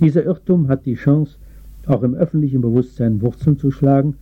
[0.00, 1.36] Dieser Irrtum hat die Chance,
[1.86, 4.14] auch im öffentlichen Bewusstsein Wurzeln zu schlagen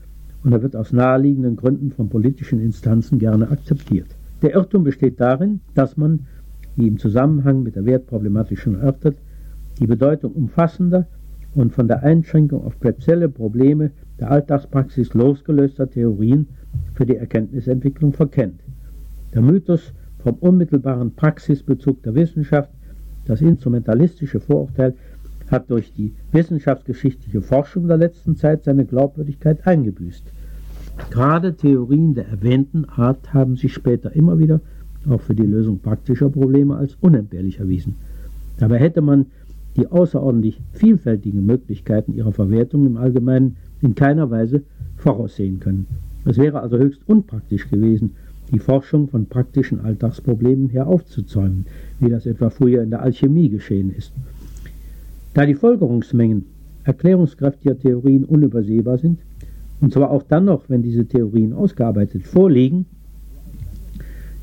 [0.43, 4.09] und er wird aus naheliegenden Gründen von politischen Instanzen gerne akzeptiert.
[4.43, 6.27] Der Irrtum besteht darin, dass man,
[6.77, 9.17] wie im Zusammenhang mit der Wertproblematik schon erörtert,
[9.79, 11.07] die Bedeutung umfassender
[11.55, 16.49] und von der Einschränkung auf spezielle Probleme der Alltagspraxis losgelöster Theorien
[16.95, 18.61] für die Erkenntnisentwicklung verkennt.
[19.33, 22.71] Der Mythos vom unmittelbaren Praxisbezug der Wissenschaft,
[23.27, 24.95] das instrumentalistische Vorurteil,
[25.51, 30.25] hat durch die wissenschaftsgeschichtliche Forschung der letzten Zeit seine Glaubwürdigkeit eingebüßt.
[31.11, 34.61] Gerade Theorien der erwähnten Art haben sich später immer wieder
[35.09, 37.95] auch für die Lösung praktischer Probleme als unentbehrlich erwiesen.
[38.59, 39.27] Dabei hätte man
[39.77, 44.63] die außerordentlich vielfältigen Möglichkeiten ihrer Verwertung im Allgemeinen in keiner Weise
[44.97, 45.87] voraussehen können.
[46.25, 48.15] Es wäre also höchst unpraktisch gewesen,
[48.51, 51.67] die Forschung von praktischen Alltagsproblemen her aufzuzäumen,
[52.01, 54.13] wie das etwa früher in der Alchemie geschehen ist.
[55.39, 56.47] Da die Folgerungsmengen
[56.83, 59.21] erklärungskräftiger Theorien unübersehbar sind,
[59.81, 62.87] und zwar auch dann noch, wenn diese Theorien ausgearbeitet vorliegen,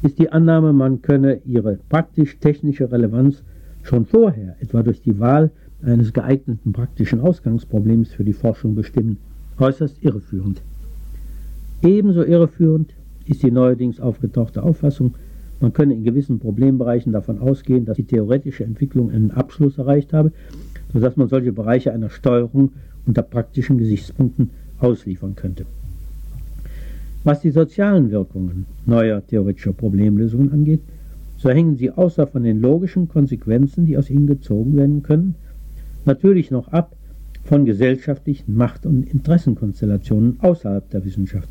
[0.03, 3.43] ist die Annahme, man könne ihre praktisch-technische Relevanz
[3.83, 5.51] schon vorher, etwa durch die Wahl
[5.83, 9.17] eines geeigneten praktischen Ausgangsproblems für die Forschung bestimmen,
[9.59, 10.61] äußerst irreführend.
[11.83, 12.93] Ebenso irreführend
[13.25, 15.15] ist die neuerdings aufgetauchte Auffassung,
[15.59, 20.31] man könne in gewissen Problembereichen davon ausgehen, dass die theoretische Entwicklung einen Abschluss erreicht habe,
[20.95, 22.71] sodass man solche Bereiche einer Steuerung
[23.05, 25.65] unter praktischen Gesichtspunkten ausliefern könnte.
[27.25, 30.79] Was die sozialen Wirkungen neuer theoretischer Problemlösungen angeht,
[31.37, 35.35] so hängen sie außer von den logischen Konsequenzen, die aus ihnen gezogen werden können,
[36.05, 36.95] natürlich noch ab
[37.43, 41.49] von gesellschaftlichen Macht- und Interessenkonstellationen außerhalb der Wissenschaft.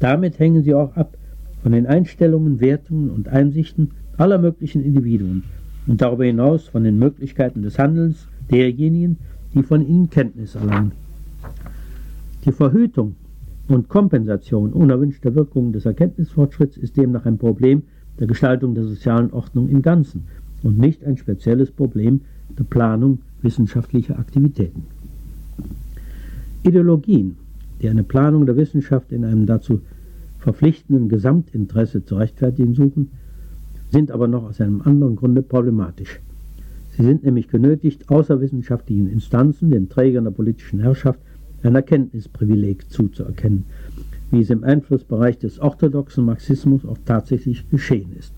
[0.00, 1.18] Damit hängen sie auch ab
[1.62, 5.42] von den Einstellungen, Wertungen und Einsichten aller möglichen Individuen
[5.86, 9.18] und darüber hinaus von den Möglichkeiten des Handelns derjenigen,
[9.54, 10.92] die von ihnen Kenntnis erlangen.
[12.44, 13.16] Die Verhütung
[13.68, 17.82] und Kompensation unerwünschter Wirkungen des Erkenntnisfortschritts ist demnach ein Problem
[18.18, 20.24] der Gestaltung der sozialen Ordnung im Ganzen
[20.62, 22.20] und nicht ein spezielles Problem
[22.58, 24.84] der Planung wissenschaftlicher Aktivitäten.
[26.62, 27.36] Ideologien,
[27.80, 29.80] die eine Planung der Wissenschaft in einem dazu
[30.38, 33.10] verpflichtenden Gesamtinteresse zu rechtfertigen suchen,
[33.90, 36.20] sind aber noch aus einem anderen Grunde problematisch.
[36.96, 41.18] Sie sind nämlich genötigt, außerwissenschaftlichen Instanzen, den Trägern der politischen Herrschaft,
[41.62, 43.64] ein Erkenntnisprivileg zuzuerkennen,
[44.30, 48.32] wie es im Einflussbereich des orthodoxen Marxismus auch tatsächlich geschehen ist.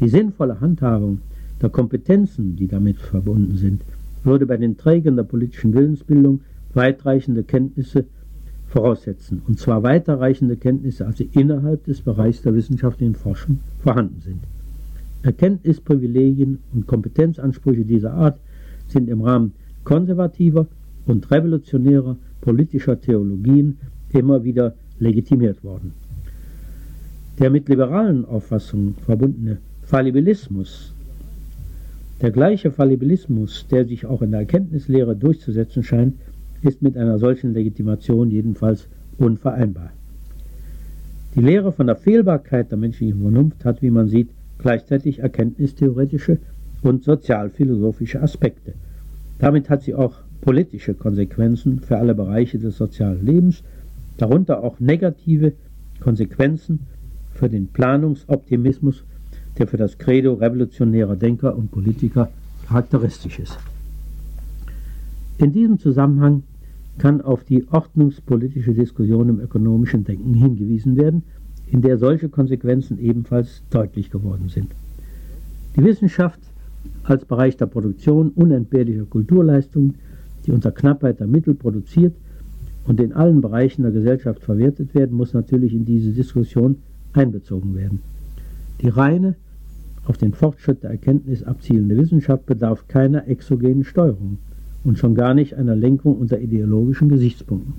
[0.00, 1.20] Die sinnvolle Handhabung
[1.62, 3.82] der Kompetenzen, die damit verbunden sind,
[4.24, 6.40] würde bei den Trägern der politischen Willensbildung
[6.74, 8.04] weitreichende Kenntnisse
[8.66, 14.40] voraussetzen, und zwar weiterreichende Kenntnisse, als sie innerhalb des Bereichs der wissenschaftlichen Forschung vorhanden sind.
[15.26, 18.38] Erkenntnisprivilegien und Kompetenzansprüche dieser Art
[18.88, 19.52] sind im Rahmen
[19.84, 20.66] konservativer
[21.06, 23.78] und revolutionärer politischer Theologien
[24.12, 25.92] immer wieder legitimiert worden.
[27.38, 30.92] Der mit liberalen Auffassungen verbundene Fallibilismus,
[32.22, 36.14] der gleiche Fallibilismus, der sich auch in der Erkenntnislehre durchzusetzen scheint,
[36.62, 38.88] ist mit einer solchen Legitimation jedenfalls
[39.18, 39.90] unvereinbar.
[41.34, 46.38] Die Lehre von der Fehlbarkeit der menschlichen Vernunft hat, wie man sieht, gleichzeitig erkenntnistheoretische
[46.82, 48.74] und sozialphilosophische Aspekte.
[49.38, 53.62] Damit hat sie auch politische Konsequenzen für alle Bereiche des sozialen Lebens
[54.16, 55.52] darunter auch negative
[56.00, 56.80] Konsequenzen
[57.32, 59.04] für den Planungsoptimismus,
[59.58, 62.30] der für das Credo revolutionärer Denker und Politiker
[62.66, 63.58] charakteristisch ist.
[65.38, 66.44] In diesem Zusammenhang
[66.98, 71.22] kann auf die ordnungspolitische Diskussion im ökonomischen Denken hingewiesen werden,
[71.66, 74.68] in der solche Konsequenzen ebenfalls deutlich geworden sind.
[75.76, 76.40] Die Wissenschaft
[77.04, 79.94] als Bereich der Produktion unentbehrlicher Kulturleistungen,
[80.46, 82.14] die unter Knappheit der Mittel produziert
[82.86, 86.76] und in allen Bereichen der Gesellschaft verwertet werden, muss natürlich in diese Diskussion
[87.12, 88.00] einbezogen werden.
[88.80, 89.34] Die reine,
[90.04, 94.38] auf den Fortschritt der Erkenntnis abzielende Wissenschaft bedarf keiner exogenen Steuerung
[94.84, 97.74] und schon gar nicht einer Lenkung unter ideologischen Gesichtspunkten.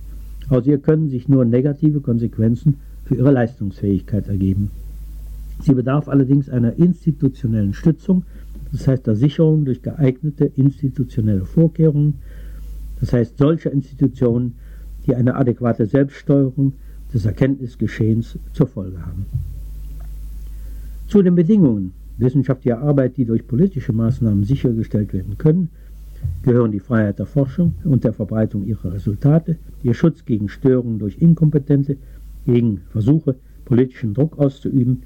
[0.50, 4.70] Aus ihr können sich nur negative Konsequenzen für ihre Leistungsfähigkeit ergeben.
[5.62, 8.24] Sie bedarf allerdings einer institutionellen Stützung,
[8.72, 12.16] das heißt der Sicherung durch geeignete institutionelle Vorkehrungen,
[13.00, 14.56] das heißt solcher Institutionen,
[15.06, 16.74] die eine adäquate Selbststeuerung
[17.14, 19.26] des Erkenntnisgeschehens zur Folge haben.
[21.08, 25.70] Zu den Bedingungen wissenschaftlicher Arbeit, die durch politische Maßnahmen sichergestellt werden können,
[26.44, 31.18] gehören die Freiheit der Forschung und der Verbreitung ihrer Resultate, ihr Schutz gegen Störungen durch
[31.20, 31.98] Inkompetente,
[32.48, 33.36] gegen Versuche,
[33.66, 35.04] politischen Druck auszuüben,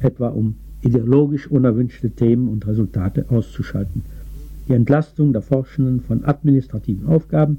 [0.00, 4.02] etwa um ideologisch unerwünschte Themen und Resultate auszuschalten.
[4.68, 7.58] die Entlastung der Forschenden von administrativen Aufgaben,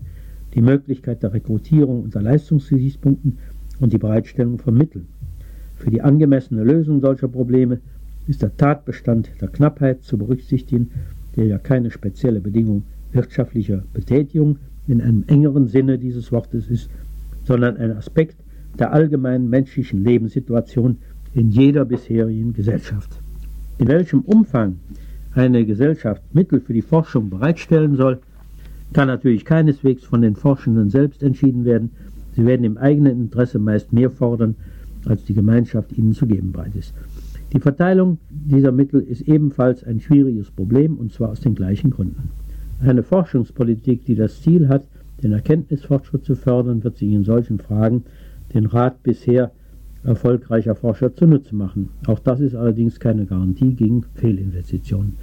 [0.56, 3.38] die Möglichkeit der Rekrutierung unter Leistungsgesichtspunkten
[3.80, 5.08] und die Bereitstellung von Mitteln.
[5.76, 7.80] Für die angemessene Lösung solcher Probleme
[8.28, 10.92] ist der Tatbestand der Knappheit zu berücksichtigen,
[11.36, 16.90] der ja keine spezielle Bedingung wirtschaftlicher Betätigung in einem engeren Sinne dieses Wortes ist,
[17.44, 18.38] sondern ein Aspekt
[18.80, 20.98] der allgemeinen menschlichen Lebenssituation
[21.34, 23.20] in jeder bisherigen Gesellschaft.
[23.78, 24.78] In welchem Umfang
[25.34, 28.20] eine Gesellschaft Mittel für die Forschung bereitstellen soll,
[28.94, 31.92] kann natürlich keineswegs von den Forschenden selbst entschieden werden.
[32.36, 34.56] Sie werden im eigenen Interesse meist mehr fordern,
[35.06, 36.94] als die Gemeinschaft ihnen zu geben bereit ist.
[37.52, 42.30] Die Verteilung dieser Mittel ist ebenfalls ein schwieriges Problem, und zwar aus den gleichen Gründen.
[42.82, 44.86] Eine Forschungspolitik, die das Ziel hat,
[45.22, 48.04] den Erkenntnisfortschritt zu fördern, wird sich in solchen Fragen
[48.54, 49.52] den Rat bisher
[50.04, 51.90] erfolgreicher Forscher zunutze machen.
[52.08, 55.14] Auch das ist allerdings keine Garantie gegen Fehlinvestitionen.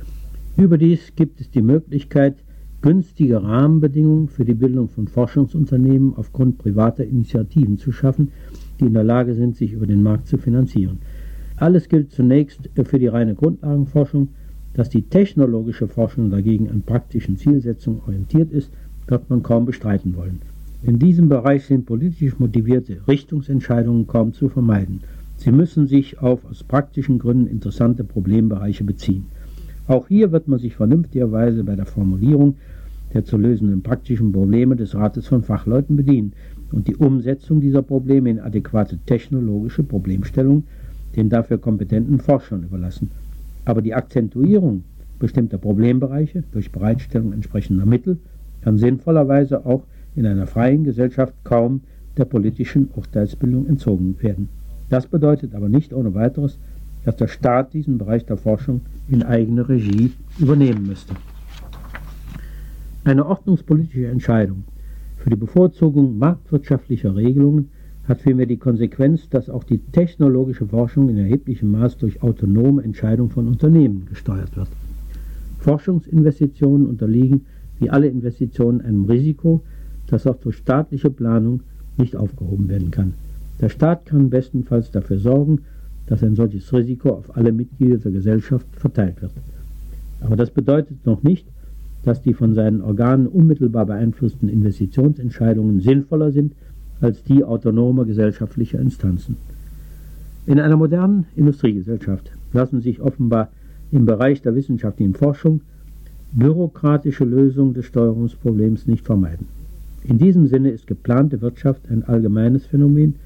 [0.56, 2.36] Überdies gibt es die Möglichkeit,
[2.82, 8.32] günstige Rahmenbedingungen für die Bildung von Forschungsunternehmen aufgrund privater Initiativen zu schaffen,
[8.80, 10.98] die in der Lage sind, sich über den Markt zu finanzieren.
[11.56, 14.28] Alles gilt zunächst für die reine Grundlagenforschung.
[14.72, 18.70] Dass die technologische Forschung dagegen an praktischen Zielsetzungen orientiert ist,
[19.08, 20.40] wird man kaum bestreiten wollen.
[20.82, 25.00] In diesem Bereich sind politisch motivierte Richtungsentscheidungen kaum zu vermeiden.
[25.36, 29.26] Sie müssen sich auf aus praktischen Gründen interessante Problembereiche beziehen.
[29.86, 32.56] Auch hier wird man sich vernünftigerweise bei der Formulierung
[33.12, 36.32] der zu lösenden praktischen Probleme des Rates von Fachleuten bedienen
[36.72, 40.64] und die Umsetzung dieser Probleme in adäquate technologische Problemstellungen
[41.16, 43.10] den dafür kompetenten Forschern überlassen.
[43.66, 44.84] Aber die Akzentuierung
[45.18, 48.18] bestimmter Problembereiche durch Bereitstellung entsprechender Mittel
[48.62, 49.82] kann sinnvollerweise auch
[50.16, 51.82] in einer freien Gesellschaft kaum
[52.16, 54.48] der politischen Urteilsbildung entzogen werden.
[54.88, 56.58] Das bedeutet aber nicht ohne weiteres,
[57.04, 61.14] dass der Staat diesen Bereich der Forschung in eigene Regie übernehmen müsste.
[63.04, 64.64] Eine ordnungspolitische Entscheidung
[65.16, 67.70] für die Bevorzugung marktwirtschaftlicher Regelungen
[68.08, 73.30] hat vielmehr die Konsequenz, dass auch die technologische Forschung in erheblichem Maß durch autonome Entscheidungen
[73.30, 74.68] von Unternehmen gesteuert wird.
[75.58, 77.46] Forschungsinvestitionen unterliegen
[77.78, 79.62] wie alle Investitionen einem Risiko,
[80.10, 81.60] das auch durch staatliche Planung
[81.96, 83.14] nicht aufgehoben werden kann.
[83.60, 85.60] Der Staat kann bestenfalls dafür sorgen,
[86.06, 89.32] dass ein solches Risiko auf alle Mitglieder der Gesellschaft verteilt wird.
[90.20, 91.46] Aber das bedeutet noch nicht,
[92.02, 96.54] dass die von seinen Organen unmittelbar beeinflussten Investitionsentscheidungen sinnvoller sind
[97.00, 99.36] als die autonomer gesellschaftlicher Instanzen.
[100.46, 103.50] In einer modernen Industriegesellschaft lassen sich offenbar
[103.92, 105.60] im Bereich der wissenschaftlichen Forschung
[106.32, 109.59] bürokratische Lösungen des Steuerungsproblems nicht vermeiden.
[110.04, 113.16] In diesem Sinne ist geplante Wirtschaft ein allgemeines Phänomen,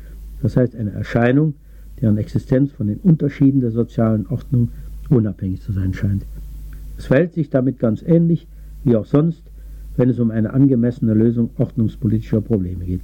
[0.43, 1.55] das heißt eine Erscheinung,
[2.01, 4.69] deren Existenz von den Unterschieden der sozialen Ordnung
[5.09, 6.25] unabhängig zu sein scheint.
[6.99, 8.47] Es verhält sich damit ganz ähnlich
[8.85, 9.43] wie auch sonst,
[9.97, 13.03] wenn es um eine angemessene Lösung ordnungspolitischer Probleme geht.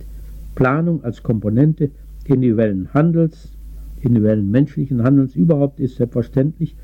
[0.54, 1.90] Planung als Komponente
[2.24, 3.52] individuellen Handels,
[4.00, 6.74] individuellen menschlichen Handels überhaupt ist selbstverständlich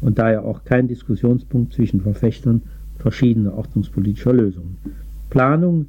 [0.00, 2.62] und daher auch kein Diskussionspunkt zwischen Verfechtern
[2.98, 4.76] verschiedener ordnungspolitischer Lösungen.
[5.30, 5.86] Planung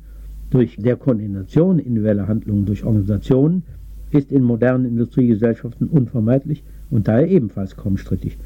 [0.49, 3.63] durch der Koordination individueller Handlungen durch Organisationen
[4.11, 8.37] ist in modernen Industriegesellschaften unvermeidlich und daher ebenfalls kaum strittig.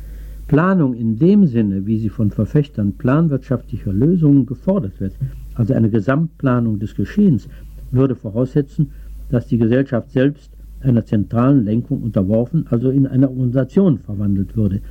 [0.48, 5.14] Planung in dem Sinne, wie sie von Verfechtern planwirtschaftlicher Lösungen gefordert wird,
[5.56, 7.48] also eine Gesamtplanung des Geschehens,
[7.92, 8.92] würde voraussetzen,
[9.30, 14.82] dass die Gesellschaft selbst einer zentralen Lenkung unterworfen, also in eine Organisation verwandelt würde,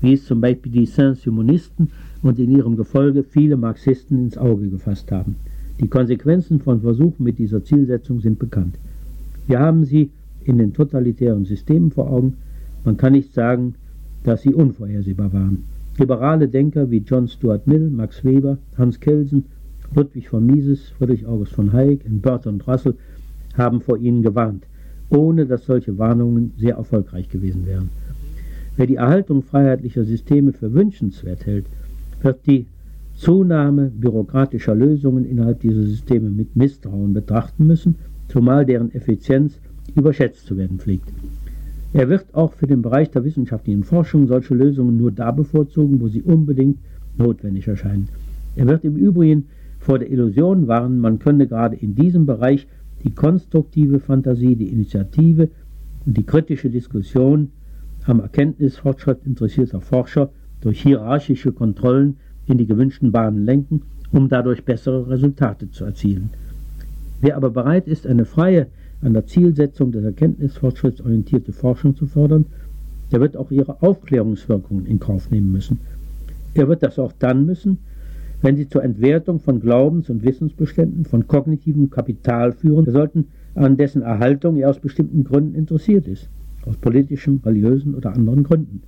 [0.00, 1.88] wie es zum Beispiel die Saint-Simonisten
[2.22, 5.36] und in ihrem Gefolge viele Marxisten ins Auge gefasst haben.
[5.80, 8.78] Die Konsequenzen von Versuchen mit dieser Zielsetzung sind bekannt.
[9.46, 10.10] Wir haben sie
[10.44, 12.38] in den totalitären Systemen vor Augen.
[12.84, 13.74] Man kann nicht sagen,
[14.24, 15.64] dass sie unvorhersehbar waren.
[15.98, 19.44] Liberale Denker wie John Stuart Mill, Max Weber, Hans Kelsen,
[19.94, 22.94] Ludwig von Mises, Friedrich August von Hayek und Bertrand Russell
[23.56, 24.64] haben vor ihnen gewarnt,
[25.10, 27.90] ohne dass solche Warnungen sehr erfolgreich gewesen wären.
[28.76, 31.66] Wer die Erhaltung freiheitlicher Systeme für wünschenswert hält,
[32.22, 32.66] wird die
[33.16, 37.96] Zunahme bürokratischer Lösungen innerhalb dieser Systeme mit Misstrauen betrachten müssen,
[38.28, 39.58] zumal deren Effizienz
[39.94, 41.08] überschätzt zu werden pflegt.
[41.94, 46.08] Er wird auch für den Bereich der wissenschaftlichen Forschung solche Lösungen nur da bevorzugen, wo
[46.08, 46.78] sie unbedingt
[47.16, 48.08] notwendig erscheinen.
[48.54, 49.46] Er wird im Übrigen
[49.78, 52.66] vor der Illusion warnen, man könne gerade in diesem Bereich
[53.02, 55.48] die konstruktive Fantasie, die Initiative
[56.04, 57.48] und die kritische Diskussion
[58.04, 60.30] am Erkenntnisfortschritt interessierter Forscher
[60.60, 62.16] durch hierarchische Kontrollen
[62.46, 66.30] in die gewünschten Bahnen lenken, um dadurch bessere Resultate zu erzielen.
[67.20, 68.66] Wer aber bereit ist, eine freie,
[69.02, 72.46] an der Zielsetzung des Erkenntnisfortschritts orientierte Forschung zu fördern,
[73.12, 75.80] der wird auch ihre Aufklärungswirkungen in Kauf nehmen müssen.
[76.54, 77.78] Er wird das auch dann müssen,
[78.42, 84.02] wenn sie zur Entwertung von Glaubens- und Wissensbeständen, von kognitivem Kapital führen, sollten an dessen
[84.02, 86.28] Erhaltung er aus bestimmten Gründen interessiert ist,
[86.66, 88.82] aus politischen, religiösen oder anderen Gründen.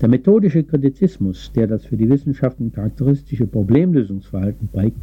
[0.00, 4.96] Der methodische Kritizismus, der das für die Wissenschaften charakteristische Problemlösungsverhalten prägt,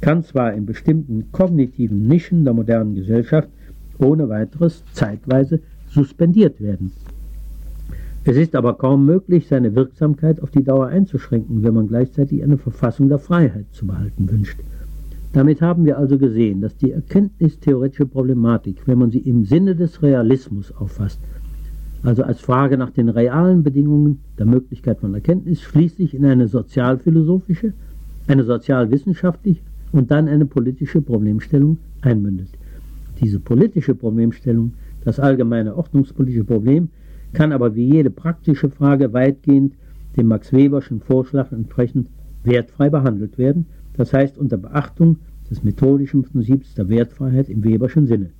[0.00, 3.48] kann zwar in bestimmten kognitiven Nischen der modernen Gesellschaft
[3.98, 6.92] ohne weiteres zeitweise suspendiert werden.
[8.24, 12.58] Es ist aber kaum möglich, seine Wirksamkeit auf die Dauer einzuschränken, wenn man gleichzeitig eine
[12.58, 14.60] Verfassung der Freiheit zu behalten wünscht.
[15.32, 20.02] Damit haben wir also gesehen, dass die erkenntnistheoretische Problematik, wenn man sie im Sinne des
[20.02, 21.20] Realismus auffasst,
[22.02, 27.72] also als Frage nach den realen Bedingungen der Möglichkeit von Erkenntnis, schließlich in eine sozialphilosophische,
[28.26, 29.60] eine sozialwissenschaftliche
[29.92, 32.48] und dann eine politische Problemstellung einmündet.
[33.20, 34.74] Diese politische Problemstellung,
[35.04, 36.88] das allgemeine ordnungspolitische Problem,
[37.32, 39.74] kann aber wie jede praktische Frage weitgehend
[40.16, 42.08] dem Max Weberschen Vorschlag entsprechend
[42.44, 45.16] wertfrei behandelt werden, das heißt unter Beachtung
[45.50, 48.30] des methodischen Prinzips der Wertfreiheit im Weberschen Sinne.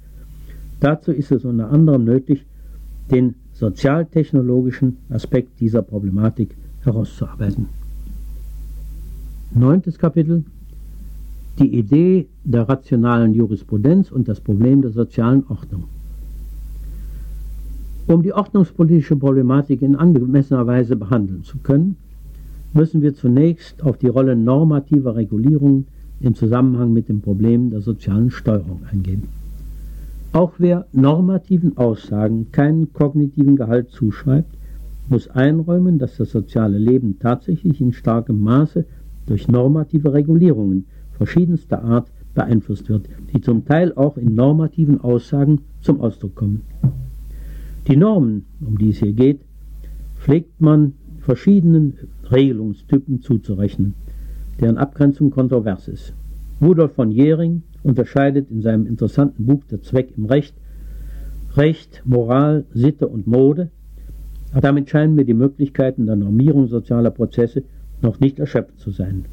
[0.81, 2.47] Dazu ist es unter anderem nötig,
[3.11, 7.67] den sozialtechnologischen Aspekt dieser Problematik herauszuarbeiten.
[9.53, 10.45] Neuntes Kapitel
[11.59, 15.85] Die Idee der rationalen Jurisprudenz und das Problem der sozialen Ordnung.
[18.07, 21.97] Um die ordnungspolitische Problematik in angemessener Weise behandeln zu können,
[22.75, 25.87] müssen wir zunächst auf die Rolle normativer Regulierung
[26.21, 29.25] im Zusammenhang mit dem Problem der sozialen Steuerung eingehen.
[30.33, 34.57] Auch wer normativen Aussagen keinen kognitiven Gehalt zuschreibt,
[35.09, 38.85] muss einräumen, dass das soziale Leben tatsächlich in starkem Maße
[39.27, 46.01] durch normative Regulierungen verschiedenster Art beeinflusst wird, die zum Teil auch in normativen Aussagen zum
[46.01, 46.63] Ausdruck kommen.
[47.89, 49.41] Die Normen, um die es hier geht,
[50.17, 51.95] pflegt man verschiedenen
[52.31, 53.95] Regelungstypen zuzurechnen,
[54.61, 56.13] deren Abgrenzung kontrovers ist.
[56.61, 60.55] Rudolf von Jering unterscheidet in seinem interessanten Buch Der Zweck im Recht
[61.57, 63.71] Recht, Moral, Sitte und Mode.
[64.53, 67.65] Aber damit scheinen mir die Möglichkeiten der Normierung sozialer Prozesse
[68.01, 69.25] noch nicht erschöpft zu sein.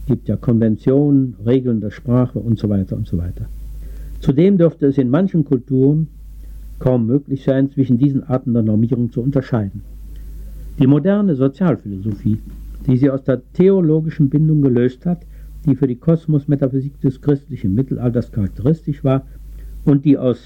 [0.00, 3.46] Es gibt ja Konventionen, Regeln der Sprache und so weiter und so weiter.
[4.20, 6.08] Zudem dürfte es in manchen Kulturen
[6.78, 9.82] kaum möglich sein, zwischen diesen Arten der Normierung zu unterscheiden.
[10.78, 12.38] Die moderne Sozialphilosophie,
[12.86, 15.20] die sie aus der theologischen Bindung gelöst hat,
[15.66, 19.26] die für die Kosmosmetaphysik des christlichen Mittelalters charakteristisch war
[19.84, 20.38] und die aus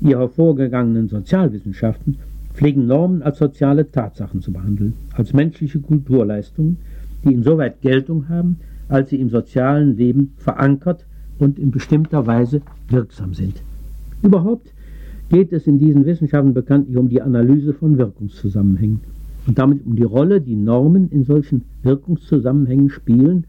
[0.00, 2.16] ihr hervorgegangenen Sozialwissenschaften
[2.54, 6.78] pflegen Normen als soziale Tatsachen zu behandeln, als menschliche Kulturleistungen,
[7.24, 11.06] die insoweit Geltung haben, als sie im sozialen Leben verankert
[11.38, 13.62] und in bestimmter Weise wirksam sind.
[14.22, 14.72] Überhaupt
[15.30, 19.00] geht es in diesen Wissenschaften bekanntlich um die Analyse von Wirkungszusammenhängen
[19.46, 23.44] und damit um die Rolle, die Normen in solchen Wirkungszusammenhängen spielen,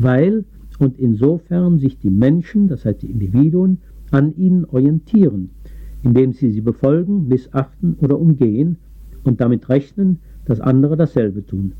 [0.00, 0.44] weil
[0.78, 3.78] und insofern sich die Menschen, das heißt die Individuen,
[4.10, 5.50] an ihnen orientieren,
[6.02, 8.76] indem sie sie befolgen, missachten oder umgehen
[9.24, 11.72] und damit rechnen, dass andere dasselbe tun.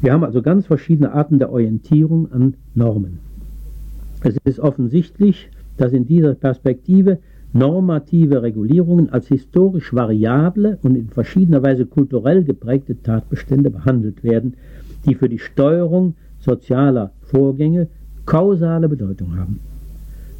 [0.00, 3.18] Wir haben also ganz verschiedene Arten der Orientierung an Normen.
[4.22, 7.18] Es ist offensichtlich, dass in dieser Perspektive
[7.52, 14.54] normative Regulierungen als historisch variable und in verschiedener Weise kulturell geprägte Tatbestände behandelt werden,
[15.06, 16.14] die für die Steuerung
[16.46, 17.88] sozialer Vorgänge
[18.24, 19.60] kausale Bedeutung haben.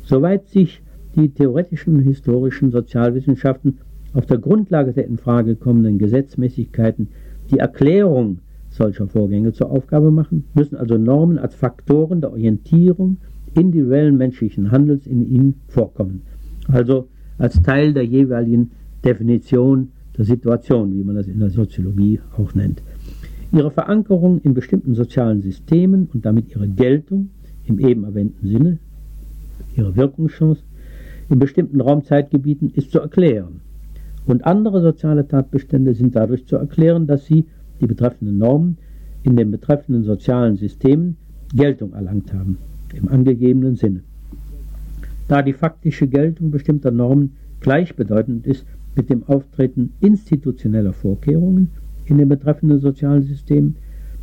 [0.04, 0.80] Soweit sich
[1.14, 3.78] die theoretischen und historischen Sozialwissenschaften
[4.14, 7.08] auf der Grundlage der in Frage kommenden Gesetzmäßigkeiten
[7.50, 8.38] die Erklärung
[8.70, 13.18] solcher Vorgänge zur Aufgabe machen, müssen also Normen als Faktoren der Orientierung
[13.54, 16.22] individuellen menschlichen Handels in ihnen vorkommen
[16.68, 17.08] also
[17.38, 18.70] als Teil der jeweiligen
[19.04, 22.82] Definition der Situation, wie man das in der Soziologie auch nennt.
[23.56, 27.30] Ihre Verankerung in bestimmten sozialen Systemen und damit ihre Geltung
[27.64, 28.78] im eben erwähnten Sinne,
[29.76, 30.62] ihre Wirkungschance
[31.28, 33.60] in bestimmten Raumzeitgebieten ist zu erklären.
[34.26, 37.46] Und andere soziale Tatbestände sind dadurch zu erklären, dass sie,
[37.80, 38.76] die betreffenden Normen,
[39.22, 41.16] in den betreffenden sozialen Systemen
[41.54, 42.58] Geltung erlangt haben,
[42.94, 44.02] im angegebenen Sinne
[45.28, 51.70] da die faktische Geltung bestimmter Normen gleichbedeutend ist mit dem Auftreten institutioneller Vorkehrungen
[52.06, 53.76] in den betreffenden sozialen Systemen,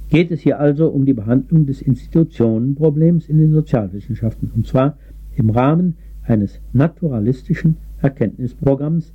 [0.10, 4.98] geht es hier also um die Behandlung des Institutionenproblems in den Sozialwissenschaften, und zwar
[5.36, 9.12] im Rahmen eines naturalistischen Erkenntnisprogramms,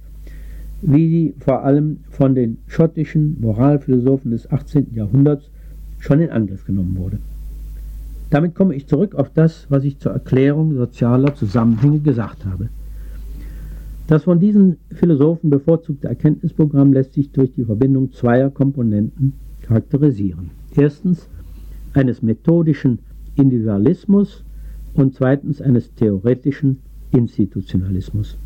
[0.82, 4.94] wie die vor allem von den schottischen Moralphilosophen des 18.
[4.94, 5.50] Jahrhunderts
[5.98, 7.18] schon in Angriff genommen wurde.
[8.30, 12.68] Damit komme ich zurück auf das, was ich zur Erklärung sozialer Zusammenhänge gesagt habe.
[14.08, 20.48] Das von diesen Philosophen bevorzugte Erkenntnisprogramm lässt sich durch die Verbindung zweier Komponenten charakterisieren.
[20.74, 21.28] Erstens
[21.92, 23.00] eines methodischen
[23.36, 24.44] Individualismus
[24.94, 26.78] und zweitens eines theoretischen
[27.12, 28.38] Institutionalismus.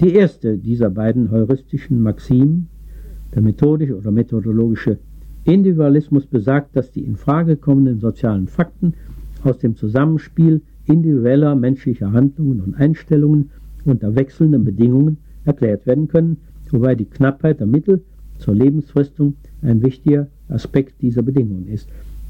[0.00, 2.68] Die erste dieser beiden heuristischen Maximen,
[3.34, 4.98] der methodische oder methodologische
[5.44, 8.94] Individualismus, besagt, dass die in Frage kommenden sozialen Fakten
[9.44, 13.50] aus dem Zusammenspiel individueller menschlicher Handlungen und Einstellungen
[13.84, 16.38] unter wechselnden Bedingungen erklärt werden können,
[16.70, 18.02] wobei die Knappheit der Mittel
[18.38, 21.88] zur Lebensfristung ein wichtiger Aspekt dieser Bedingungen ist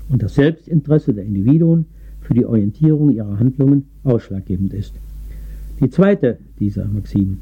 [0.08, 1.86] und das Selbstinteresse der Individuen
[2.20, 4.94] für die Orientierung ihrer Handlungen ausschlaggebend ist.
[5.80, 7.40] Die zweite dieser Maximen,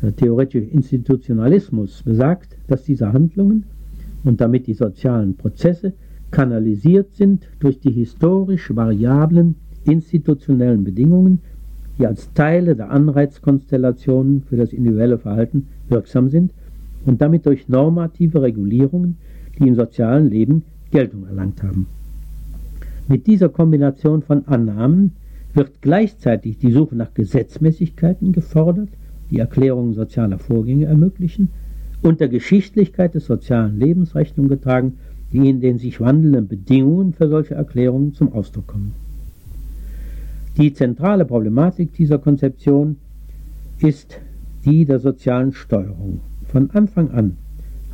[0.00, 3.64] der theoretische Institutionalismus, besagt, dass diese Handlungen
[4.24, 5.94] und damit die sozialen Prozesse
[6.30, 11.40] kanalisiert sind durch die historisch variablen institutionellen Bedingungen,
[11.98, 16.52] die als Teile der Anreizkonstellationen für das individuelle Verhalten wirksam sind
[17.04, 19.16] und damit durch normative Regulierungen,
[19.58, 21.86] die im sozialen Leben Geltung erlangt haben.
[23.08, 25.12] Mit dieser Kombination von Annahmen
[25.54, 28.88] wird gleichzeitig die Suche nach Gesetzmäßigkeiten gefordert,
[29.30, 31.48] die Erklärungen sozialer Vorgänge ermöglichen,
[32.02, 34.98] und der Geschichtlichkeit des sozialen Lebens Rechnung getragen,
[35.32, 39.05] die in den sich wandelnden Bedingungen für solche Erklärungen zum Ausdruck kommen.
[40.58, 42.96] Die zentrale Problematik dieser Konzeption
[43.78, 44.18] ist
[44.64, 46.20] die der sozialen Steuerung.
[46.46, 47.36] Von Anfang an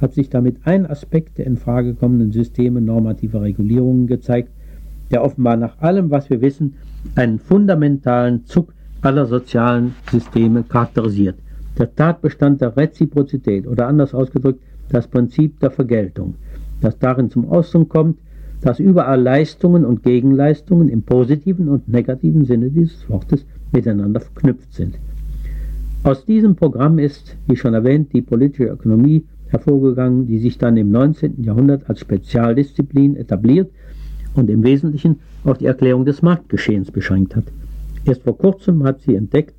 [0.00, 4.50] hat sich damit ein Aspekt der in Frage kommenden Systeme normativer Regulierungen gezeigt,
[5.10, 6.74] der offenbar nach allem, was wir wissen,
[7.16, 11.34] einen fundamentalen Zug aller sozialen Systeme charakterisiert.
[11.78, 16.34] Der Tatbestand der Reziprozität oder anders ausgedrückt das Prinzip der Vergeltung,
[16.80, 18.18] das darin zum Ausdruck kommt,
[18.62, 24.98] dass überall Leistungen und Gegenleistungen im positiven und negativen Sinne dieses Wortes miteinander verknüpft sind.
[26.04, 30.90] Aus diesem Programm ist, wie schon erwähnt, die politische Ökonomie hervorgegangen, die sich dann im
[30.90, 31.42] 19.
[31.42, 33.70] Jahrhundert als Spezialdisziplin etabliert
[34.34, 37.44] und im Wesentlichen auf die Erklärung des Marktgeschehens beschränkt hat.
[38.04, 39.54] Erst vor kurzem hat sie entdeckt,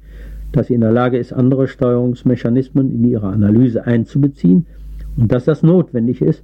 [0.52, 4.66] dass sie in der Lage ist, andere Steuerungsmechanismen in ihre Analyse einzubeziehen
[5.18, 6.44] und dass das notwendig ist,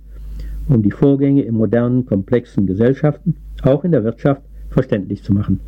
[0.69, 5.59] um die Vorgänge in modernen, komplexen Gesellschaften, auch in der Wirtschaft, verständlich zu machen.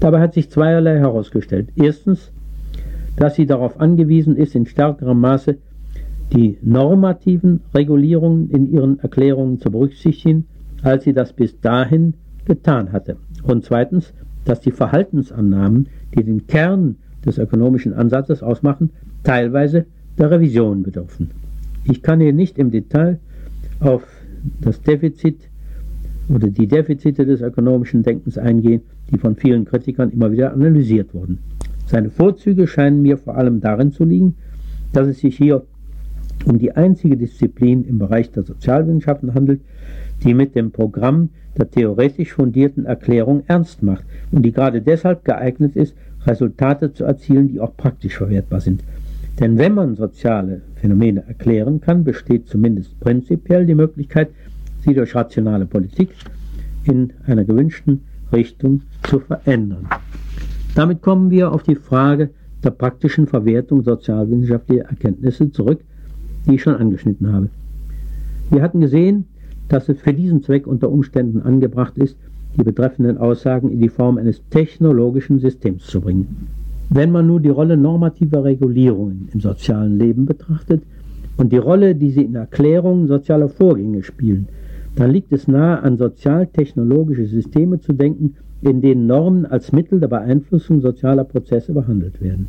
[0.00, 1.68] Dabei hat sich zweierlei herausgestellt.
[1.76, 2.32] Erstens,
[3.16, 5.58] dass sie darauf angewiesen ist, in stärkerem Maße
[6.32, 10.46] die normativen Regulierungen in ihren Erklärungen zu berücksichtigen,
[10.82, 13.16] als sie das bis dahin getan hatte.
[13.42, 14.12] Und zweitens,
[14.44, 18.90] dass die Verhaltensannahmen, die den Kern des ökonomischen Ansatzes ausmachen,
[19.22, 21.30] teilweise der Revision bedürfen.
[21.84, 23.18] Ich kann hier nicht im Detail
[23.80, 24.02] auf
[24.60, 25.48] das Defizit
[26.28, 31.38] oder die Defizite des ökonomischen Denkens eingehen, die von vielen Kritikern immer wieder analysiert wurden.
[31.86, 34.34] Seine Vorzüge scheinen mir vor allem darin zu liegen,
[34.92, 35.64] dass es sich hier
[36.44, 39.60] um die einzige Disziplin im Bereich der Sozialwissenschaften handelt,
[40.22, 45.76] die mit dem Programm der theoretisch fundierten Erklärung ernst macht und die gerade deshalb geeignet
[45.76, 45.94] ist,
[46.26, 48.82] Resultate zu erzielen, die auch praktisch verwertbar sind.
[49.40, 54.30] Denn wenn man soziale Phänomene erklären kann, besteht zumindest prinzipiell die Möglichkeit,
[54.84, 56.10] sie durch rationale Politik
[56.84, 58.00] in einer gewünschten
[58.32, 59.86] Richtung zu verändern.
[60.74, 62.30] Damit kommen wir auf die Frage
[62.64, 65.80] der praktischen Verwertung sozialwissenschaftlicher Erkenntnisse zurück,
[66.46, 67.48] die ich schon angeschnitten habe.
[68.50, 69.26] Wir hatten gesehen,
[69.68, 72.16] dass es für diesen Zweck unter Umständen angebracht ist,
[72.56, 76.48] die betreffenden Aussagen in die Form eines technologischen Systems zu bringen.
[76.90, 80.82] Wenn man nur die Rolle normativer Regulierungen im sozialen Leben betrachtet
[81.36, 84.48] und die Rolle, die sie in Erklärungen sozialer Vorgänge spielen,
[84.96, 90.08] dann liegt es nahe, an sozialtechnologische Systeme zu denken, in denen Normen als Mittel der
[90.08, 92.48] Beeinflussung sozialer Prozesse behandelt werden.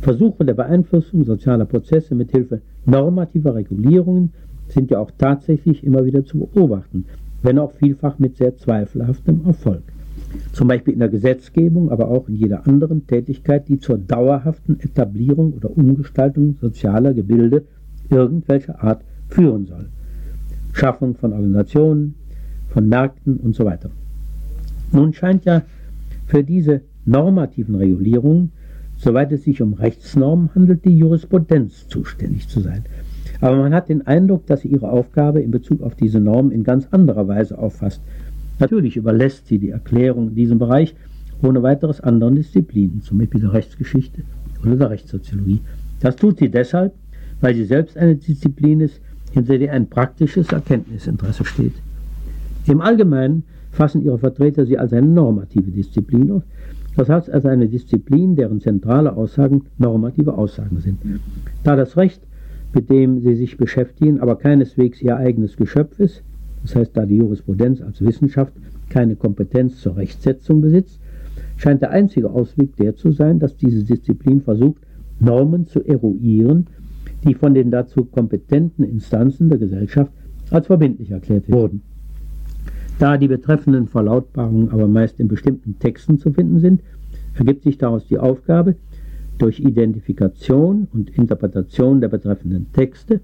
[0.00, 4.32] Versuche der Beeinflussung sozialer Prozesse mit Hilfe normativer Regulierungen
[4.68, 7.04] sind ja auch tatsächlich immer wieder zu beobachten,
[7.42, 9.82] wenn auch vielfach mit sehr zweifelhaftem Erfolg.
[10.52, 15.52] Zum Beispiel in der Gesetzgebung, aber auch in jeder anderen Tätigkeit, die zur dauerhaften Etablierung
[15.54, 17.64] oder Umgestaltung sozialer Gebilde
[18.10, 19.86] irgendwelcher Art führen soll.
[20.72, 22.14] Schaffung von Organisationen,
[22.68, 23.90] von Märkten und so weiter.
[24.92, 25.62] Nun scheint ja
[26.26, 28.52] für diese normativen Regulierungen,
[28.96, 32.84] soweit es sich um Rechtsnormen handelt, die Jurisprudenz zuständig zu sein.
[33.40, 36.62] Aber man hat den Eindruck, dass sie ihre Aufgabe in Bezug auf diese Normen in
[36.62, 38.00] ganz anderer Weise auffasst.
[38.62, 40.94] Natürlich überlässt sie die Erklärung in diesem Bereich
[41.42, 44.22] ohne weiteres anderen Disziplinen, zum Beispiel der Rechtsgeschichte
[44.62, 45.60] oder der Rechtssoziologie.
[45.98, 46.94] Das tut sie deshalb,
[47.40, 49.00] weil sie selbst eine Disziplin ist,
[49.32, 51.72] hinter der ein praktisches Erkenntnisinteresse steht.
[52.68, 56.44] Im Allgemeinen fassen ihre Vertreter sie als eine normative Disziplin auf,
[56.96, 60.98] das heißt als eine Disziplin, deren zentrale Aussagen normative Aussagen sind.
[61.64, 62.22] Da das Recht
[62.74, 66.22] mit dem sie sich beschäftigen, aber keineswegs ihr eigenes Geschöpf ist,
[66.62, 68.52] das heißt, da die Jurisprudenz als Wissenschaft
[68.88, 71.00] keine Kompetenz zur Rechtsetzung besitzt,
[71.56, 74.82] scheint der einzige Ausweg der zu sein, dass diese Disziplin versucht,
[75.20, 76.66] Normen zu eruieren,
[77.24, 80.12] die von den dazu kompetenten Instanzen der Gesellschaft
[80.50, 81.82] als verbindlich erklärt wurden.
[82.98, 86.82] Da die betreffenden Verlautbarungen aber meist in bestimmten Texten zu finden sind,
[87.34, 88.76] ergibt sich daraus die Aufgabe,
[89.38, 93.20] durch Identifikation und Interpretation der betreffenden Texte,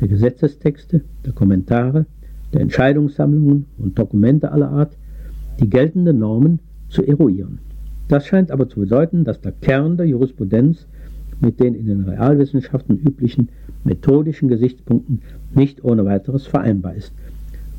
[0.00, 2.06] der Gesetzestexte, der Kommentare,
[2.52, 4.96] der Entscheidungssammlungen und Dokumente aller Art
[5.60, 7.58] die geltenden Normen zu eruieren.
[8.08, 10.86] Das scheint aber zu bedeuten, dass der Kern der Jurisprudenz
[11.40, 13.48] mit den in den Realwissenschaften üblichen
[13.84, 15.22] methodischen Gesichtspunkten
[15.54, 17.12] nicht ohne weiteres vereinbar ist.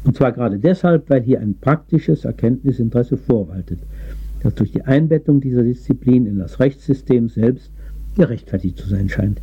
[0.03, 3.79] Und zwar gerade deshalb, weil hier ein praktisches Erkenntnisinteresse vorwaltet,
[4.41, 7.71] das durch die Einbettung dieser Disziplin in das Rechtssystem selbst
[8.15, 9.39] gerechtfertigt zu sein scheint.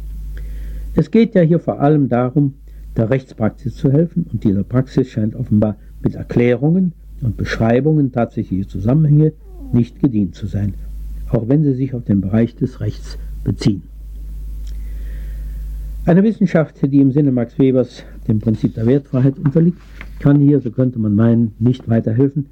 [0.95, 2.55] Es geht ja hier vor allem darum,
[2.97, 9.33] der Rechtspraxis zu helfen und dieser Praxis scheint offenbar mit Erklärungen und Beschreibungen tatsächliche Zusammenhänge
[9.73, 10.75] nicht gedient zu sein,
[11.31, 13.83] auch wenn sie sich auf den Bereich des Rechts beziehen.
[16.07, 19.79] Eine Wissenschaft, die im Sinne Max Webers dem Prinzip der Wertfreiheit unterliegt,
[20.19, 22.47] kann hier, so könnte man meinen, nicht weiterhelfen,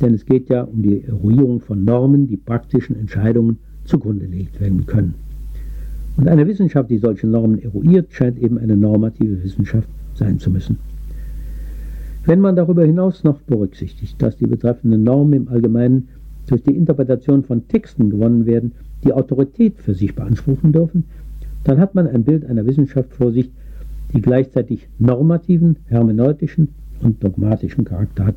[0.00, 4.86] denn es geht ja um die Eruierung von Normen, die praktischen Entscheidungen zugrunde gelegt werden
[4.86, 5.14] können.
[6.18, 10.76] Und eine Wissenschaft, die solche Normen eruiert, scheint eben eine normative Wissenschaft sein zu müssen.
[12.26, 16.08] Wenn man darüber hinaus noch berücksichtigt, dass die betreffenden Normen im Allgemeinen
[16.48, 18.72] durch die Interpretation von Texten gewonnen werden,
[19.04, 21.04] die Autorität für sich beanspruchen dürfen,
[21.62, 23.52] dann hat man ein Bild einer Wissenschaft vor sich,
[24.12, 28.36] die gleichzeitig normativen, hermeneutischen und dogmatischen Charakter hat.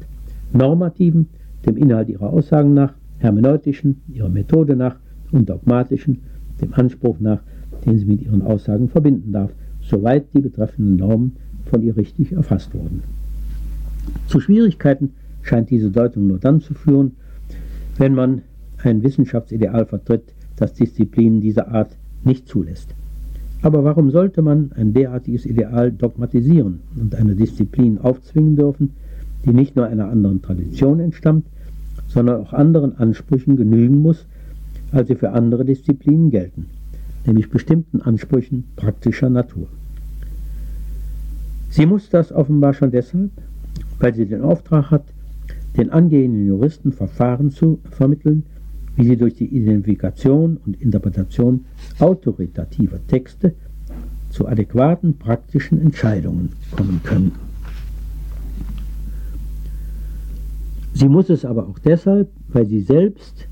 [0.54, 1.30] Normativen,
[1.65, 4.98] dem Inhalt ihrer Aussagen nach, hermeneutischen, ihrer Methode nach
[5.32, 6.20] und dogmatischen,
[6.62, 7.39] dem Anspruch nach,
[7.86, 11.34] den sie mit ihren Aussagen verbinden darf, soweit die betreffenden Normen
[11.65, 13.04] von ihr richtig erfasst wurden.
[14.28, 17.13] Zu Schwierigkeiten scheint diese Deutung nur dann zu führen,
[17.98, 18.41] wenn man
[18.84, 22.94] ein Wissenschaftsideal vertritt, das Disziplinen dieser Art nicht zulässt.
[23.63, 28.94] Aber warum sollte man ein derartiges Ideal dogmatisieren und eine Disziplin aufzwingen dürfen,
[29.46, 31.46] die nicht nur einer anderen Tradition entstammt,
[32.08, 34.26] sondern auch anderen Ansprüchen genügen muss,
[34.91, 36.65] als sie für andere Disziplinen gelten?
[37.25, 39.67] Nämlich bestimmten Ansprüchen praktischer Natur.
[41.69, 43.31] Sie muss das offenbar schon deshalb,
[43.99, 45.05] weil sie den Auftrag hat,
[45.77, 48.43] den angehenden Juristen Verfahren zu vermitteln,
[48.95, 51.65] wie sie durch die Identifikation und Interpretation
[51.99, 53.53] autoritativer Texte
[54.29, 57.31] zu adäquaten praktischen Entscheidungen kommen können.
[60.93, 63.47] Sie muss es aber auch deshalb, weil sie selbst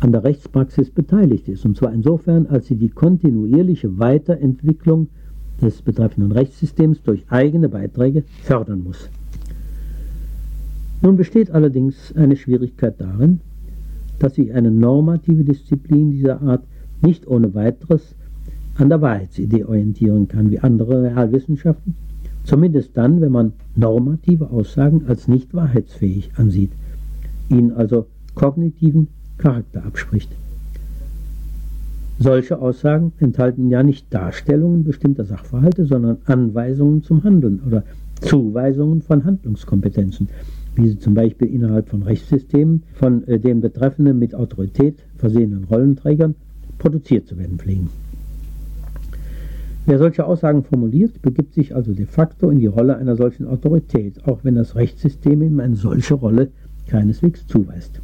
[0.00, 1.64] an der Rechtspraxis beteiligt ist.
[1.64, 5.08] Und zwar insofern, als sie die kontinuierliche Weiterentwicklung
[5.60, 9.08] des betreffenden Rechtssystems durch eigene Beiträge fördern muss.
[11.02, 13.40] Nun besteht allerdings eine Schwierigkeit darin,
[14.18, 16.64] dass sich eine normative Disziplin dieser Art
[17.02, 18.14] nicht ohne weiteres
[18.76, 21.94] an der Wahrheitsidee orientieren kann wie andere Realwissenschaften,
[22.44, 26.70] zumindest dann, wenn man normative Aussagen als nicht wahrheitsfähig ansieht,
[27.48, 29.08] ihnen also kognitiven
[29.38, 30.30] Charakter abspricht.
[32.20, 37.84] Solche Aussagen enthalten ja nicht Darstellungen bestimmter Sachverhalte, sondern Anweisungen zum Handeln oder
[38.20, 40.28] Zuweisungen von Handlungskompetenzen,
[40.74, 46.34] wie sie zum Beispiel innerhalb von Rechtssystemen von äh, den betreffenden mit Autorität versehenen Rollenträgern
[46.78, 47.88] produziert zu werden pflegen.
[49.86, 54.26] Wer solche Aussagen formuliert, begibt sich also de facto in die Rolle einer solchen Autorität,
[54.26, 56.50] auch wenn das Rechtssystem ihm eine solche Rolle
[56.88, 58.00] keineswegs zuweist.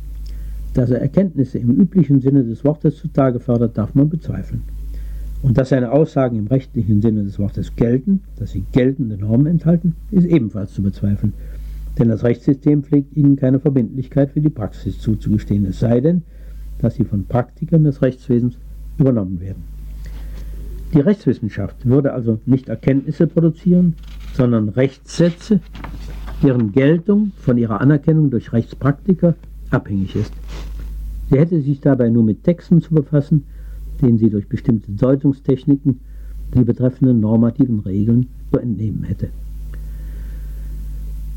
[0.75, 4.63] Dass er Erkenntnisse im üblichen Sinne des Wortes zutage fördert, darf man bezweifeln.
[5.43, 9.95] Und dass seine Aussagen im rechtlichen Sinne des Wortes gelten, dass sie geltende Normen enthalten,
[10.11, 11.33] ist ebenfalls zu bezweifeln.
[11.99, 16.23] Denn das Rechtssystem pflegt ihnen keine Verbindlichkeit für die Praxis zuzugestehen, es sei denn,
[16.79, 18.57] dass sie von Praktikern des Rechtswesens
[18.99, 19.63] übernommen werden.
[20.93, 23.95] Die Rechtswissenschaft würde also nicht Erkenntnisse produzieren,
[24.33, 25.61] sondern Rechtssätze,
[26.43, 29.35] deren Geltung von ihrer Anerkennung durch Rechtspraktiker
[29.71, 30.33] abhängig ist.
[31.31, 33.45] Sie hätte sich dabei nur mit Texten zu befassen,
[34.03, 36.01] denen sie durch bestimmte Deutungstechniken
[36.55, 39.31] die betreffenden normativen Regeln zu entnehmen hätte.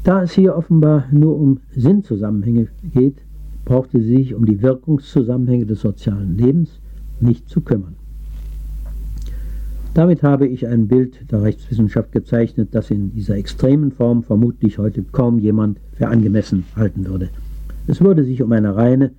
[0.04, 3.18] Da es hier offenbar nur um Sinnzusammenhänge geht,
[3.66, 6.80] brauchte sie sich um die Wirkungszusammenhänge des sozialen Lebens
[7.20, 7.96] nicht zu kümmern.
[9.94, 15.04] Damit habe ich ein Bild der Rechtswissenschaft gezeichnet, das in dieser extremen Form vermutlich heute
[15.04, 17.30] kaum jemand für angemessen halten würde.
[17.88, 19.12] Es würde sich um eine reine,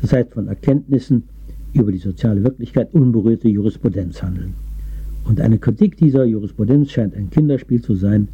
[0.00, 1.22] das heißt von Erkenntnissen
[1.72, 4.54] über die soziale Wirklichkeit unberührte Jurisprudenz handeln.
[5.24, 8.28] Und eine Kritik dieser Jurisprudenz scheint ein Kinderspiel zu sein,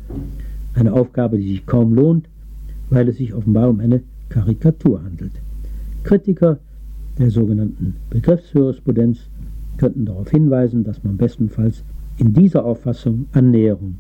[0.75, 2.27] eine Aufgabe, die sich kaum lohnt,
[2.89, 5.33] weil es sich offenbar um eine Karikatur handelt.
[6.03, 6.59] Kritiker
[7.19, 9.19] der sogenannten Begriffsjurisprudenz
[9.77, 11.85] könnten darauf hinweisen, dass man bestenfalls
[12.19, 13.97] in dieser Auffassung Annäherung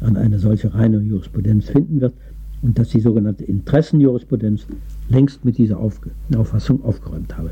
[0.00, 2.14] an eine solche reine Jurisprudenz finden wird
[2.62, 4.66] und dass die sogenannte Interessenjurisprudenz
[5.08, 7.50] längst mit dieser Auffassung aufgeräumt habe.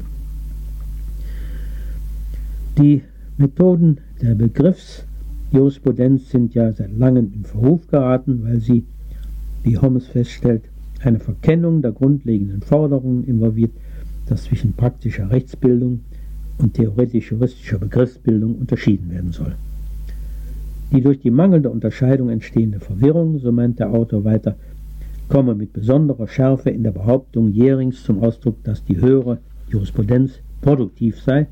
[2.79, 3.03] Die
[3.37, 8.85] Methoden der Begriffsjurisprudenz sind ja seit langem in Verruf geraten, weil sie,
[9.63, 10.63] wie Holmes feststellt,
[11.03, 13.71] eine Verkennung der grundlegenden Forderungen involviert,
[14.27, 16.01] das zwischen praktischer Rechtsbildung
[16.59, 19.55] und theoretisch-juristischer Begriffsbildung unterschieden werden soll.
[20.93, 24.57] Die durch die mangelnde Unterscheidung entstehende Verwirrung, so meint der Autor weiter,
[25.29, 29.39] komme mit besonderer Schärfe in der Behauptung Jährings zum Ausdruck, dass die höhere
[29.69, 31.47] Jurisprudenz produktiv sei,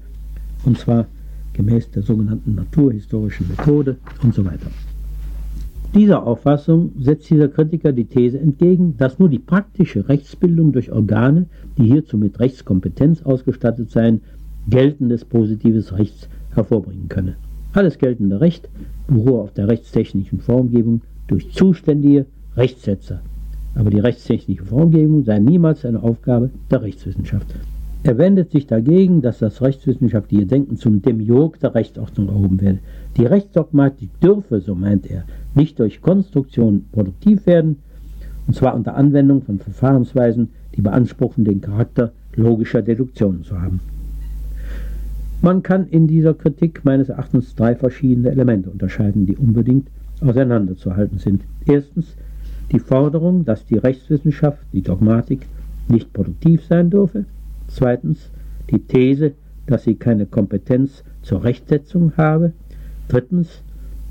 [0.65, 1.07] und zwar
[1.53, 4.67] gemäß der sogenannten naturhistorischen Methode und so weiter.
[5.95, 11.47] Dieser Auffassung setzt dieser Kritiker die These entgegen, dass nur die praktische Rechtsbildung durch Organe,
[11.79, 14.21] die hierzu mit Rechtskompetenz ausgestattet seien,
[14.69, 17.37] geltendes positives Rechts hervorbringen könne.
[17.73, 18.69] Alles geltende Recht
[19.07, 23.23] beruhe auf der rechtstechnischen Formgebung durch zuständige Rechtssetzer.
[23.77, 27.47] Aber die rechtstechnische Formgebung sei niemals eine Aufgabe der Rechtswissenschaft.
[28.03, 32.79] Er wendet sich dagegen, dass das rechtswissenschaftliche Denken zum Demiurg der Rechtsordnung erhoben werde.
[33.17, 37.79] Die Rechtsdogmatik dürfe, so meint er, nicht durch Konstruktion produktiv werden,
[38.47, 43.81] und zwar unter Anwendung von Verfahrensweisen, die beanspruchen, den Charakter logischer Deduktionen zu haben.
[45.43, 49.89] Man kann in dieser Kritik meines Erachtens drei verschiedene Elemente unterscheiden, die unbedingt
[50.21, 51.43] auseinanderzuhalten sind.
[51.67, 52.17] Erstens
[52.73, 55.47] die Forderung, dass die Rechtswissenschaft, die Dogmatik,
[55.89, 57.25] nicht produktiv sein dürfe.
[57.69, 58.31] Zweitens
[58.71, 59.33] die These,
[59.67, 62.53] dass sie keine Kompetenz zur Rechtsetzung habe.
[63.09, 63.63] Drittens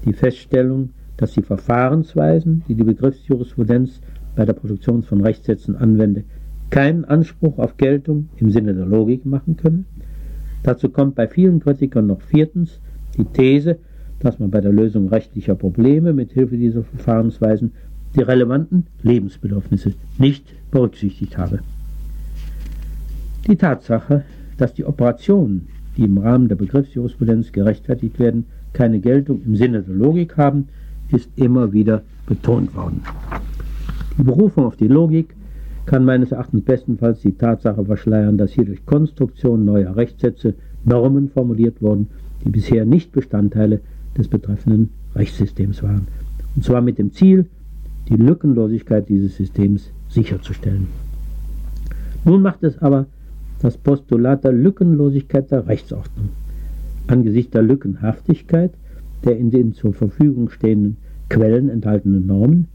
[0.05, 4.01] die Feststellung, dass die Verfahrensweisen, die die Begriffsjurisprudenz
[4.35, 6.23] bei der Produktion von Rechtssätzen anwende,
[6.69, 9.85] keinen Anspruch auf Geltung im Sinne der Logik machen können.
[10.63, 12.79] Dazu kommt bei vielen Kritikern noch viertens
[13.17, 13.77] die These,
[14.19, 17.73] dass man bei der Lösung rechtlicher Probleme mit Hilfe dieser Verfahrensweisen
[18.15, 21.59] die relevanten Lebensbedürfnisse nicht berücksichtigt habe.
[23.47, 24.23] Die Tatsache,
[24.57, 29.95] dass die Operationen, die im Rahmen der Begriffsjurisprudenz gerechtfertigt werden, keine Geltung im Sinne der
[29.95, 30.67] Logik haben,
[31.11, 33.01] ist immer wieder betont worden.
[34.17, 35.35] Die Berufung auf die Logik
[35.85, 41.81] kann meines Erachtens bestenfalls die Tatsache verschleiern, dass hier durch Konstruktion neuer Rechtssätze Normen formuliert
[41.81, 42.07] wurden,
[42.43, 43.81] die bisher nicht Bestandteile
[44.17, 46.07] des betreffenden Rechtssystems waren.
[46.55, 47.45] Und zwar mit dem Ziel,
[48.09, 50.87] die Lückenlosigkeit dieses Systems sicherzustellen.
[52.23, 53.07] Nun macht es aber
[53.61, 56.29] das Postulat der Lückenlosigkeit der Rechtsordnung
[57.07, 58.71] angesichts der Lückenhaftigkeit
[59.23, 60.97] der in den zur Verfügung stehenden
[61.29, 62.67] Quellen enthaltenen Normen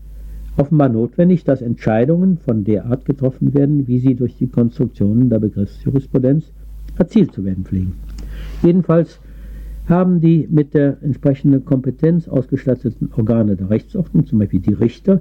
[0.57, 5.39] offenbar notwendig, dass Entscheidungen von der Art getroffen werden, wie sie durch die Konstruktionen der
[5.39, 6.53] Begriffsjurisprudenz
[6.99, 7.93] erzielt zu werden pflegen.
[8.63, 9.20] Jedenfalls
[9.91, 15.21] haben die mit der entsprechenden Kompetenz ausgestatteten Organe der Rechtsordnung, zum Beispiel die Richter,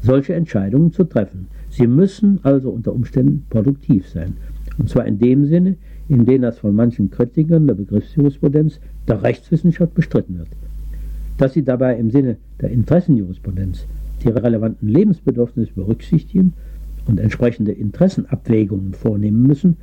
[0.00, 1.48] solche Entscheidungen zu treffen.
[1.70, 4.34] Sie müssen also unter Umständen produktiv sein.
[4.78, 5.76] Und zwar in dem Sinne,
[6.08, 10.48] in dem das von manchen Kritikern der Begriffsjurisprudenz der Rechtswissenschaft bestritten wird.
[11.38, 13.86] Dass sie dabei im Sinne der Interessenjurisprudenz
[14.22, 16.52] die relevanten Lebensbedürfnisse berücksichtigen
[17.06, 19.76] und entsprechende Interessenabwägungen vornehmen müssen,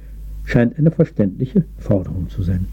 [0.46, 2.66] scheint eine verständliche Forderung zu sein.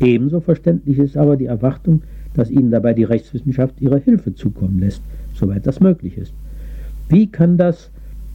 [0.00, 2.02] Ebenso verständlich ist aber die Erwartung,
[2.34, 5.02] dass ihnen dabei die Rechtswissenschaft ihre Hilfe zukommen lässt,
[5.34, 6.32] soweit das möglich ist.
[7.08, 7.90] Wie kann das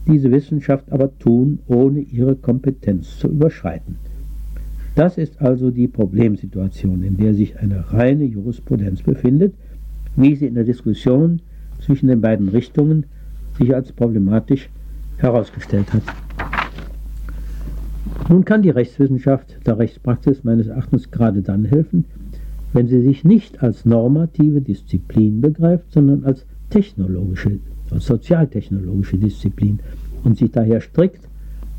[0.06, 3.96] diese Wissenschaft aber tun, ohne ihre Kompetenz zu überschreiten?
[4.94, 9.54] Das ist also die Problemsituation, in der sich eine reine Jurisprudenz befindet,
[10.14, 11.42] wie sie in der Diskussion
[11.80, 13.04] zwischen den beiden Richtungen
[13.58, 14.70] sich als problematisch
[15.18, 16.02] herausgestellt hat.
[18.28, 22.04] Nun kann die Rechtswissenschaft der Rechtspraxis meines Erachtens gerade dann helfen,
[22.72, 27.58] wenn sie sich nicht als normative Disziplin begreift, sondern als technologische,
[27.90, 29.78] als sozialtechnologische Disziplin
[30.24, 31.20] und sich daher strikt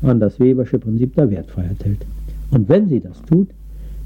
[0.02, 2.06] an das Webersche Prinzip der Wertfreiheit hält.
[2.50, 3.48] Und wenn sie das tut,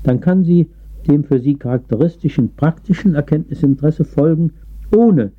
[0.03, 0.69] dann kann sie
[1.07, 4.53] dem für sie charakteristischen praktischen Erkenntnisinteresse folgen,
[4.95, 5.33] ohne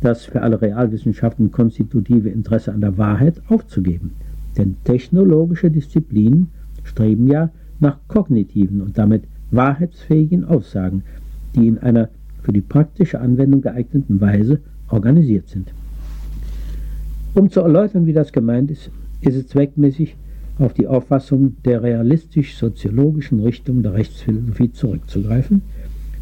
[0.00, 4.12] das für alle Realwissenschaften konstitutive Interesse an der Wahrheit aufzugeben.
[4.56, 6.48] Denn technologische Disziplinen
[6.84, 11.02] streben ja nach kognitiven und damit wahrheitsfähigen Aussagen,
[11.54, 12.08] die in einer
[12.42, 15.72] für die praktische Anwendung geeigneten Weise organisiert sind.
[17.34, 20.16] Um zu erläutern, wie das gemeint ist, ist es zweckmäßig,
[20.58, 25.62] auf die Auffassung der realistisch-soziologischen Richtung der Rechtsphilosophie zurückzugreifen,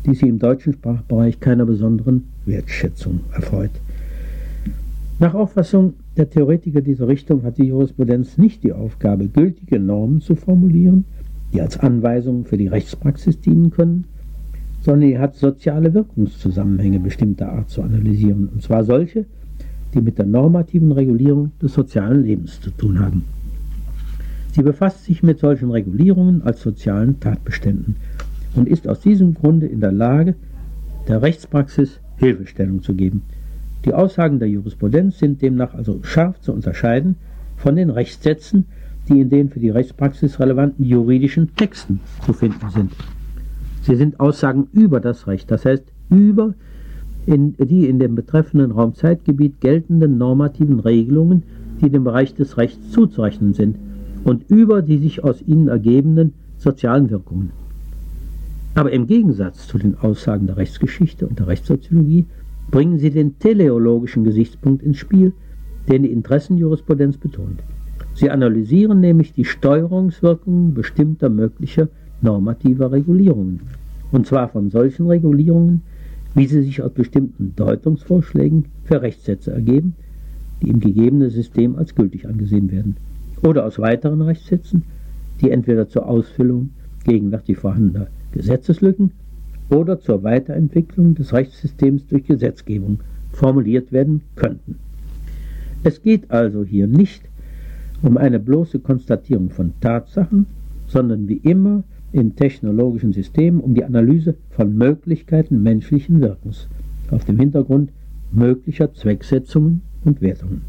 [0.06, 3.72] die sie im deutschen Sprachbereich keiner besonderen Wertschätzung erfreut.
[5.20, 10.36] Nach Auffassung der Theoretiker dieser Richtung hat die Jurisprudenz nicht die Aufgabe, gültige Normen zu
[10.36, 11.04] formulieren,
[11.52, 14.04] die als Anweisungen für die Rechtspraxis dienen können,
[14.80, 19.24] sondern sie hat soziale Wirkungszusammenhänge bestimmter Art zu analysieren, und zwar solche,
[19.92, 23.24] die mit der normativen Regulierung des sozialen Lebens zu tun haben.
[24.52, 27.96] Sie befasst sich mit solchen Regulierungen als sozialen Tatbeständen
[28.54, 30.36] und ist aus diesem Grunde in der Lage,
[31.08, 33.22] der Rechtspraxis Hilfestellung zu geben.
[33.84, 37.16] Die Aussagen der Jurisprudenz sind demnach also scharf zu unterscheiden
[37.56, 38.66] von den Rechtssätzen,
[39.08, 42.92] die in den für die Rechtspraxis relevanten juridischen Texten zu finden sind.
[43.82, 46.54] Sie sind Aussagen über das Recht, das heißt über
[47.26, 51.42] in die in dem betreffenden Raumzeitgebiet geltenden normativen Regelungen,
[51.80, 53.76] die dem Bereich des Rechts zuzurechnen sind,
[54.24, 57.50] und über die sich aus ihnen ergebenden sozialen Wirkungen.
[58.74, 62.26] Aber im Gegensatz zu den Aussagen der Rechtsgeschichte und der Rechtssoziologie
[62.70, 65.32] bringen sie den teleologischen Gesichtspunkt ins Spiel,
[65.88, 67.62] den die Interessenjurisprudenz betont.
[68.14, 71.88] Sie analysieren nämlich die Steuerungswirkungen bestimmter möglicher
[72.20, 73.60] normativer Regulierungen,
[74.10, 75.82] und zwar von solchen Regulierungen,
[76.34, 79.94] wie sie sich aus bestimmten Deutungsvorschlägen für Rechtssätze ergeben,
[80.62, 82.96] die im gegebenen System als gültig angesehen werden,
[83.42, 84.82] oder aus weiteren Rechtssätzen,
[85.40, 86.70] die entweder zur Ausfüllung
[87.04, 89.12] gegenwärtig vorhandener Gesetzeslücken
[89.70, 93.00] oder zur Weiterentwicklung des Rechtssystems durch Gesetzgebung
[93.30, 94.76] formuliert werden könnten.
[95.84, 97.22] Es geht also hier nicht
[98.02, 100.46] um eine bloße Konstatierung von Tatsachen,
[100.86, 106.68] sondern wie immer in technologischen Systemen um die Analyse von Möglichkeiten menschlichen Wirkens
[107.10, 107.90] auf dem Hintergrund
[108.32, 110.62] möglicher Zwecksetzungen und Wertungen.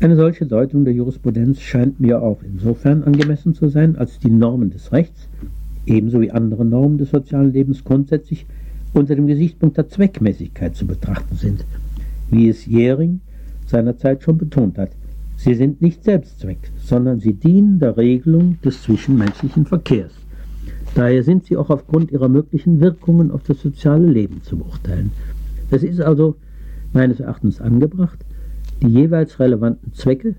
[0.00, 4.70] Eine solche Deutung der Jurisprudenz scheint mir auch insofern angemessen zu sein, als die Normen
[4.70, 5.28] des Rechts
[5.86, 8.46] ebenso wie andere Normen des sozialen Lebens grundsätzlich
[8.92, 11.64] unter dem Gesichtspunkt der Zweckmäßigkeit zu betrachten sind,
[12.30, 13.20] wie es Jähring
[13.66, 14.90] seinerzeit schon betont hat.
[15.36, 20.12] Sie sind nicht Selbstzweck, sondern sie dienen der Regelung des zwischenmenschlichen Verkehrs.
[20.94, 25.12] Daher sind sie auch aufgrund ihrer möglichen Wirkungen auf das soziale Leben zu beurteilen.
[25.70, 26.36] Es ist also
[26.92, 28.18] meines Erachtens angebracht,
[28.82, 30.34] die jeweils relevanten Zwecke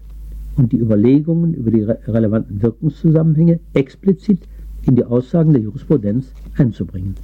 [0.58, 4.40] und die Überlegungen über die relevanten Wirkungszusammenhänge explizit
[4.86, 7.15] in die Aussagen der Jurisprudenz einzubringen.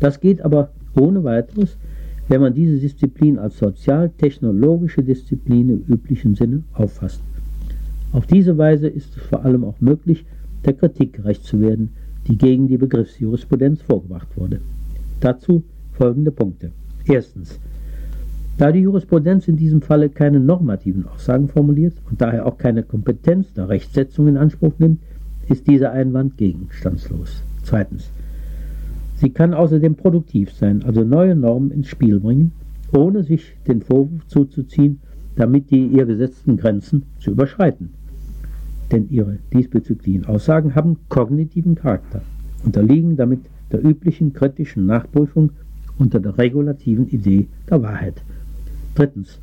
[0.00, 1.76] Das geht aber ohne weiteres,
[2.28, 7.20] wenn man diese Disziplin als sozial-technologische Disziplin im üblichen Sinne auffasst.
[8.12, 10.24] Auf diese Weise ist es vor allem auch möglich,
[10.64, 11.90] der Kritik gerecht zu werden,
[12.26, 14.60] die gegen die Begriffsjurisprudenz vorgebracht wurde.
[15.20, 16.72] Dazu folgende Punkte.
[17.06, 17.58] Erstens.
[18.58, 23.52] Da die Jurisprudenz in diesem Falle keine normativen Aussagen formuliert und daher auch keine Kompetenz
[23.54, 25.00] der Rechtsetzung in Anspruch nimmt,
[25.48, 27.42] ist dieser Einwand gegenstandslos.
[27.62, 28.10] Zweitens.
[29.16, 32.52] Sie kann außerdem produktiv sein, also neue Normen ins Spiel bringen,
[32.92, 35.00] ohne sich den Vorwurf zuzuziehen,
[35.36, 37.90] damit die ihr gesetzten Grenzen zu überschreiten.
[38.90, 42.22] Denn ihre diesbezüglichen Aussagen haben kognitiven Charakter,
[42.64, 45.50] unterliegen damit der üblichen kritischen Nachprüfung
[45.98, 48.22] unter der regulativen Idee der Wahrheit.
[48.94, 49.38] Drittens.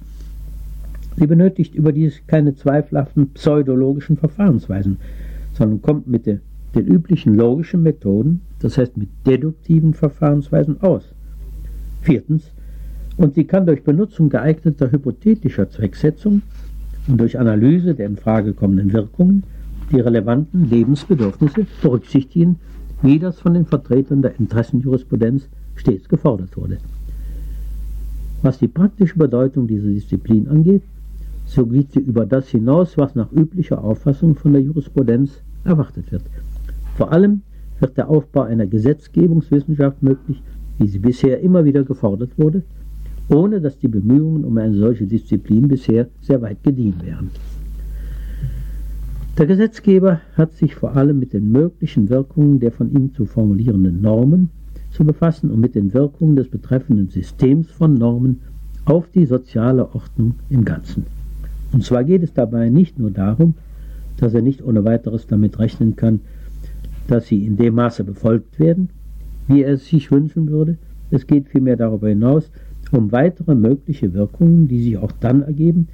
[1.17, 4.97] Sie benötigt überdies keine zweifelhaften pseudologischen Verfahrensweisen,
[5.59, 6.39] sondern kommt mit de,
[6.73, 11.03] den üblichen logischen Methoden, das heißt mit deduktiven Verfahrensweisen aus.
[12.01, 12.43] Viertens,
[13.17, 16.41] und sie kann durch Benutzung geeigneter hypothetischer Zwecksetzung
[17.07, 19.43] und durch Analyse der in Frage kommenden Wirkungen
[19.91, 22.57] die relevanten Lebensbedürfnisse berücksichtigen,
[23.01, 26.77] wie das von den Vertretern der Interessenjurisprudenz stets gefordert wurde.
[28.43, 30.83] Was die praktische Bedeutung dieser Disziplin angeht,
[31.45, 36.23] so geht sie über das hinaus, was nach üblicher Auffassung von der Jurisprudenz erwartet wird.
[36.95, 37.41] Vor allem
[37.79, 40.41] wird der Aufbau einer Gesetzgebungswissenschaft möglich,
[40.77, 42.63] wie sie bisher immer wieder gefordert wurde,
[43.29, 47.29] ohne dass die Bemühungen um eine solche Disziplin bisher sehr weit gediehen wären.
[49.37, 54.01] Der Gesetzgeber hat sich vor allem mit den möglichen Wirkungen der von ihm zu formulierenden
[54.01, 54.49] Normen
[54.91, 58.41] zu befassen und mit den Wirkungen des betreffenden Systems von Normen
[58.85, 61.05] auf die soziale Ordnung im Ganzen.
[61.71, 63.53] Und zwar geht es dabei nicht nur darum,
[64.21, 66.21] dass er nicht ohne weiteres damit rechnen kann,
[67.07, 68.89] dass sie in dem Maße befolgt werden,
[69.47, 70.77] wie er es sich wünschen würde.
[71.11, 72.51] Es geht vielmehr darüber hinaus
[72.91, 75.87] um weitere mögliche Wirkungen, die sich auch dann ergeben,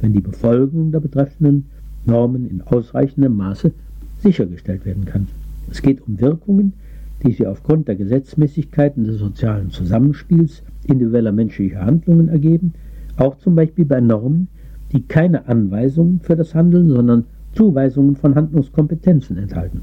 [0.00, 1.66] wenn die Befolgung der betreffenden
[2.04, 3.72] Normen in ausreichendem Maße
[4.18, 5.28] sichergestellt werden kann.
[5.70, 6.74] Es geht um Wirkungen,
[7.22, 12.74] die sich aufgrund der Gesetzmäßigkeiten des sozialen Zusammenspiels individueller menschlicher Handlungen ergeben,
[13.16, 14.48] auch zum Beispiel bei Normen,
[14.92, 17.24] die keine Anweisungen für das Handeln, sondern
[17.54, 19.82] Zuweisungen von Handlungskompetenzen enthalten.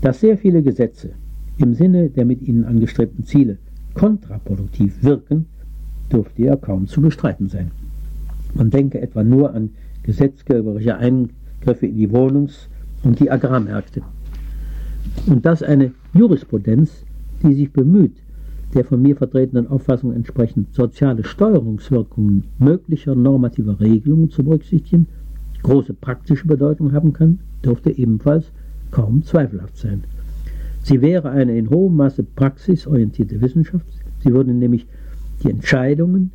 [0.00, 1.10] Dass sehr viele Gesetze
[1.58, 3.58] im Sinne der mit ihnen angestrebten Ziele
[3.94, 5.46] kontraproduktiv wirken,
[6.12, 7.70] dürfte ja kaum zu bestreiten sein.
[8.54, 9.70] Man denke etwa nur an
[10.02, 12.68] gesetzgeberische Eingriffe in die Wohnungs-
[13.02, 14.02] und die Agrarmärkte.
[15.26, 17.04] Und dass eine Jurisprudenz,
[17.42, 18.16] die sich bemüht,
[18.74, 25.06] der von mir vertretenen Auffassung entsprechend soziale Steuerungswirkungen möglicher normativer Regelungen zu berücksichtigen,
[25.64, 28.52] große praktische Bedeutung haben kann, dürfte ebenfalls
[28.92, 30.04] kaum zweifelhaft sein.
[30.84, 33.86] Sie wäre eine in hohem Maße praxisorientierte Wissenschaft.
[34.22, 34.86] Sie würde nämlich
[35.42, 36.30] die Entscheidungen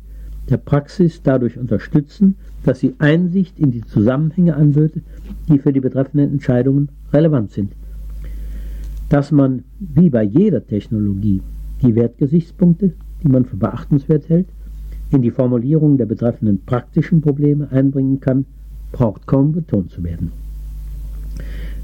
[0.50, 5.00] der Praxis dadurch unterstützen, dass sie Einsicht in die Zusammenhänge anböte,
[5.48, 7.72] die für die betreffenden Entscheidungen relevant sind.
[9.08, 11.40] Dass man, wie bei jeder Technologie,
[11.82, 14.48] die Wertgesichtspunkte, die man für beachtenswert hält,
[15.10, 18.44] in die Formulierung der betreffenden praktischen Probleme einbringen kann,
[18.92, 20.32] braucht kaum betont zu werden.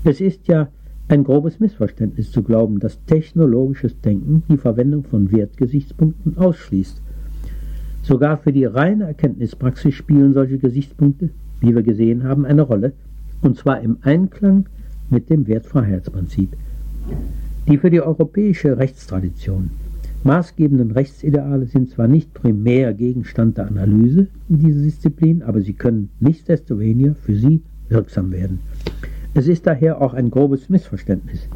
[0.05, 0.69] Es ist ja
[1.09, 7.01] ein grobes Missverständnis zu glauben, dass technologisches Denken die Verwendung von Wertgesichtspunkten ausschließt.
[8.03, 11.31] Sogar für die reine Erkenntnispraxis spielen solche Gesichtspunkte,
[11.61, 12.93] wie wir gesehen haben, eine Rolle,
[13.43, 14.67] und zwar im Einklang
[15.11, 16.57] mit dem Wertfreiheitsprinzip.
[17.69, 19.71] Die für die europäische Rechtstradition
[20.27, 26.11] maßgebenden Rechtsideale sind zwar nicht primär Gegenstand der Analyse in dieser Disziplin, aber sie können
[26.21, 28.59] nichtsdestoweniger für sie wirksam werden.
[29.35, 31.49] Es ist daher auch ein grobes Missverständnis,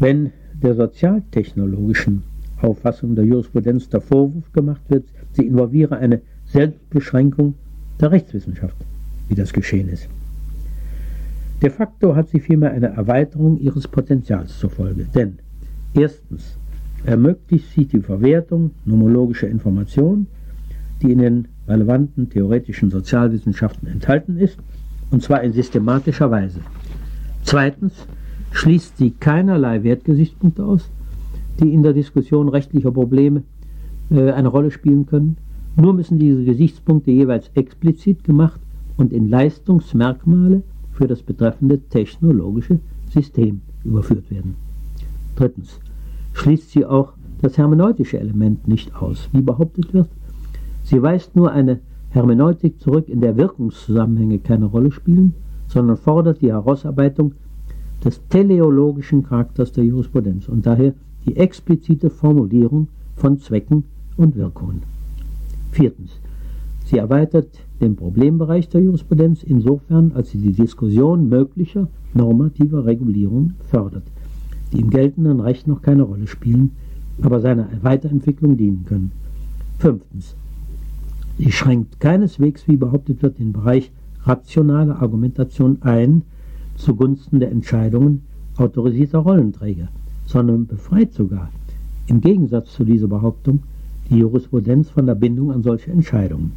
[0.00, 0.32] wenn
[0.62, 2.22] der sozialtechnologischen
[2.60, 7.54] Auffassung der Jurisprudenz der Vorwurf gemacht wird, sie involviere eine Selbstbeschränkung
[8.00, 8.76] der Rechtswissenschaft,
[9.28, 10.08] wie das geschehen ist.
[11.62, 15.38] De facto hat sie vielmehr eine Erweiterung ihres Potenzials zur Folge, denn
[15.94, 16.56] erstens
[17.04, 20.26] ermöglicht sie die Verwertung nomologischer Informationen,
[21.00, 24.58] die in den relevanten theoretischen Sozialwissenschaften enthalten ist,
[25.10, 26.60] und zwar in systematischer Weise.
[27.42, 27.92] Zweitens
[28.52, 30.88] schließt sie keinerlei Wertgesichtspunkte aus,
[31.60, 33.42] die in der Diskussion rechtlicher Probleme
[34.10, 35.36] äh, eine Rolle spielen können.
[35.76, 38.60] Nur müssen diese Gesichtspunkte jeweils explizit gemacht
[38.96, 42.78] und in Leistungsmerkmale für das betreffende technologische
[43.10, 44.54] System überführt werden.
[45.36, 45.80] Drittens
[46.32, 50.08] schließt sie auch das hermeneutische Element nicht aus, wie behauptet wird.
[50.84, 51.80] Sie weist nur eine
[52.10, 55.34] Hermeneutik zurück, in der Wirkungszusammenhänge keine Rolle spielen,
[55.68, 57.32] sondern fordert die Herausarbeitung
[58.04, 60.94] des teleologischen Charakters der Jurisprudenz und daher
[61.26, 63.84] die explizite Formulierung von Zwecken
[64.16, 64.82] und Wirkungen.
[65.70, 66.10] Viertens.
[66.84, 67.48] Sie erweitert
[67.80, 74.04] den Problembereich der Jurisprudenz insofern, als sie die Diskussion möglicher normativer Regulierung fördert,
[74.72, 76.72] die im geltenden Recht noch keine Rolle spielen,
[77.20, 79.12] aber seiner Weiterentwicklung dienen können.
[79.78, 80.34] Fünftens.
[81.38, 83.90] Sie schränkt keineswegs, wie behauptet wird, den Bereich
[84.24, 86.22] rationale Argumentation ein
[86.76, 88.22] zugunsten der Entscheidungen
[88.56, 89.88] autorisierter Rollenträger,
[90.26, 91.50] sondern befreit sogar,
[92.06, 93.60] im Gegensatz zu dieser Behauptung,
[94.10, 96.52] die Jurisprudenz von der Bindung an solche Entscheidungen.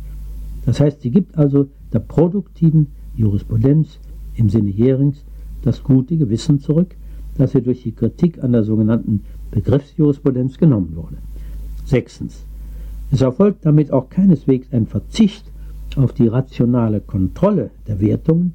[0.65, 3.99] Das heißt, sie gibt also der produktiven Jurisprudenz
[4.35, 5.23] im Sinne Jerings
[5.61, 6.95] das gute Gewissen zurück,
[7.37, 9.21] das ihr durch die Kritik an der sogenannten
[9.51, 11.17] Begriffsjurisprudenz genommen wurde.
[11.85, 12.45] Sechstens.
[13.11, 15.45] Es erfolgt damit auch keineswegs ein Verzicht
[15.95, 18.53] auf die rationale Kontrolle der Wertungen,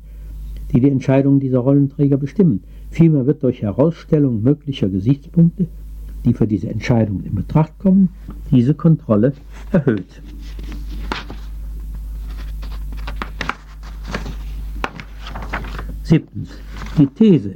[0.72, 2.62] die die Entscheidungen dieser Rollenträger bestimmen.
[2.90, 5.66] Vielmehr wird durch Herausstellung möglicher Gesichtspunkte,
[6.24, 8.10] die für diese Entscheidungen in Betracht kommen,
[8.50, 9.32] diese Kontrolle
[9.70, 10.20] erhöht.
[16.02, 16.50] Siebtens.
[16.98, 17.54] Die These,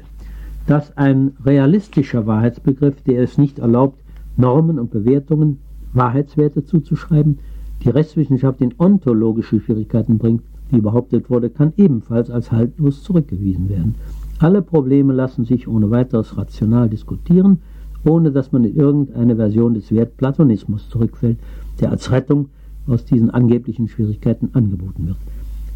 [0.67, 3.99] dass ein realistischer Wahrheitsbegriff, der es nicht erlaubt,
[4.37, 5.59] Normen und Bewertungen
[5.93, 7.39] Wahrheitswerte zuzuschreiben,
[7.85, 13.95] die Rechtswissenschaft in ontologische Schwierigkeiten bringt, wie behauptet wurde, kann ebenfalls als haltlos zurückgewiesen werden.
[14.39, 17.61] Alle Probleme lassen sich ohne weiteres rational diskutieren,
[18.05, 21.39] ohne dass man in irgendeine Version des Wertplatonismus zurückfällt,
[21.81, 22.49] der als Rettung
[22.87, 25.17] aus diesen angeblichen Schwierigkeiten angeboten wird.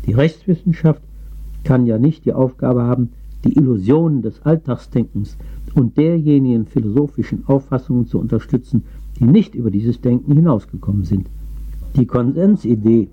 [0.06, 1.02] Die Rechtswissenschaft
[1.64, 3.10] kann ja nicht die Aufgabe haben,
[3.44, 5.36] die Illusionen des Alltagsdenkens
[5.74, 8.84] und derjenigen philosophischen Auffassungen zu unterstützen,
[9.18, 11.28] die nicht über dieses Denken hinausgekommen sind.
[11.96, 13.08] Die Konsensidee,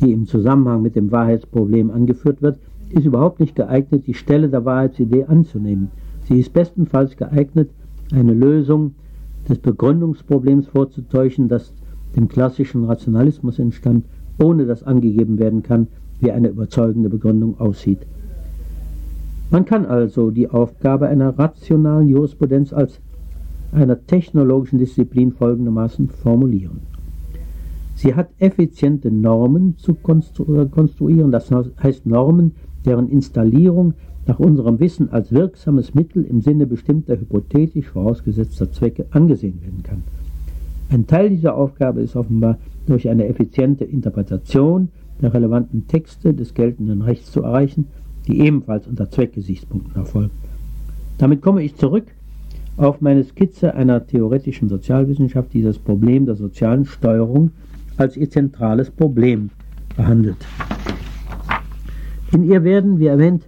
[0.00, 2.58] die im Zusammenhang mit dem Wahrheitsproblem angeführt wird,
[2.90, 5.90] ist überhaupt nicht geeignet, die Stelle der Wahrheitsidee anzunehmen.
[6.26, 7.70] Sie ist bestenfalls geeignet,
[8.12, 8.92] eine Lösung
[9.48, 11.72] des Begründungsproblems vorzutäuschen, das
[12.16, 14.04] dem klassischen Rationalismus entstand,
[14.42, 15.88] ohne dass angegeben werden kann,
[16.20, 18.00] wie eine überzeugende Begründung aussieht.
[19.50, 23.00] Man kann also die Aufgabe einer rationalen Jurisprudenz als
[23.72, 26.80] einer technologischen Disziplin folgendermaßen formulieren.
[27.94, 32.52] Sie hat effiziente Normen zu konstruieren, das heißt Normen,
[32.84, 33.94] deren Installierung
[34.26, 40.02] nach unserem Wissen als wirksames Mittel im Sinne bestimmter hypothetisch vorausgesetzter Zwecke angesehen werden kann.
[40.90, 44.88] Ein Teil dieser Aufgabe ist offenbar durch eine effiziente Interpretation
[45.20, 47.86] der relevanten Texte des geltenden Rechts zu erreichen,
[48.28, 50.34] die ebenfalls unter Zweckgesichtspunkten erfolgt.
[51.16, 52.04] Damit komme ich zurück
[52.76, 57.50] auf meine Skizze einer theoretischen Sozialwissenschaft, die das Problem der sozialen Steuerung
[57.96, 59.50] als ihr zentrales Problem
[59.96, 60.36] behandelt.
[62.32, 63.42] In ihr werden, wie erwähnt,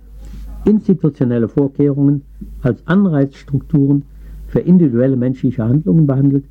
[0.65, 2.23] institutionelle Vorkehrungen
[2.63, 4.03] als Anreizstrukturen
[4.49, 6.45] für individuelle menschliche Handlungen behandelt,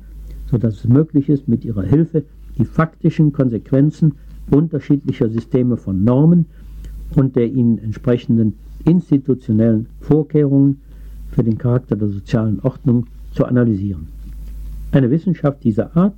[0.46, 2.24] sodass es möglich ist, mit ihrer Hilfe
[2.56, 4.14] die faktischen Konsequenzen
[4.50, 6.46] unterschiedlicher Systeme von Normen
[7.16, 8.54] und der ihnen entsprechenden
[8.84, 10.80] institutionellen Vorkehrungen
[11.30, 14.08] für den Charakter der sozialen Ordnung zu analysieren.
[14.92, 16.14] Eine Wissenschaft dieser Art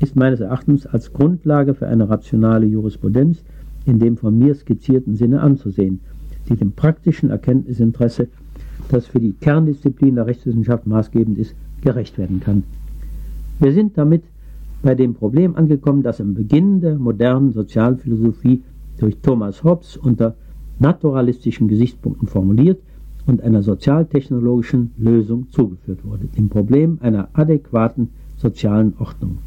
[0.00, 3.42] ist meines Erachtens als Grundlage für eine rationale Jurisprudenz
[3.86, 6.00] in dem von mir skizzierten Sinne anzusehen,
[6.48, 8.28] die dem praktischen Erkenntnisinteresse,
[8.90, 12.64] das für die Kerndisziplin der Rechtswissenschaft maßgebend ist, gerecht werden kann.
[13.58, 14.22] Wir sind damit
[14.82, 18.62] bei dem Problem angekommen, das im Beginn der modernen Sozialphilosophie
[19.00, 20.36] durch Thomas Hobbes unter
[20.78, 22.80] naturalistischen Gesichtspunkten formuliert
[23.26, 29.38] und einer sozialtechnologischen Lösung zugeführt wurde, dem Problem einer adäquaten sozialen Ordnung.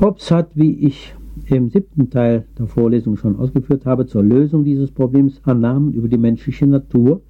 [0.00, 1.14] Hobbes hat, wie ich
[1.46, 6.18] im siebten Teil der Vorlesung schon ausgeführt habe, zur Lösung dieses Problems Annahmen über die
[6.18, 7.20] menschliche Natur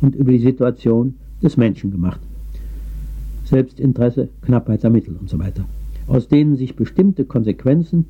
[0.00, 2.20] und über die Situation des Menschen gemacht.
[3.44, 5.64] Selbstinteresse, Knappheit der Mittel und so weiter,
[6.06, 8.06] aus denen sich bestimmte Konsequenzen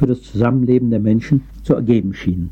[0.00, 2.48] für das Zusammenleben der Menschen zu ergeben schienen.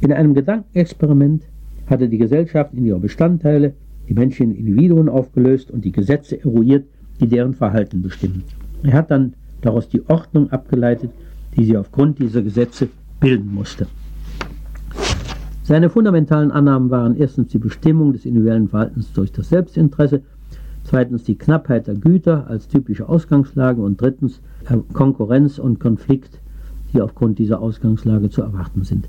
[0.00, 1.44] In einem Gedankenexperiment
[1.86, 3.74] hatte die Gesellschaft in ihre Bestandteile
[4.08, 6.84] die menschlichen Individuen aufgelöst und die Gesetze eruiert,
[7.20, 8.42] die deren Verhalten bestimmen.
[8.82, 11.12] Er hat dann daraus die Ordnung abgeleitet,
[11.56, 12.88] die sie aufgrund dieser Gesetze
[13.20, 13.86] bilden musste.
[15.62, 20.22] Seine fundamentalen Annahmen waren erstens die Bestimmung des individuellen Verhaltens durch das Selbstinteresse,
[20.84, 24.40] zweitens die Knappheit der Güter als typische Ausgangslage und drittens
[24.92, 26.40] Konkurrenz und Konflikt,
[26.92, 29.08] die aufgrund dieser Ausgangslage zu erwarten sind.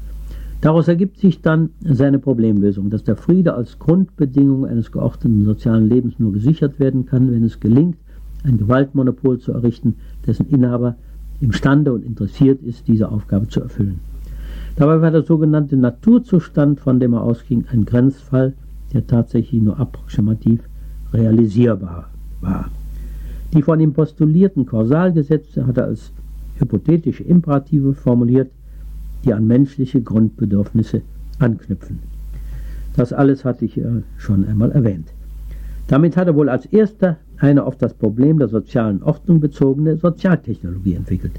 [0.61, 6.19] Daraus ergibt sich dann seine Problemlösung, dass der Friede als Grundbedingung eines geordneten sozialen Lebens
[6.19, 7.97] nur gesichert werden kann, wenn es gelingt,
[8.43, 9.95] ein Gewaltmonopol zu errichten,
[10.25, 10.95] dessen Inhaber
[11.41, 13.99] imstande und interessiert ist, diese Aufgabe zu erfüllen.
[14.77, 18.53] Dabei war der sogenannte Naturzustand, von dem er ausging, ein Grenzfall,
[18.93, 20.61] der tatsächlich nur approximativ
[21.13, 22.09] realisierbar
[22.41, 22.69] war.
[23.53, 26.11] Die von ihm postulierten Kausalgesetze hat er als
[26.59, 28.49] hypothetische Imperative formuliert,
[29.23, 31.01] die an menschliche Grundbedürfnisse
[31.39, 31.99] anknüpfen.
[32.95, 33.79] Das alles hatte ich
[34.17, 35.07] schon einmal erwähnt.
[35.87, 40.95] Damit hat er wohl als erster eine auf das Problem der sozialen Ordnung bezogene Sozialtechnologie
[40.95, 41.33] entwickelt.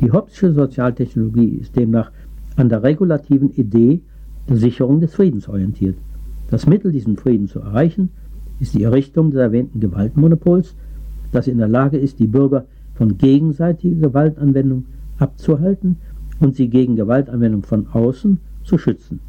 [0.00, 2.10] Die Hobbesche Sozialtechnologie ist demnach
[2.56, 4.00] an der regulativen Idee
[4.48, 5.96] der Sicherung des Friedens orientiert.
[6.50, 8.10] Das Mittel, diesen Frieden zu erreichen,
[8.60, 10.74] ist die Errichtung des erwähnten Gewaltmonopols,
[11.32, 14.84] das in der Lage ist, die Bürger von gegenseitiger Gewaltanwendung
[15.18, 15.96] abzuhalten
[16.40, 19.20] und sie gegen Gewaltanwendung von außen zu schützen.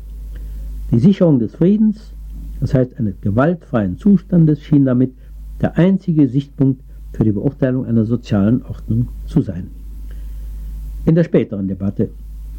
[0.91, 2.13] Die Sicherung des Friedens,
[2.59, 5.13] das heißt eines gewaltfreien Zustandes, schien damit
[5.61, 6.81] der einzige Sichtpunkt
[7.13, 9.67] für die Beurteilung einer sozialen Ordnung zu sein.
[11.05, 12.09] In der späteren Debatte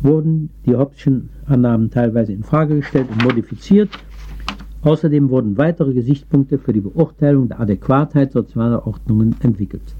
[0.00, 3.88] wurden die Hobbes'schen Annahmen teilweise in Frage gestellt und modifiziert.
[4.84, 9.94] Außerdem wurden weitere Gesichtspunkte für die Beurteilung der Adäquatheit sozialer Ordnungen entwickelt.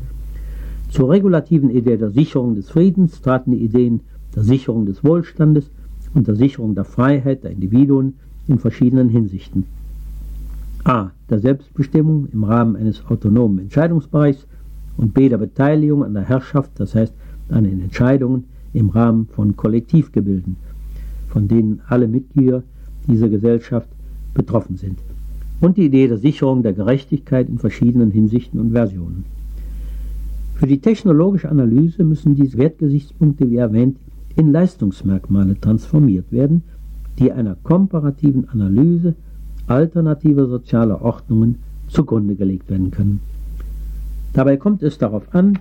[0.91, 4.01] Zur regulativen Idee der Sicherung des Friedens traten die Ideen
[4.37, 5.71] der Sicherung des Wohlstandes
[6.13, 8.15] und der Sicherung der Freiheit der Individuen
[8.47, 9.65] in verschiedenen Hinsichten
[10.85, 11.13] a.
[11.31, 14.47] der Selbstbestimmung im Rahmen eines autonomen Entscheidungsbereichs
[14.99, 15.31] und b.
[15.31, 17.15] der Beteiligung an der Herrschaft, das heißt
[17.49, 20.57] an den Entscheidungen im Rahmen von Kollektivgebilden,
[21.29, 22.63] von denen alle Mitglieder
[23.09, 23.89] dieser Gesellschaft
[24.35, 24.99] betroffen sind.
[25.61, 29.25] Und die Idee der Sicherung der Gerechtigkeit in verschiedenen Hinsichten und Versionen.
[30.57, 33.97] Für die technologische Analyse müssen diese Wertgesichtspunkte, wie erwähnt,
[34.37, 36.63] in Leistungsmerkmale transformiert werden,
[37.19, 39.15] die einer komparativen Analyse
[39.67, 41.57] alternative soziale Ordnungen
[41.89, 43.21] zugrunde gelegt werden können.
[44.33, 45.59] Dabei kommt es darauf an,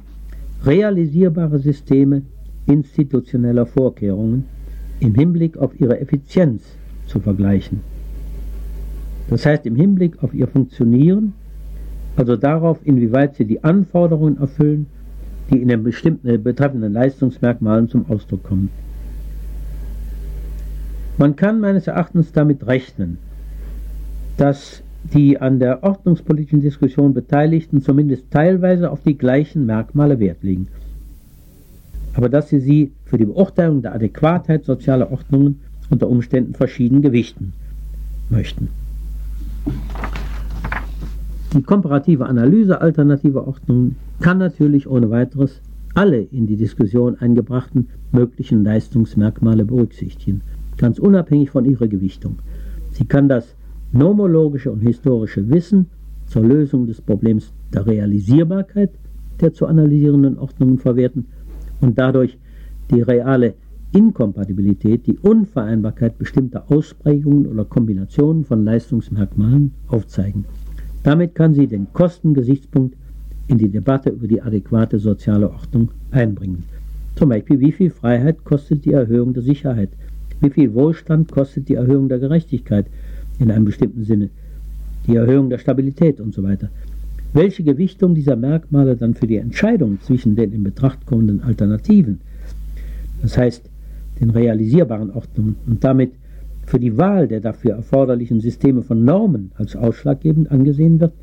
[0.65, 2.23] realisierbare Systeme
[2.65, 4.45] institutioneller Vorkehrungen
[4.99, 6.63] im Hinblick auf ihre Effizienz
[7.07, 7.81] zu vergleichen.
[9.29, 11.33] Das heißt im Hinblick auf ihr Funktionieren,
[12.15, 14.87] also darauf, inwieweit sie die Anforderungen erfüllen,
[15.49, 18.69] die in den bestimmten betreffenden Leistungsmerkmalen zum Ausdruck kommen.
[21.17, 23.17] Man kann meines Erachtens damit rechnen,
[24.37, 24.81] dass
[25.13, 30.67] die an der ordnungspolitischen Diskussion Beteiligten zumindest teilweise auf die gleichen Merkmale Wert legen,
[32.15, 35.59] aber dass sie sie für die Beurteilung der Adäquatheit sozialer Ordnungen
[35.89, 37.53] unter Umständen verschieden gewichten
[38.29, 38.69] möchten.
[41.53, 45.61] Die komparative Analyse alternativer Ordnungen kann natürlich ohne weiteres
[45.93, 50.41] alle in die Diskussion eingebrachten möglichen Leistungsmerkmale berücksichtigen,
[50.77, 52.37] ganz unabhängig von ihrer Gewichtung.
[52.91, 53.55] Sie kann das
[53.91, 55.87] nomologische und historische Wissen
[56.25, 58.89] zur Lösung des Problems der Realisierbarkeit
[59.41, 61.25] der zu analysierenden Ordnungen verwerten
[61.81, 62.37] und dadurch
[62.89, 63.55] die reale
[63.93, 70.45] Inkompatibilität, die Unvereinbarkeit bestimmter Ausprägungen oder Kombinationen von Leistungsmerkmalen aufzeigen.
[71.03, 72.95] Damit kann sie den Kostengesichtspunkt
[73.47, 76.63] in die Debatte über die adäquate soziale Ordnung einbringen.
[77.15, 79.89] Zum Beispiel, wie viel Freiheit kostet die Erhöhung der Sicherheit?
[80.41, 82.87] Wie viel Wohlstand kostet die Erhöhung der Gerechtigkeit
[83.39, 84.29] in einem bestimmten Sinne?
[85.05, 86.69] Die Erhöhung der Stabilität und so weiter.
[87.33, 92.21] Welche Gewichtung dieser Merkmale dann für die Entscheidung zwischen den in Betracht kommenden Alternativen,
[93.21, 93.69] das heißt
[94.19, 96.11] den realisierbaren Ordnungen und damit
[96.65, 101.13] für die Wahl der dafür erforderlichen Systeme von Normen als ausschlaggebend angesehen wird,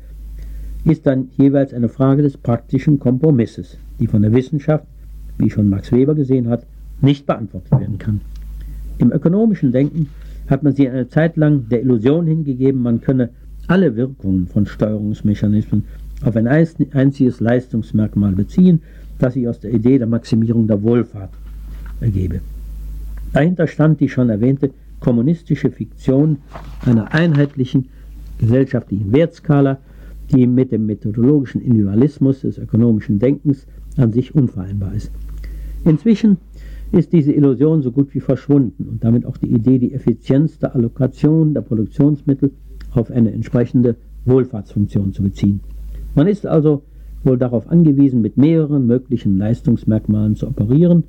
[0.85, 4.85] ist dann jeweils eine Frage des praktischen Kompromisses, die von der Wissenschaft,
[5.37, 6.65] wie schon Max Weber gesehen hat,
[7.01, 8.21] nicht beantwortet werden kann.
[8.97, 10.09] Im ökonomischen Denken
[10.47, 13.29] hat man sich eine Zeit lang der Illusion hingegeben, man könne
[13.67, 15.85] alle Wirkungen von Steuerungsmechanismen
[16.23, 18.81] auf ein einziges Leistungsmerkmal beziehen,
[19.17, 21.31] das sich aus der Idee der Maximierung der Wohlfahrt
[21.99, 22.41] ergebe.
[23.33, 26.37] Dahinter stand die schon erwähnte kommunistische Fiktion
[26.85, 27.89] einer einheitlichen
[28.39, 29.79] gesellschaftlichen Wertskala,
[30.31, 33.67] die mit dem methodologischen Individualismus des ökonomischen Denkens
[33.97, 35.11] an sich unvereinbar ist.
[35.85, 36.37] Inzwischen
[36.91, 40.75] ist diese Illusion so gut wie verschwunden und damit auch die Idee, die Effizienz der
[40.75, 42.51] Allokation der Produktionsmittel
[42.93, 45.61] auf eine entsprechende Wohlfahrtsfunktion zu beziehen.
[46.15, 46.83] Man ist also
[47.23, 51.03] wohl darauf angewiesen, mit mehreren möglichen Leistungsmerkmalen zu operieren,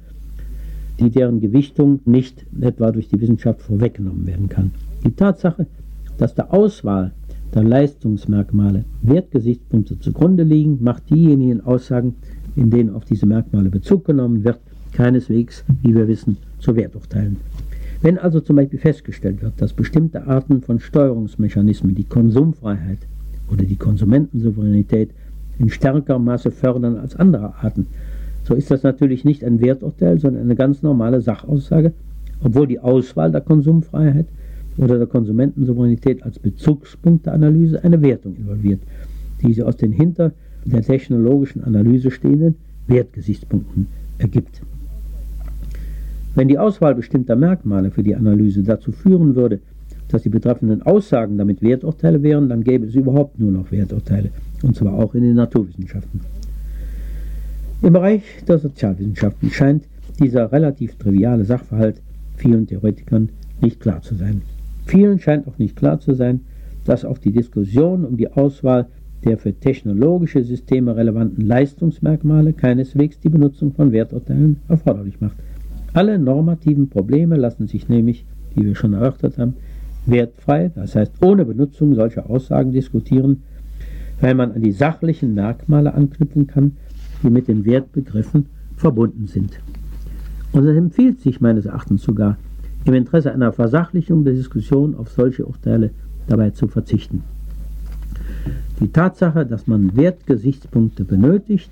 [0.99, 4.71] die deren Gewichtung nicht etwa durch die Wissenschaft vorweggenommen werden kann.
[5.05, 5.67] Die Tatsache,
[6.19, 7.13] dass der Auswahl
[7.55, 12.15] der Leistungsmerkmale Wertgesichtspunkte zugrunde liegen, macht diejenigen Aussagen,
[12.57, 14.61] in denen auf diese Merkmale Bezug genommen wird,
[14.93, 17.37] keineswegs, wie wir wissen, zu Werturteilen.
[18.03, 22.99] Wenn also zum Beispiel festgestellt wird, dass bestimmte Arten von Steuerungsmechanismen die Konsumfreiheit
[23.51, 25.11] oder die Konsumentensouveränität
[25.59, 27.87] in stärkerem Maße fördern als andere Arten,
[28.45, 31.93] so ist das natürlich nicht ein Werturteil, sondern eine ganz normale Sachaussage,
[32.43, 34.27] obwohl die Auswahl der Konsumfreiheit
[34.77, 38.81] oder der Konsumentensouveränität als Bezugspunkt der Analyse eine Wertung involviert,
[39.43, 40.33] die sie aus den hinter
[40.65, 43.87] der technologischen Analyse stehenden Wertgesichtspunkten
[44.19, 44.63] ergibt.
[46.35, 49.61] Wenn die Auswahl bestimmter Merkmale für die Analyse dazu führen würde,
[50.09, 54.31] dass die betreffenden Aussagen damit Werturteile wären, dann gäbe es überhaupt nur noch Werturteile,
[54.63, 56.21] und zwar auch in den Naturwissenschaften.
[57.83, 59.89] Im Bereich der Sozialwissenschaften scheint
[60.21, 62.01] dieser relativ triviale Sachverhalt
[62.37, 63.31] vielen Theoretikern
[63.61, 64.43] nicht klar zu sein.
[64.87, 66.43] Vielen scheint auch nicht klar zu sein,
[66.85, 68.87] dass auch die Diskussion um die Auswahl
[69.25, 75.37] der für technologische Systeme relevanten Leistungsmerkmale keineswegs die Benutzung von Werturteilen erforderlich macht.
[75.93, 78.25] Alle normativen Probleme lassen sich nämlich,
[78.55, 79.55] wie wir schon erörtert haben,
[80.07, 83.43] wertfrei, das heißt ohne Benutzung solcher Aussagen diskutieren,
[84.21, 86.77] weil man an die sachlichen Merkmale anknüpfen kann,
[87.23, 88.47] die mit den Wertbegriffen
[88.77, 89.59] verbunden sind.
[90.53, 92.37] Und es empfiehlt sich meines Erachtens sogar,
[92.85, 95.91] im Interesse einer Versachlichung der Diskussion auf solche Urteile
[96.27, 97.23] dabei zu verzichten.
[98.81, 101.71] Die Tatsache, dass man Wertgesichtspunkte benötigt,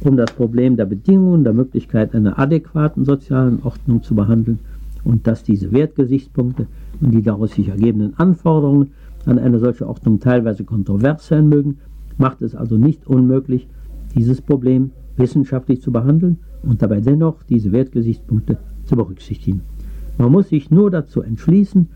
[0.00, 4.58] um das Problem der Bedingungen der Möglichkeit einer adäquaten sozialen Ordnung zu behandeln
[5.04, 6.66] und dass diese Wertgesichtspunkte
[7.00, 8.90] und die daraus sich ergebenden Anforderungen
[9.26, 11.78] an eine solche Ordnung teilweise kontrovers sein mögen,
[12.18, 13.66] macht es also nicht unmöglich,
[14.14, 19.62] dieses Problem wissenschaftlich zu behandeln und dabei dennoch diese Wertgesichtspunkte zu berücksichtigen.
[20.18, 21.88] Man muss sich nur dazu entschließen,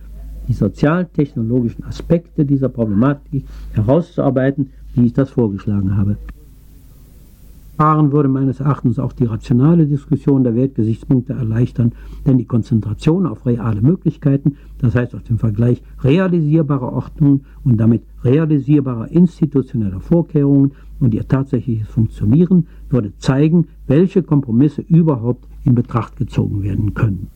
[0.48, 6.16] die sozialtechnologischen Aspekte dieser Problematik herauszuarbeiten, wie ich das vorgeschlagen habe.
[7.76, 11.92] Fahren würde meines Erachtens auch die rationale Diskussion der Wertgesichtspunkte erleichtern,
[12.26, 18.02] denn die Konzentration auf reale Möglichkeiten, das heißt auf den Vergleich realisierbarer Ordnungen und damit
[18.24, 26.62] realisierbarer institutioneller Vorkehrungen und ihr tatsächliches Funktionieren, würde zeigen, welche Kompromisse überhaupt in Betracht gezogen
[26.62, 27.28] werden können.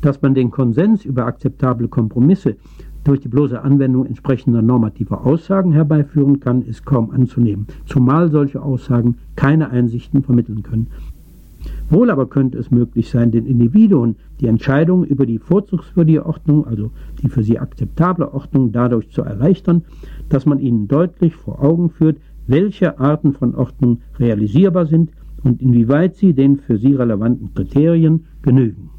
[0.00, 2.56] Dass man den Konsens über akzeptable Kompromisse
[3.04, 9.16] durch die bloße Anwendung entsprechender normativer Aussagen herbeiführen kann, ist kaum anzunehmen, zumal solche Aussagen
[9.36, 10.86] keine Einsichten vermitteln können.
[11.90, 16.90] Wohl aber könnte es möglich sein, den Individuen die Entscheidung über die vorzugswürdige Ordnung, also
[17.22, 19.82] die für sie akzeptable Ordnung, dadurch zu erleichtern,
[20.28, 25.10] dass man ihnen deutlich vor Augen führt, welche Arten von Ordnung realisierbar sind
[25.44, 28.90] und inwieweit sie den für sie relevanten Kriterien genügen.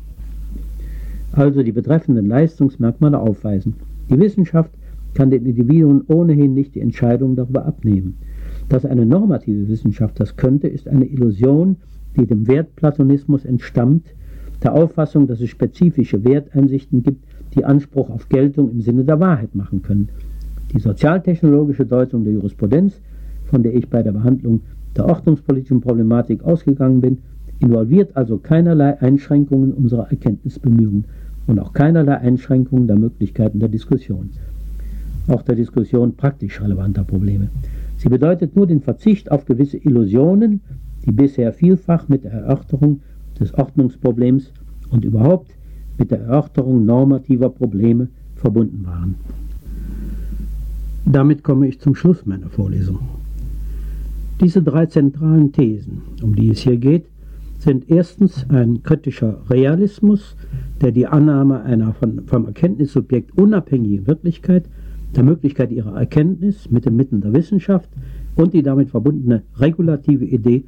[1.34, 3.74] Also die betreffenden Leistungsmerkmale aufweisen.
[4.10, 4.72] Die Wissenschaft
[5.14, 8.18] kann den Individuen ohnehin nicht die Entscheidung darüber abnehmen.
[8.70, 11.78] Dass eine normative Wissenschaft das könnte, ist eine Illusion,
[12.18, 14.06] die dem Wertplatonismus entstammt,
[14.62, 17.24] der Auffassung, dass es spezifische Werteinsichten gibt,
[17.56, 20.10] die Anspruch auf Geltung im Sinne der Wahrheit machen können.
[20.74, 23.00] Die sozialtechnologische Deutung der Jurisprudenz,
[23.46, 24.62] von der ich bei der Behandlung
[24.96, 27.18] der ordnungspolitischen Problematik ausgegangen bin,
[27.60, 31.06] involviert also keinerlei Einschränkungen unserer Erkenntnisbemühungen
[31.48, 34.30] und auch keinerlei Einschränkungen der Möglichkeiten der Diskussion,
[35.28, 37.50] auch der Diskussion praktisch relevanter Probleme.
[37.98, 40.62] Sie bedeutet nur den Verzicht auf gewisse Illusionen,
[41.06, 43.02] die bisher vielfach mit der Erörterung
[43.40, 44.52] des Ordnungsproblems
[44.90, 45.52] und überhaupt
[45.98, 49.16] mit der Erörterung normativer Probleme verbunden waren.
[51.06, 53.00] Damit komme ich zum Schluss meiner Vorlesung.
[54.40, 57.06] Diese drei zentralen Thesen, um die es hier geht,
[57.60, 60.36] sind erstens ein kritischer Realismus,
[60.82, 64.66] der die Annahme einer von, vom Erkenntnissubjekt unabhängigen Wirklichkeit,
[65.16, 67.90] der Möglichkeit ihrer Erkenntnis mit den Mitteln der Wissenschaft
[68.36, 70.66] und die damit verbundene regulative Idee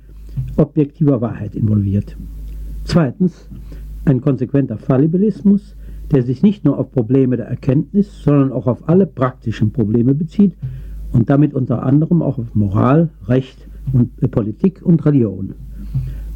[0.58, 2.16] objektiver Wahrheit involviert.
[2.84, 3.50] Zweitens
[4.06, 5.76] ein konsequenter Fallibilismus,
[6.12, 10.54] der sich nicht nur auf Probleme der Erkenntnis, sondern auch auf alle praktischen Probleme bezieht
[11.12, 15.54] und damit unter anderem auch auf Moral, Recht und äh, Politik und Religion.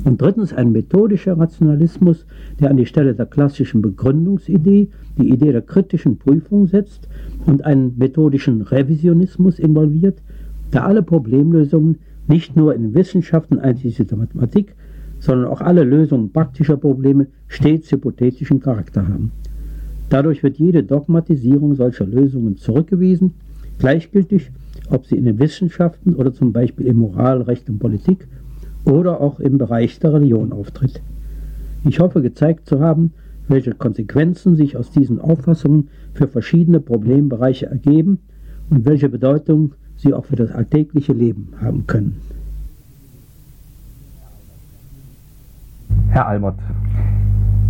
[0.05, 2.25] Und drittens ein methodischer Rationalismus,
[2.59, 4.87] der an die Stelle der klassischen Begründungsidee
[5.17, 7.09] die Idee der kritischen Prüfung setzt
[7.45, 10.21] und einen methodischen Revisionismus involviert,
[10.71, 11.97] der alle Problemlösungen
[12.27, 14.75] nicht nur in Wissenschaften einschließlich der Mathematik,
[15.19, 19.31] sondern auch alle Lösungen praktischer Probleme stets hypothetischen Charakter haben.
[20.09, 23.33] Dadurch wird jede Dogmatisierung solcher Lösungen zurückgewiesen,
[23.79, 24.51] gleichgültig,
[24.89, 28.27] ob sie in den Wissenschaften oder zum Beispiel in Moral, Recht und Politik
[28.85, 31.01] oder auch im Bereich der Religion auftritt.
[31.85, 33.13] Ich hoffe gezeigt zu haben,
[33.47, 38.19] welche Konsequenzen sich aus diesen Auffassungen für verschiedene Problembereiche ergeben
[38.69, 42.21] und welche Bedeutung sie auch für das alltägliche Leben haben können.
[46.09, 46.55] Herr Almott,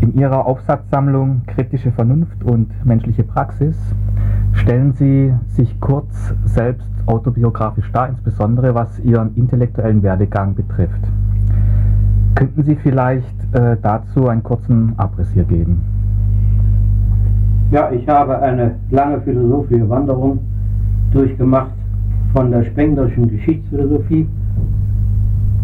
[0.02, 3.76] in Ihrer Aufsatzsammlung Kritische Vernunft und menschliche Praxis
[4.60, 11.02] stellen Sie sich kurz selbst autobiografisch dar, insbesondere was Ihren intellektuellen Werdegang betrifft.
[12.36, 15.82] Könnten Sie vielleicht äh, dazu einen kurzen Abriss hier geben?
[17.72, 20.40] Ja, ich habe eine lange philosophische Wanderung
[21.12, 21.72] durchgemacht
[22.34, 24.28] von der Spenglerschen Geschichtsphilosophie,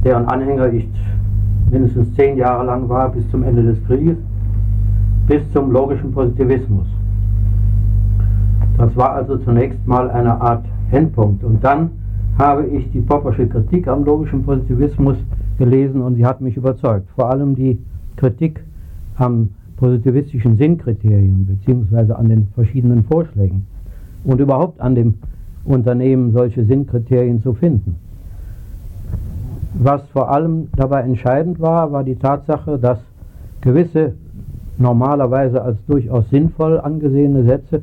[0.04, 0.90] deren Anhänger ich
[1.72, 4.18] mindestens zehn Jahre lang war, bis zum Ende des Krieges,
[5.28, 6.88] bis zum logischen Positivismus.
[8.78, 11.44] Das war also zunächst mal eine Art Endpunkt.
[11.44, 11.92] Und dann
[12.38, 15.18] habe ich die Poppersche Kritik am logischen Positivismus
[15.58, 17.08] gelesen und sie hat mich überzeugt.
[17.16, 17.80] Vor allem die
[18.18, 18.64] Kritik
[19.18, 23.66] am positivistischen Sinnkriterien beziehungsweise an den verschiedenen Vorschlägen
[24.24, 25.16] und überhaupt an dem
[25.64, 27.96] Unternehmen, solche Sinnkriterien zu finden.
[29.74, 33.00] Was vor allem dabei entscheidend war, war die Tatsache, dass
[33.62, 34.14] gewisse
[34.78, 37.82] normalerweise als durchaus sinnvoll angesehene Sätze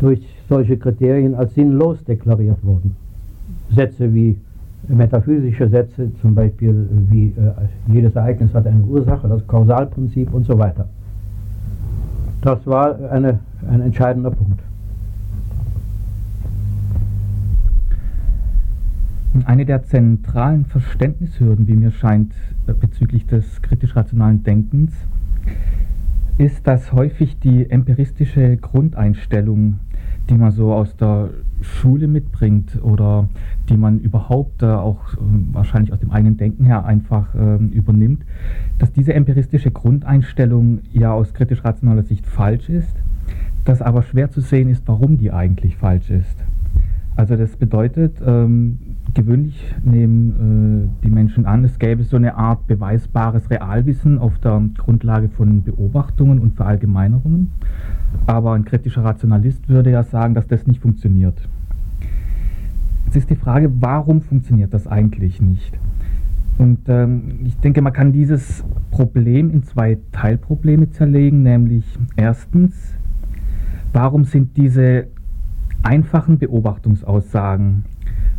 [0.00, 2.96] durch solche Kriterien als sinnlos deklariert wurden.
[3.74, 4.36] Sätze wie
[4.88, 10.58] metaphysische Sätze, zum Beispiel wie äh, jedes Ereignis hat eine Ursache, das Kausalprinzip und so
[10.58, 10.88] weiter.
[12.40, 13.38] Das war eine,
[13.70, 14.60] ein entscheidender Punkt.
[19.44, 22.32] Eine der zentralen Verständnishürden, wie mir scheint,
[22.66, 24.92] äh, bezüglich des kritisch-rationalen Denkens,
[26.38, 29.78] ist, dass häufig die empiristische Grundeinstellung,
[30.30, 33.28] die man so aus der Schule mitbringt oder
[33.68, 35.18] die man überhaupt äh, auch äh,
[35.52, 38.24] wahrscheinlich aus dem eigenen Denken her einfach äh, übernimmt,
[38.78, 42.94] dass diese empiristische Grundeinstellung ja aus kritisch-rationaler Sicht falsch ist,
[43.64, 46.44] dass aber schwer zu sehen ist, warum die eigentlich falsch ist.
[47.16, 48.78] Also das bedeutet, ähm,
[49.14, 54.62] gewöhnlich nehmen äh, die Menschen an, es gäbe so eine Art beweisbares Realwissen auf der
[54.76, 57.50] Grundlage von Beobachtungen und Verallgemeinerungen.
[58.26, 61.48] Aber ein kritischer Rationalist würde ja sagen, dass das nicht funktioniert.
[63.06, 65.76] Jetzt ist die Frage, warum funktioniert das eigentlich nicht?
[66.58, 71.84] Und ähm, ich denke, man kann dieses Problem in zwei Teilprobleme zerlegen, nämlich
[72.16, 72.74] erstens,
[73.92, 75.06] warum sind diese
[75.82, 77.84] einfachen Beobachtungsaussagen,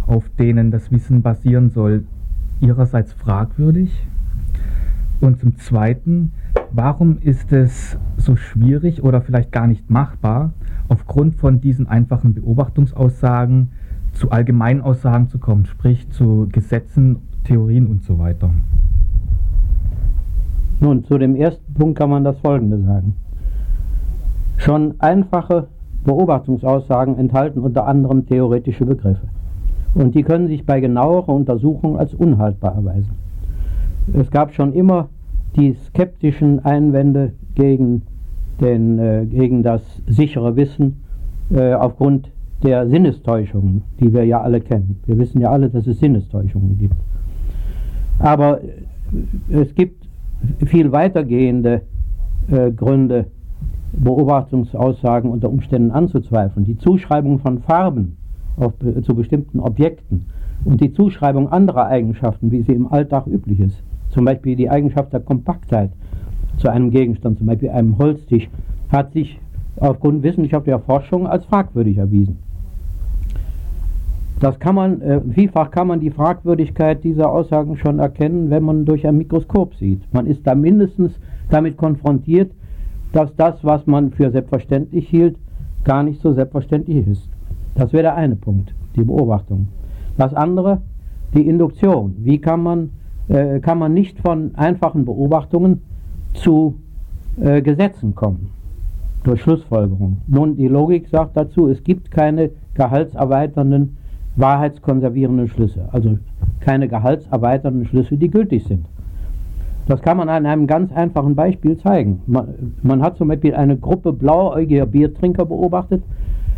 [0.08, 2.06] auf denen das Wissen basieren soll,
[2.60, 4.08] ihrerseits fragwürdig?
[5.20, 6.32] Und zum Zweiten,
[6.72, 10.54] warum ist es so schwierig oder vielleicht gar nicht machbar,
[10.90, 13.70] aufgrund von diesen einfachen Beobachtungsaussagen
[14.14, 18.50] zu Allgemeinaussagen zu kommen, sprich zu Gesetzen, Theorien und so weiter?
[20.80, 23.16] Nun, zu dem ersten Punkt kann man das Folgende sagen.
[24.58, 25.68] Schon einfache
[26.04, 29.28] Beobachtungsaussagen enthalten unter anderem theoretische Begriffe.
[29.94, 33.12] Und die können sich bei genauerer Untersuchung als unhaltbar erweisen.
[34.14, 35.10] Es gab schon immer
[35.56, 38.04] die skeptischen Einwände gegen,
[38.62, 41.04] den, äh, gegen das sichere Wissen
[41.52, 42.32] äh, aufgrund
[42.64, 45.02] der Sinnestäuschungen, die wir ja alle kennen.
[45.06, 46.96] Wir wissen ja alle, dass es Sinnestäuschungen gibt.
[48.20, 48.62] Aber
[49.50, 50.08] es gibt
[50.66, 51.82] viel weitergehende
[52.50, 53.26] äh, Gründe,
[53.94, 56.66] Beobachtungsaussagen unter Umständen anzuzweifeln.
[56.66, 58.18] Die Zuschreibung von Farben
[58.58, 58.74] auf,
[59.04, 60.26] zu bestimmten Objekten
[60.66, 65.14] und die Zuschreibung anderer Eigenschaften, wie sie im Alltag üblich ist, zum Beispiel die Eigenschaft
[65.14, 65.92] der Kompaktheit
[66.58, 68.50] zu einem Gegenstand, zum Beispiel einem Holztisch,
[68.90, 69.40] hat sich
[69.78, 72.38] aufgrund wissenschaftlicher Forschung als fragwürdig erwiesen.
[74.40, 78.86] Das kann man, äh, vielfach kann man die Fragwürdigkeit dieser Aussagen schon erkennen, wenn man
[78.86, 80.02] durch ein Mikroskop sieht.
[80.14, 81.14] Man ist da mindestens
[81.50, 82.52] damit konfrontiert,
[83.14, 85.38] dass das, was man für selbstverständlich hielt,
[85.84, 87.30] gar nicht so selbstverständlich ist.
[87.76, 89.68] Das wäre der eine Punkt, die Beobachtung.
[90.18, 90.82] Das andere,
[91.34, 92.16] die Induktion.
[92.20, 92.92] Wie kann man,
[93.28, 95.82] äh, kann man nicht von einfachen Beobachtungen
[96.34, 96.76] zu
[97.40, 98.50] äh, Gesetzen kommen?
[99.24, 100.18] Durch Schlussfolgerung.
[100.28, 103.98] Nun, die Logik sagt dazu, es gibt keine gehaltserweiternden
[104.36, 106.18] wahrheitskonservierende Schlüsse, also
[106.62, 108.86] keine gehaltserweiternden Schlüsse, die gültig sind.
[109.88, 112.22] Das kann man an einem ganz einfachen Beispiel zeigen.
[112.28, 116.04] Man, man hat zum Beispiel eine Gruppe blauäugiger Biertrinker beobachtet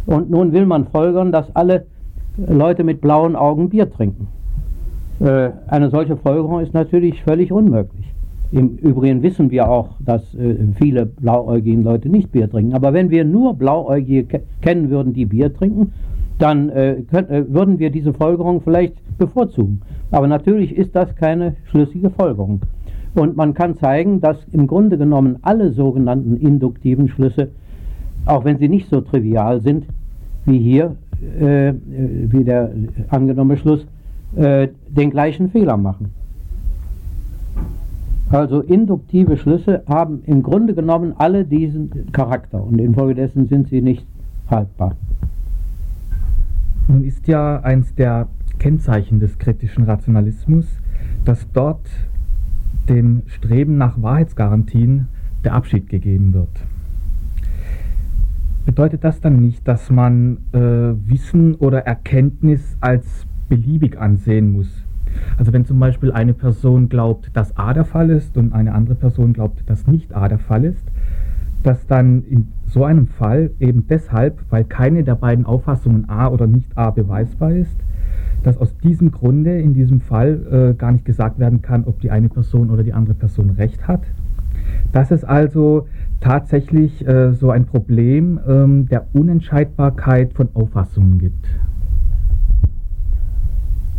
[0.06, 1.86] und nun will man folgern, dass alle
[2.38, 4.28] Leute mit blauen Augen Bier trinken.
[5.20, 8.14] Äh, eine solche Folgerung ist natürlich völlig unmöglich.
[8.52, 12.74] Im Übrigen wissen wir auch, dass äh, viele blauäugige Leute nicht Bier trinken.
[12.74, 15.94] Aber wenn wir nur Blauäugige kennen würden, die Bier trinken,
[16.40, 16.98] dann äh,
[17.48, 19.82] würden wir diese Folgerung vielleicht bevorzugen.
[20.12, 22.62] Aber natürlich ist das keine schlüssige Folgerung.
[23.16, 27.50] Und man kann zeigen, dass im Grunde genommen alle sogenannten induktiven Schlüsse,
[28.26, 29.86] auch wenn sie nicht so trivial sind
[30.46, 30.96] wie hier,
[31.40, 32.72] äh, wie der
[33.10, 33.86] angenommene Schluss,
[34.36, 36.12] äh, den gleichen Fehler machen.
[38.30, 44.06] Also induktive Schlüsse haben im Grunde genommen alle diesen Charakter und infolgedessen sind sie nicht
[44.50, 44.96] haltbar.
[46.88, 48.28] Nun ist ja eins der
[48.60, 50.66] Kennzeichen des kritischen Rationalismus,
[51.26, 51.86] dass dort
[52.90, 55.08] dem Streben nach Wahrheitsgarantien
[55.44, 56.50] der Abschied gegeben wird.
[58.66, 60.60] Bedeutet das dann nicht, dass man äh,
[61.10, 64.84] Wissen oder Erkenntnis als beliebig ansehen muss?
[65.38, 68.96] Also wenn zum Beispiel eine Person glaubt, dass A der Fall ist und eine andere
[68.96, 70.86] Person glaubt, dass nicht A der Fall ist,
[71.62, 76.48] dass dann in so einem Fall eben deshalb, weil keine der beiden Auffassungen A oder
[76.48, 77.78] nicht A beweisbar ist,
[78.44, 82.12] dass aus diesem Grunde in diesem Fall äh, gar nicht gesagt werden kann, ob die
[82.12, 84.02] eine Person oder die andere Person recht hat.
[84.92, 85.88] Dass es also
[86.24, 91.46] tatsächlich äh, so ein Problem ähm, der Unentscheidbarkeit von Auffassungen gibt.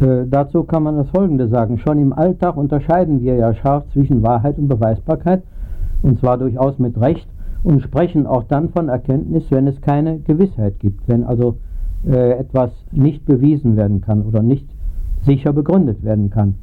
[0.00, 1.78] Äh, dazu kann man das Folgende sagen.
[1.78, 5.42] Schon im Alltag unterscheiden wir ja scharf zwischen Wahrheit und Beweisbarkeit,
[6.02, 7.28] und zwar durchaus mit Recht
[7.62, 11.58] und sprechen auch dann von Erkenntnis, wenn es keine Gewissheit gibt, wenn also
[12.06, 14.66] äh, etwas nicht bewiesen werden kann oder nicht
[15.22, 16.54] sicher begründet werden kann.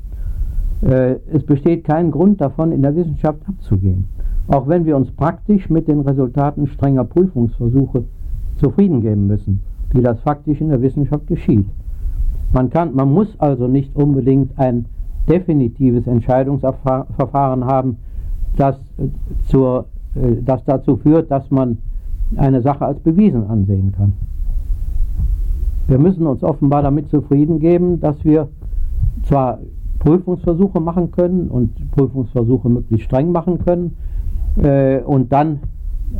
[0.82, 4.06] Äh, es besteht kein Grund davon, in der Wissenschaft abzugehen.
[4.48, 8.04] Auch wenn wir uns praktisch mit den Resultaten strenger Prüfungsversuche
[8.58, 9.62] zufrieden geben müssen,
[9.92, 11.68] wie das faktisch in der Wissenschaft geschieht.
[12.54, 14.86] Man, kann, man muss also nicht unbedingt ein
[15.30, 17.98] definitives Entscheidungsverfahren haben,
[18.58, 19.08] das äh,
[19.48, 19.86] zur
[20.16, 21.78] äh, das dazu führt, dass man
[22.36, 24.14] eine Sache als bewiesen ansehen kann.
[25.88, 28.48] Wir müssen uns offenbar damit zufrieden geben, dass wir
[29.24, 29.60] zwar
[30.00, 33.98] Prüfungsversuche machen können und Prüfungsversuche möglichst streng machen können
[34.58, 35.60] äh, und dann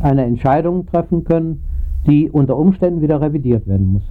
[0.00, 1.62] eine Entscheidung treffen können,
[2.06, 4.02] die unter Umständen wieder revidiert werden muss.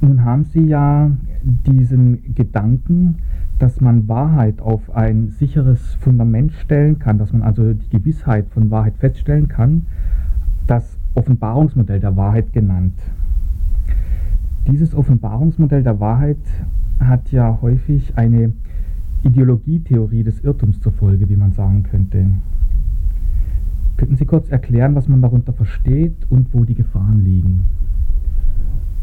[0.00, 1.10] Nun haben Sie ja
[1.66, 3.16] diesen Gedanken,
[3.58, 8.70] dass man Wahrheit auf ein sicheres Fundament stellen kann, dass man also die Gewissheit von
[8.70, 9.84] Wahrheit feststellen kann,
[10.66, 12.94] das Offenbarungsmodell der Wahrheit genannt.
[14.66, 16.38] Dieses Offenbarungsmodell der Wahrheit
[17.00, 18.52] hat ja häufig eine
[19.22, 22.26] Ideologietheorie des Irrtums zur Folge, wie man sagen könnte.
[23.96, 27.64] Könnten Sie kurz erklären, was man darunter versteht und wo die Gefahren liegen?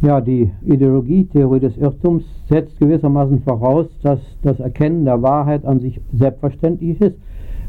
[0.02, 6.00] Ja, die Ideologietheorie des Irrtums setzt gewissermaßen voraus, dass das Erkennen der Wahrheit an sich
[6.14, 7.18] selbstverständlich ist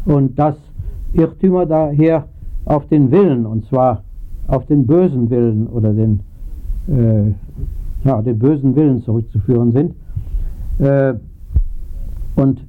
[0.04, 0.56] und dass
[1.14, 2.28] Irrtümer daher
[2.64, 4.04] auf den Willen, und zwar
[4.46, 6.20] auf den bösen Willen oder den,
[6.88, 7.32] äh,
[8.04, 9.94] ja, den bösen Willen zurückzuführen sind.
[10.78, 11.14] Äh,
[12.38, 12.64] und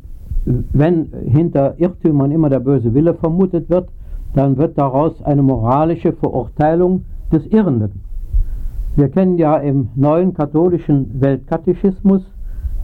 [0.55, 3.89] wenn hinter Irrtümern immer der böse Wille vermutet wird,
[4.33, 8.01] dann wird daraus eine moralische Verurteilung des Irrenden.
[8.95, 12.23] Wir kennen ja im neuen katholischen Weltkatechismus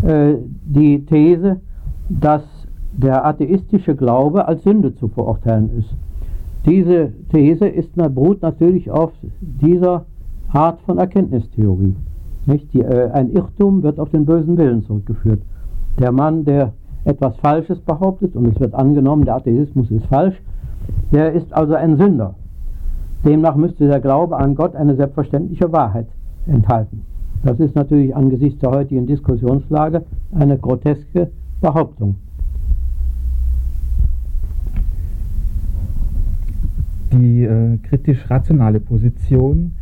[0.04, 1.60] äh, die These,
[2.10, 2.44] dass
[2.94, 5.90] der atheistische Glaube als Sünde zu verurteilen ist.
[6.68, 9.12] Diese These ist, beruht natürlich auf
[9.42, 10.06] dieser
[10.54, 11.96] Art von Erkenntnistheorie.
[12.46, 12.74] Nicht?
[12.74, 15.42] Die, äh, ein Irrtum wird auf den bösen Willen zurückgeführt.
[16.00, 16.74] Der Mann, der
[17.06, 20.36] etwas Falsches behauptet und es wird angenommen, der Atheismus ist falsch,
[21.12, 22.36] der ist also ein Sünder.
[23.24, 26.08] Demnach müsste der Glaube an Gott eine selbstverständliche Wahrheit
[26.48, 27.02] enthalten.
[27.44, 31.32] Das ist natürlich angesichts der heutigen Diskussionslage eine groteske
[31.62, 32.16] Behauptung.
[37.14, 39.74] Die äh, kritisch-rationale Position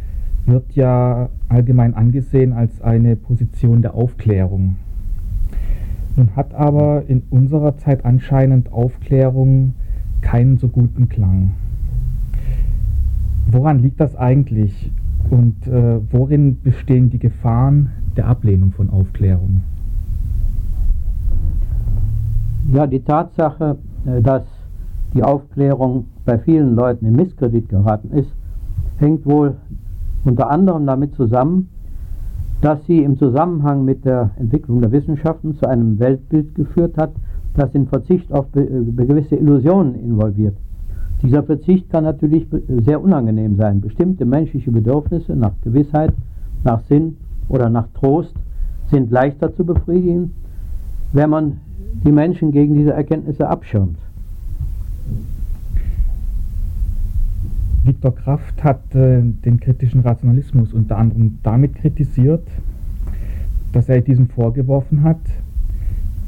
[0.46, 4.76] wird ja allgemein angesehen als eine Position der Aufklärung.
[6.16, 9.74] Nun hat aber in unserer Zeit anscheinend Aufklärung
[10.22, 11.52] keinen so guten Klang.
[13.48, 14.92] Woran liegt das eigentlich
[15.30, 19.62] und äh, worin bestehen die Gefahren der Ablehnung von Aufklärung?
[22.72, 24.44] Ja, die Tatsache, äh, dass
[25.14, 28.32] die Aufklärung bei vielen Leuten in Misskredit geraten ist,
[28.98, 29.56] hängt wohl
[30.24, 31.70] unter anderem damit zusammen,
[32.64, 37.12] dass sie im Zusammenhang mit der Entwicklung der Wissenschaften zu einem Weltbild geführt hat,
[37.56, 40.56] das den Verzicht auf gewisse Illusionen involviert.
[41.22, 42.48] Dieser Verzicht kann natürlich
[42.86, 43.82] sehr unangenehm sein.
[43.82, 46.14] Bestimmte menschliche Bedürfnisse nach Gewissheit,
[46.64, 47.18] nach Sinn
[47.50, 48.34] oder nach Trost
[48.90, 50.32] sind leichter zu befriedigen,
[51.12, 51.60] wenn man
[52.06, 53.98] die Menschen gegen diese Erkenntnisse abschirmt.
[57.84, 62.48] Viktor Kraft hat äh, den kritischen Rationalismus unter anderem damit kritisiert,
[63.74, 65.20] dass er diesem vorgeworfen hat,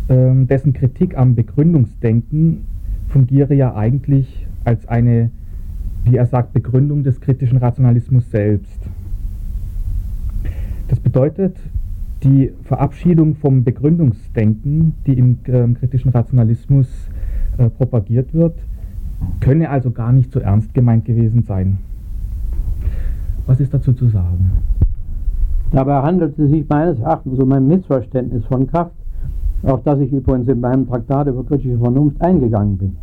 [0.10, 2.66] äh, dessen Kritik am Begründungsdenken
[3.08, 5.30] fungiere ja eigentlich als eine,
[6.04, 8.82] wie er sagt, Begründung des kritischen Rationalismus selbst.
[10.90, 11.56] Das bedeutet,
[12.24, 16.88] die Verabschiedung vom Begründungsdenken, die im äh, kritischen Rationalismus
[17.58, 18.60] äh, propagiert wird,
[19.40, 21.78] könne also gar nicht so ernst gemeint gewesen sein.
[23.46, 24.52] Was ist dazu zu sagen?
[25.72, 28.96] Dabei handelt es sich meines Erachtens um ein Missverständnis von Kraft,
[29.64, 32.98] auf das ich übrigens in meinem Traktat über kritische Vernunft eingegangen bin.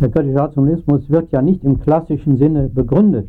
[0.00, 3.28] Der kritische Rationalismus wird ja nicht im klassischen Sinne begründet.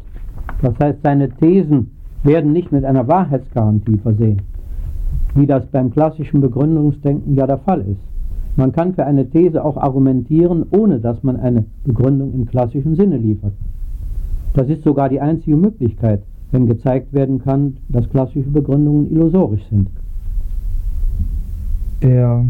[0.61, 1.91] Das heißt, seine Thesen
[2.23, 4.41] werden nicht mit einer Wahrheitsgarantie versehen,
[5.35, 8.01] wie das beim klassischen Begründungsdenken ja der Fall ist.
[8.59, 13.15] Man kann für eine These auch argumentieren, ohne dass man eine Begründung im klassischen Sinne
[13.15, 13.53] liefert.
[14.53, 19.87] Das ist sogar die einzige Möglichkeit, wenn gezeigt werden kann, dass klassische Begründungen illusorisch sind.
[22.03, 22.43] Der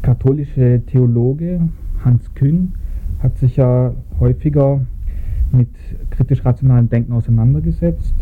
[0.00, 1.60] katholische Theologe
[2.02, 2.72] Hans Kühn
[3.22, 4.80] hat sich ja häufiger
[5.52, 5.68] mit
[6.08, 8.14] kritisch-rationalem Denken auseinandergesetzt,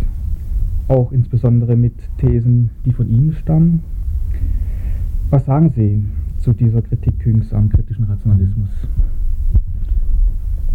[0.88, 3.84] auch insbesondere mit Thesen, die von ihm stammen.
[5.30, 6.02] Was sagen Sie
[6.46, 8.68] zu dieser Kritik Küngs am kritischen Rationalismus?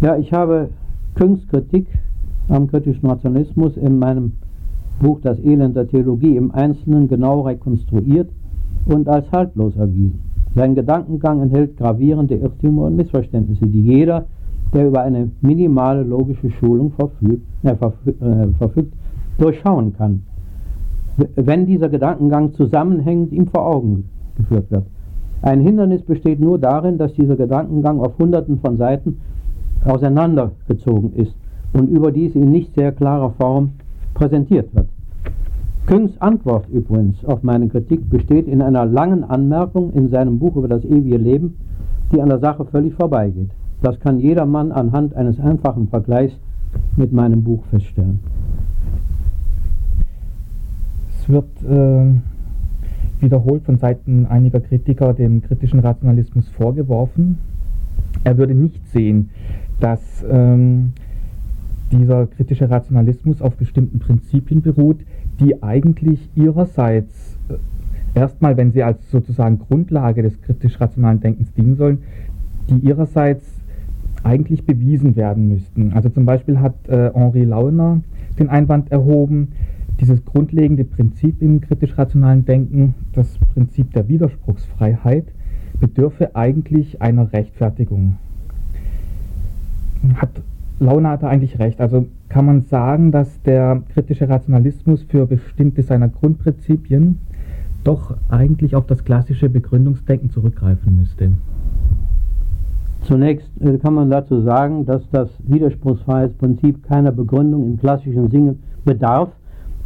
[0.02, 0.68] Ja, ich habe
[1.14, 1.86] Küngs Kritik
[2.48, 4.32] am kritischen Rationalismus in meinem
[5.00, 8.28] Buch Das Elend der Theologie im Einzelnen genau rekonstruiert
[8.84, 10.18] und als haltlos erwiesen.
[10.54, 14.26] Sein Gedankengang enthält gravierende Irrtümer und Missverständnisse, die jeder,
[14.74, 17.74] der über eine minimale logische Schulung verfügt, äh,
[18.58, 18.92] verfügt
[19.38, 20.22] durchschauen kann,
[21.36, 24.04] wenn dieser Gedankengang zusammenhängend ihm vor Augen
[24.36, 24.84] geführt wird.
[25.42, 29.18] Ein Hindernis besteht nur darin, dass dieser Gedankengang auf hunderten von Seiten
[29.84, 31.34] auseinandergezogen ist
[31.72, 33.72] und überdies in nicht sehr klarer Form
[34.14, 34.86] präsentiert wird.
[35.86, 40.68] Küngs Antwort übrigens auf meine Kritik besteht in einer langen Anmerkung in seinem Buch über
[40.68, 41.56] das ewige Leben,
[42.12, 43.50] die an der Sache völlig vorbeigeht.
[43.82, 46.34] Das kann jedermann anhand eines einfachen Vergleichs
[46.96, 48.20] mit meinem Buch feststellen.
[51.18, 52.14] Es wird äh,
[53.22, 57.38] wiederholt von Seiten einiger Kritiker dem kritischen Rationalismus vorgeworfen.
[58.24, 59.30] Er würde nicht sehen,
[59.80, 60.92] dass ähm,
[61.90, 65.00] dieser kritische Rationalismus auf bestimmten Prinzipien beruht,
[65.40, 71.98] die eigentlich ihrerseits äh, erstmal, wenn sie als sozusagen Grundlage des kritisch-rationalen Denkens dienen sollen,
[72.68, 73.44] die ihrerseits
[74.22, 75.92] eigentlich bewiesen werden müssten.
[75.92, 78.00] Also zum Beispiel hat äh, Henri Launer
[78.38, 79.48] den Einwand erhoben,
[80.02, 85.26] dieses grundlegende Prinzip im kritisch-rationalen Denken, das Prinzip der Widerspruchsfreiheit,
[85.78, 88.16] bedürfe eigentlich einer Rechtfertigung.
[90.16, 90.30] Hat
[90.80, 91.80] Launa hat eigentlich recht.
[91.80, 97.18] Also kann man sagen, dass der kritische Rationalismus für bestimmte seiner Grundprinzipien
[97.84, 101.32] doch eigentlich auf das klassische Begründungsdenken zurückgreifen müsste.
[103.02, 109.30] Zunächst äh, kann man dazu sagen, dass das Widerspruchsfreiheitsprinzip keiner Begründung im klassischen Sinne bedarf,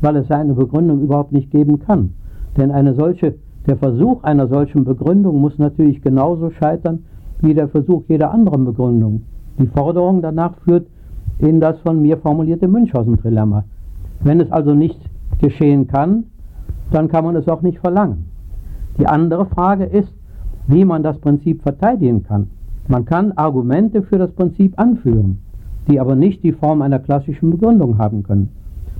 [0.00, 2.12] weil es seine Begründung überhaupt nicht geben kann.
[2.56, 3.34] Denn eine solche,
[3.66, 7.04] der Versuch einer solchen Begründung muss natürlich genauso scheitern
[7.40, 9.22] wie der Versuch jeder anderen Begründung.
[9.58, 10.86] Die Forderung danach führt
[11.38, 13.64] in das von mir formulierte Münchhausen-Trilemma.
[14.20, 14.98] Wenn es also nicht
[15.40, 16.24] geschehen kann,
[16.90, 18.26] dann kann man es auch nicht verlangen.
[18.98, 20.12] Die andere Frage ist,
[20.66, 22.48] wie man das Prinzip verteidigen kann.
[22.88, 25.38] Man kann Argumente für das Prinzip anführen,
[25.88, 28.50] die aber nicht die Form einer klassischen Begründung haben können.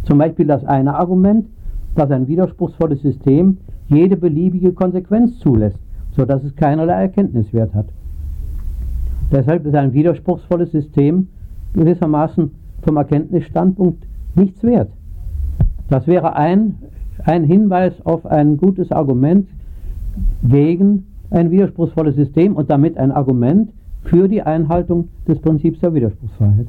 [0.07, 1.47] Zum Beispiel das eine Argument,
[1.95, 5.79] dass ein widerspruchsvolles System jede beliebige Konsequenz zulässt,
[6.13, 7.87] sodass es keinerlei Erkenntniswert hat.
[9.33, 11.29] Deshalb ist ein widerspruchsvolles System
[11.75, 12.53] gewissermaßen
[12.83, 14.91] vom Erkenntnisstandpunkt nichts wert.
[15.91, 16.77] Das wäre ein,
[17.25, 19.49] ein Hinweis auf ein gutes Argument
[20.49, 23.71] gegen ein widerspruchsvolles System und damit ein Argument
[24.03, 26.69] für die Einhaltung des Prinzips der Widerspruchsfreiheit.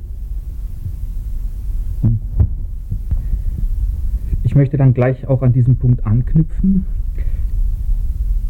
[4.48, 6.86] Ich möchte dann gleich auch an diesen Punkt anknüpfen.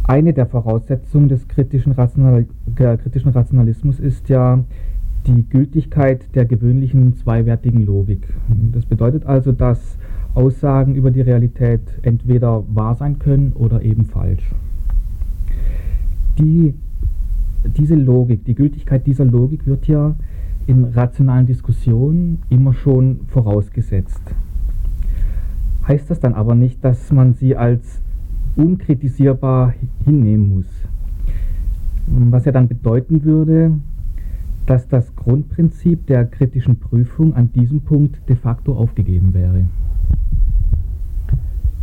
[0.03, 2.45] Eine der Voraussetzungen des kritischen, Rational
[2.75, 4.63] kritischen Rationalismus ist ja
[5.25, 8.27] die Gültigkeit der gewöhnlichen zweiwertigen Logik.
[8.73, 9.97] Das bedeutet also, dass
[10.35, 14.51] Aussagen über die Realität entweder wahr sein können oder eben falsch.
[16.37, 16.75] Die,
[17.75, 20.15] diese Logik, die Gültigkeit dieser Logik wird ja
[20.67, 24.21] in rationalen Diskussionen immer schon vorausgesetzt.
[25.87, 28.01] Heißt das dann aber nicht, dass man sie als
[28.57, 29.73] unkritisierbar
[30.03, 30.65] hinnehmen muss?
[32.07, 33.71] Was ja dann bedeuten würde,
[34.65, 39.65] dass das Grundprinzip der kritischen Prüfung an diesem Punkt de facto aufgegeben wäre.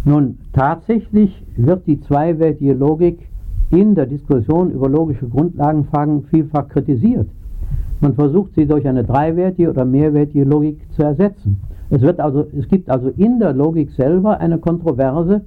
[0.05, 3.19] Nun, tatsächlich wird die zweiweltige Logik
[3.71, 7.27] in der Diskussion über logische Grundlagenfragen vielfach kritisiert.
[8.01, 11.61] Man versucht sie durch eine dreiwertige oder mehrwertige Logik zu ersetzen.
[11.91, 15.43] Es, wird also, es gibt also in der Logik selber eine Kontroverse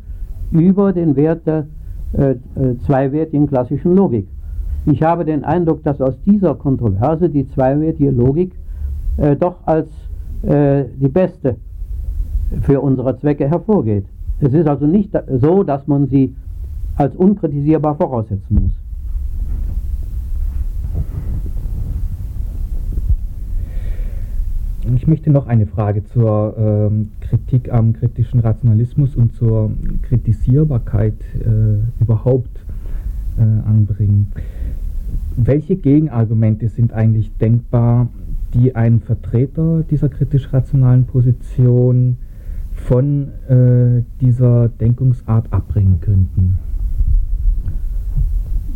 [0.52, 1.68] über den Wert der
[2.14, 4.28] äh, äh, zweiwertigen klassischen Logik.
[4.86, 8.54] Ich habe den Eindruck, dass aus dieser Kontroverse die zweiwertige Logik
[9.18, 9.90] äh, doch als
[10.44, 11.58] äh, die beste
[12.62, 14.06] für unsere Zwecke hervorgeht.
[14.40, 15.12] Es ist also nicht
[15.42, 16.34] so, dass man sie
[16.96, 18.87] als unkritisierbar voraussetzen muss.
[24.96, 29.72] Ich möchte noch eine Frage zur ähm, Kritik am kritischen Rationalismus und zur
[30.04, 32.60] Kritisierbarkeit äh, überhaupt
[33.38, 34.32] äh, anbringen.
[35.36, 38.08] Welche Gegenargumente sind eigentlich denkbar,
[38.54, 42.18] die ein Vertreter dieser kritisch-rationalen Position
[42.74, 46.60] von äh, dieser Denkungsart abbringen könnten?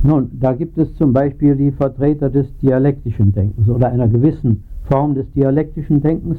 [0.04, 5.16] Nun, da gibt es zum Beispiel die Vertreter des dialektischen Denkens oder einer gewissen Form
[5.16, 6.38] des dialektischen Denkens,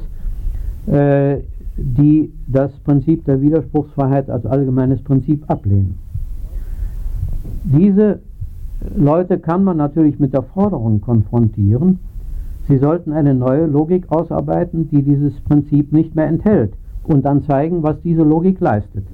[0.85, 1.37] äh,
[1.75, 5.97] die das Prinzip der Widerspruchsfreiheit als allgemeines Prinzip ablehnen.
[7.63, 8.19] Diese
[8.95, 11.99] Leute kann man natürlich mit der Forderung konfrontieren,
[12.67, 16.73] sie sollten eine neue Logik ausarbeiten, die dieses Prinzip nicht mehr enthält
[17.03, 19.05] und dann zeigen, was diese Logik leistet.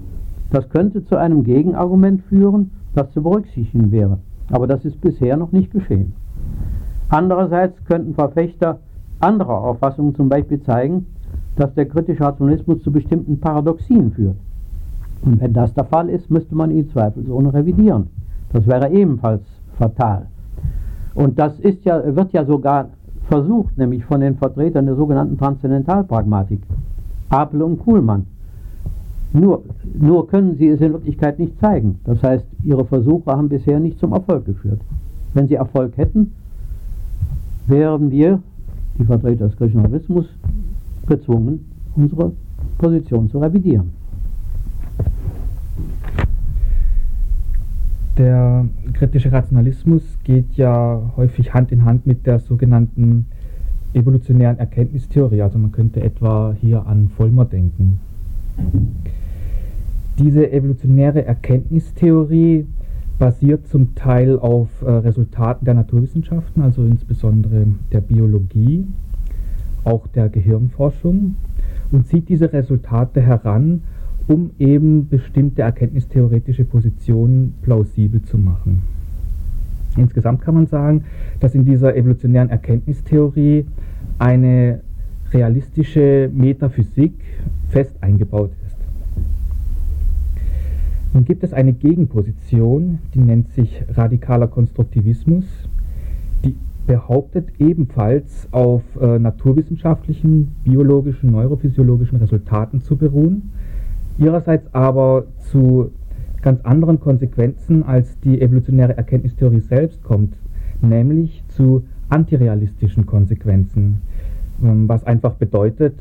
[0.52, 4.18] Das könnte zu einem Gegenargument führen, das zu berücksichtigen wäre.
[4.52, 6.14] Aber das ist bisher noch nicht geschehen.
[7.10, 8.80] Andererseits könnten Verfechter
[9.20, 11.06] anderer Auffassungen zum Beispiel zeigen,
[11.56, 14.38] dass der kritische Rationalismus zu bestimmten Paradoxien führt.
[15.24, 18.08] Und wenn das der Fall ist, müsste man ihn zweifelsohne revidieren.
[18.54, 19.44] Das wäre ebenfalls
[19.78, 20.28] fatal.
[21.16, 22.90] Und das ist ja, wird ja sogar
[23.28, 26.62] versucht, nämlich von den Vertretern der sogenannten Transzendentalpragmatik,
[27.30, 28.26] Apel und Kuhlmann.
[29.32, 29.64] Nur,
[29.94, 32.00] nur können sie es in Wirklichkeit nicht zeigen.
[32.06, 34.82] Das heißt, ihre Versuche haben bisher nicht zum Erfolg geführt.
[35.34, 36.32] Wenn sie Erfolg hätten,
[37.68, 38.42] wären wir,
[39.00, 40.26] die Vertreter des Krishnaismus,
[41.08, 41.66] gezwungen,
[41.96, 42.34] unsere
[42.78, 43.92] Position zu revidieren.
[48.18, 53.26] Der kritische Rationalismus geht ja häufig Hand in Hand mit der sogenannten
[53.94, 55.42] evolutionären Erkenntnistheorie.
[55.42, 58.00] Also man könnte etwa hier an Vollmer denken.
[60.18, 62.68] Diese evolutionäre Erkenntnistheorie
[63.20, 68.88] basiert zum Teil auf äh, Resultaten der Naturwissenschaften, also insbesondere der Biologie,
[69.84, 71.36] auch der Gehirnforschung
[71.92, 73.84] und zieht diese Resultate heran,
[74.28, 78.84] um eben bestimmte erkenntnistheoretische Positionen plausibel zu machen.
[79.98, 81.04] Insgesamt kann man sagen,
[81.40, 83.66] dass in dieser evolutionären Erkenntnistheorie
[84.18, 84.82] eine
[85.34, 87.14] realistische Metaphysik
[87.70, 88.69] fest eingebaut ist.
[91.14, 95.46] Nun gibt es eine Gegenposition, die nennt sich radikaler Konstruktivismus,
[96.46, 96.56] die
[96.86, 103.52] behauptet ebenfalls auf äh, naturwissenschaftlichen, biologischen, neurophysiologischen Resultaten zu beruhen,
[104.20, 105.92] ihrerseits aber zu
[106.42, 110.36] ganz anderen Konsequenzen als die evolutionäre Erkenntnistheorie selbst kommt,
[110.82, 114.02] nämlich zu antirealistischen Konsequenzen,
[114.64, 115.96] ähm, was einfach bedeutet,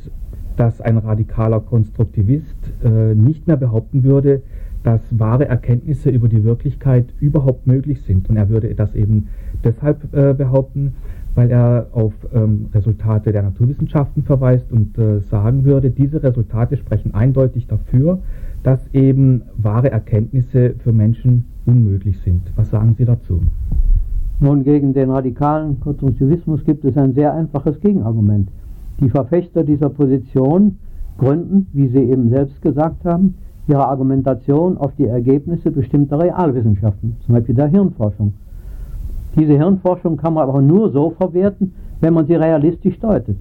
[0.56, 4.42] dass ein radikaler Konstruktivist äh, nicht mehr behaupten würde,
[4.82, 8.28] dass wahre Erkenntnisse über die Wirklichkeit überhaupt möglich sind.
[8.30, 9.28] Und er würde das eben
[9.64, 10.94] deshalb äh, behaupten,
[11.34, 17.14] weil er auf ähm, Resultate der Naturwissenschaften verweist und äh, sagen würde, diese Resultate sprechen
[17.14, 18.18] eindeutig dafür,
[18.62, 22.42] dass eben wahre Erkenntnisse für Menschen unmöglich sind.
[22.56, 23.40] Was sagen Sie dazu?
[24.40, 28.50] Nun, gegen den radikalen Konstruktivismus gibt es ein sehr einfaches Gegenargument.
[29.00, 30.78] Die Verfechter dieser Position
[31.18, 33.34] gründen, wie Sie eben selbst gesagt haben,
[33.68, 38.32] ihre Argumentation auf die Ergebnisse bestimmter Realwissenschaften, zum Beispiel der Hirnforschung.
[39.36, 43.36] Diese Hirnforschung kann man aber nur so verwerten, wenn man sie realistisch deutet.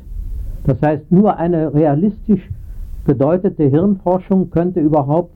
[0.65, 2.49] Das heißt, nur eine realistisch
[3.05, 5.31] bedeutete Hirnforschung könnte überhaupt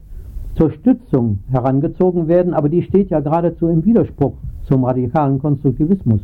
[0.56, 6.22] zur Stützung herangezogen werden, aber die steht ja geradezu im Widerspruch zum radikalen Konstruktivismus.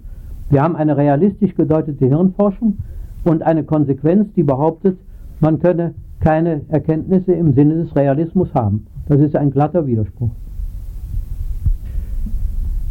[0.50, 2.78] Wir haben eine realistisch gedeutete Hirnforschung
[3.24, 4.98] und eine Konsequenz, die behauptet,
[5.40, 8.88] man könne keine Erkenntnisse im Sinne des Realismus haben.
[9.08, 10.32] Das ist ein glatter Widerspruch.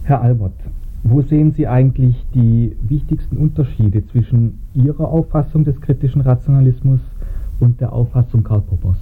[0.05, 0.55] Herr Albert,
[1.03, 7.01] wo sehen Sie eigentlich die wichtigsten Unterschiede zwischen Ihrer Auffassung des kritischen Rationalismus
[7.61, 8.99] und der Auffassung Karl Poppers?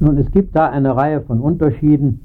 [0.00, 2.20] Nun, es gibt da eine Reihe von Unterschieden,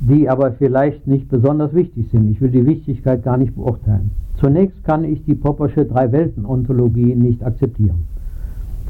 [0.00, 2.30] die aber vielleicht nicht besonders wichtig sind.
[2.30, 4.10] Ich will die Wichtigkeit gar nicht beurteilen.
[4.36, 8.06] Zunächst kann ich die Poppersche Drei-Welten-Ontologie nicht akzeptieren.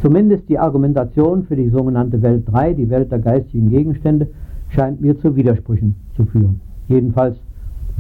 [0.03, 4.27] Zumindest die Argumentation für die sogenannte Welt 3, die Welt der geistigen Gegenstände,
[4.71, 6.61] scheint mir zu Widersprüchen zu führen.
[6.89, 7.37] Jedenfalls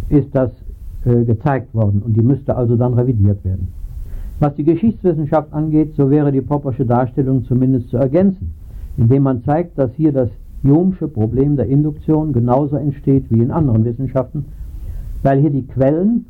[0.09, 0.51] ist das
[1.05, 3.69] äh, gezeigt worden und die müsste also dann revidiert werden.
[4.41, 8.53] Was die Geschichtswissenschaft angeht, so wäre die Poppersche Darstellung zumindest zu ergänzen,
[8.97, 10.31] indem man zeigt, dass hier das
[10.65, 14.47] Hume'sche Problem der Induktion genauso entsteht wie in anderen Wissenschaften,
[15.23, 16.27] weil hier die Quellen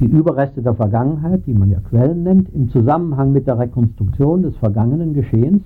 [0.00, 4.56] die Überreste der Vergangenheit, die man ja Quellen nennt, im Zusammenhang mit der Rekonstruktion des
[4.56, 5.62] vergangenen Geschehens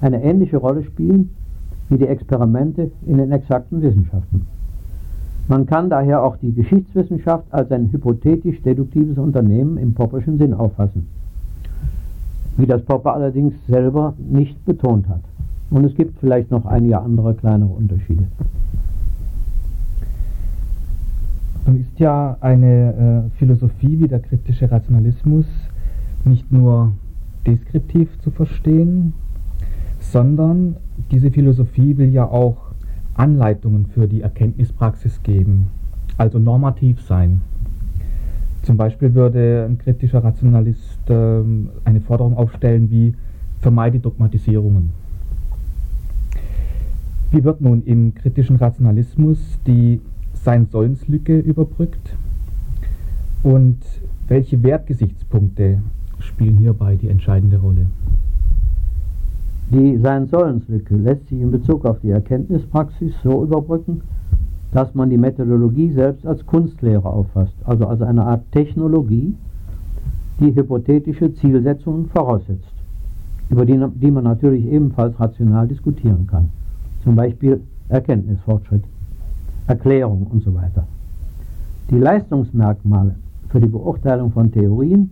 [0.00, 1.30] eine ähnliche Rolle spielen
[1.88, 4.46] wie die Experimente in den exakten Wissenschaften.
[5.48, 11.06] Man kann daher auch die Geschichtswissenschaft als ein hypothetisch-deduktives Unternehmen im Popperschen Sinn auffassen,
[12.58, 15.22] wie das Popper allerdings selber nicht betont hat.
[15.70, 18.24] Und es gibt vielleicht noch einige andere kleinere Unterschiede.
[21.68, 25.44] Nun ist ja eine äh, Philosophie wie der kritische Rationalismus
[26.24, 26.92] nicht nur
[27.46, 29.12] deskriptiv zu verstehen,
[30.00, 30.76] sondern
[31.10, 32.56] diese Philosophie will ja auch
[33.12, 35.68] Anleitungen für die Erkenntnispraxis geben,
[36.16, 37.42] also normativ sein.
[38.62, 41.42] Zum Beispiel würde ein kritischer Rationalist äh,
[41.84, 43.12] eine Forderung aufstellen wie
[43.60, 44.88] vermeide Dogmatisierungen.
[47.30, 50.00] Wie wird nun im kritischen Rationalismus die
[50.44, 52.14] sein-Sollenslücke überbrückt?
[53.42, 53.78] Und
[54.28, 55.78] welche Wertgesichtspunkte
[56.20, 57.86] spielen hierbei die entscheidende Rolle?
[59.70, 64.00] Die Sein-Sollenslücke lässt sich in Bezug auf die Erkenntnispraxis so überbrücken,
[64.72, 69.34] dass man die Methodologie selbst als Kunstlehre auffasst, also als eine Art Technologie,
[70.40, 72.72] die hypothetische Zielsetzungen voraussetzt,
[73.50, 76.48] über die, die man natürlich ebenfalls rational diskutieren kann,
[77.04, 78.84] zum Beispiel Erkenntnisfortschritt.
[79.68, 80.86] Erklärung und so weiter.
[81.90, 83.14] Die Leistungsmerkmale
[83.48, 85.10] für die Beurteilung von Theorien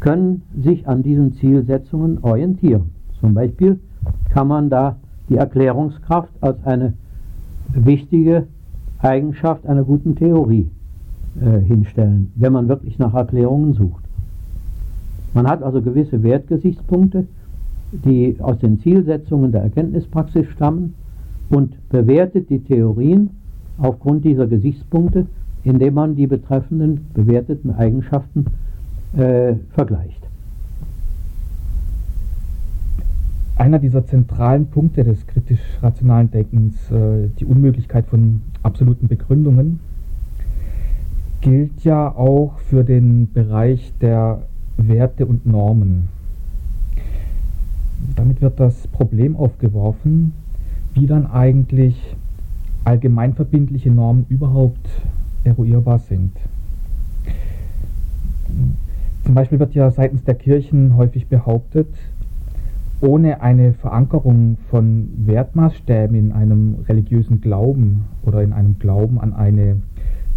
[0.00, 2.90] können sich an diesen Zielsetzungen orientieren.
[3.20, 3.80] Zum Beispiel
[4.28, 4.96] kann man da
[5.28, 6.92] die Erklärungskraft als eine
[7.72, 8.46] wichtige
[8.98, 10.70] Eigenschaft einer guten Theorie
[11.40, 14.04] äh, hinstellen, wenn man wirklich nach Erklärungen sucht.
[15.34, 17.26] Man hat also gewisse Wertgesichtspunkte,
[17.92, 20.94] die aus den Zielsetzungen der Erkenntnispraxis stammen
[21.50, 23.30] und bewertet die Theorien
[23.78, 25.26] aufgrund dieser Gesichtspunkte,
[25.64, 28.46] indem man die betreffenden bewerteten Eigenschaften
[29.16, 30.22] äh, vergleicht.
[33.56, 39.80] Einer dieser zentralen Punkte des kritisch-rationalen Denkens, äh, die Unmöglichkeit von absoluten Begründungen,
[41.40, 44.42] gilt ja auch für den Bereich der
[44.76, 46.08] Werte und Normen.
[48.14, 50.32] Damit wird das Problem aufgeworfen,
[50.94, 52.16] wie dann eigentlich
[52.86, 54.88] allgemeinverbindliche Normen überhaupt
[55.44, 56.30] eruierbar sind.
[59.24, 61.88] Zum Beispiel wird ja seitens der Kirchen häufig behauptet,
[63.00, 69.82] ohne eine Verankerung von Wertmaßstäben in einem religiösen Glauben oder in einem Glauben an eine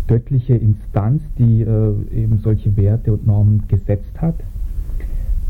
[0.08, 4.36] göttliche Instanz, die äh, eben solche Werte und Normen gesetzt hat,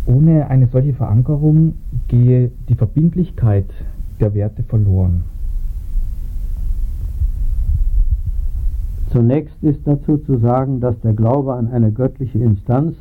[0.06, 1.76] ohne eine solche Verankerung
[2.10, 3.66] gehe die Verbindlichkeit
[4.20, 5.24] der Werte verloren?
[9.12, 12.96] Zunächst ist dazu zu sagen, dass der Glaube an eine göttliche Instanz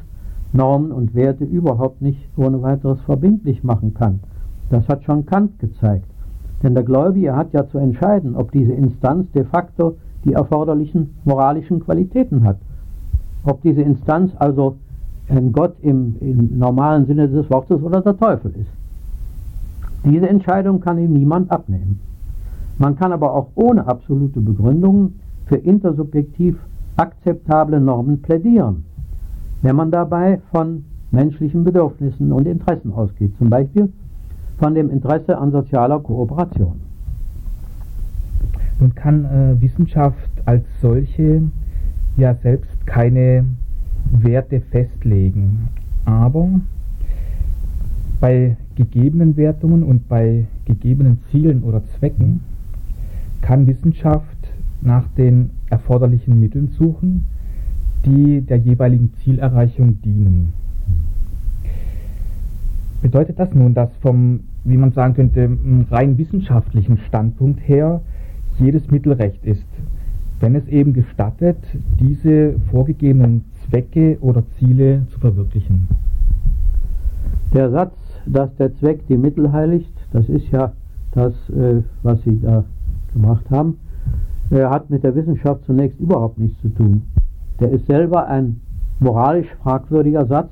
[0.53, 4.21] Normen und Werte überhaupt nicht ohne weiteres verbindlich machen kann.
[4.71, 6.07] Das hat schon Kant gezeigt.
[6.63, 11.81] Denn der Gläubige hat ja zu entscheiden, ob diese Instanz de facto die erforderlichen moralischen
[11.81, 12.57] Qualitäten hat.
[13.45, 14.77] Ob diese Instanz also
[15.29, 18.71] ein Gott im, im normalen Sinne des Wortes oder der Teufel ist.
[20.05, 22.01] Diese Entscheidung kann ihm niemand abnehmen.
[22.79, 26.57] Man kann aber auch ohne absolute Begründungen für intersubjektiv
[26.97, 28.85] akzeptable Normen plädieren,
[29.63, 33.93] wenn man dabei von menschlichen Bedürfnissen und Interessen ausgeht, zum Beispiel
[34.59, 36.81] von dem Interesse an sozialer Kooperation.
[38.81, 41.43] Nun kann äh, Wissenschaft als solche
[42.17, 43.45] ja selbst keine
[44.11, 45.69] Werte festlegen,
[46.05, 46.49] aber
[48.21, 52.41] bei gegebenen Wertungen und bei gegebenen Zielen oder Zwecken
[53.41, 54.38] kann Wissenschaft
[54.81, 57.25] nach den erforderlichen Mitteln suchen,
[58.05, 60.53] die der jeweiligen Zielerreichung dienen.
[63.03, 65.57] Bedeutet das nun, dass vom, wie man sagen könnte,
[65.91, 68.01] rein wissenschaftlichen Standpunkt her
[68.59, 69.67] jedes Mittel recht ist,
[70.41, 71.59] wenn es eben gestattet,
[72.01, 75.89] diese vorgegebenen Zwecke oder Ziele zu verwirklichen?
[77.55, 77.95] Der Satz,
[78.27, 80.73] dass der Zweck die Mittel heiligt, das ist ja
[81.13, 82.65] das, äh, was Sie da
[83.13, 83.79] gemacht haben,
[84.51, 87.03] hat mit der Wissenschaft zunächst überhaupt nichts zu tun.
[87.61, 88.61] Der ist selber ein
[89.01, 90.51] moralisch fragwürdiger Satz,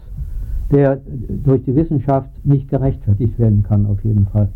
[0.70, 1.00] der
[1.44, 4.48] durch die Wissenschaft nicht gerechtfertigt werden kann, auf jeden Fall.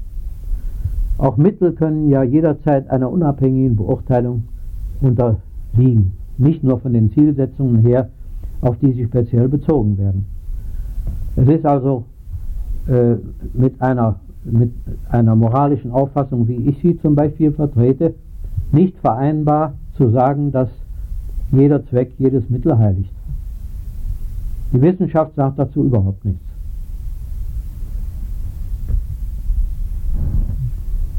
[1.18, 4.44] Auch Mittel können ja jederzeit einer unabhängigen Beurteilung
[5.00, 8.08] unterliegen, nicht nur von den Zielsetzungen her,
[8.60, 10.26] auf die sie speziell bezogen werden.
[11.36, 12.04] Es ist also
[12.88, 13.16] äh,
[13.54, 14.72] mit, einer, mit
[15.10, 18.14] einer moralischen Auffassung, wie ich sie zum Beispiel vertrete,
[18.72, 20.68] nicht vereinbar zu sagen, dass
[21.52, 23.12] jeder Zweck jedes Mittel heiligt.
[24.72, 26.44] Die Wissenschaft sagt dazu überhaupt nichts.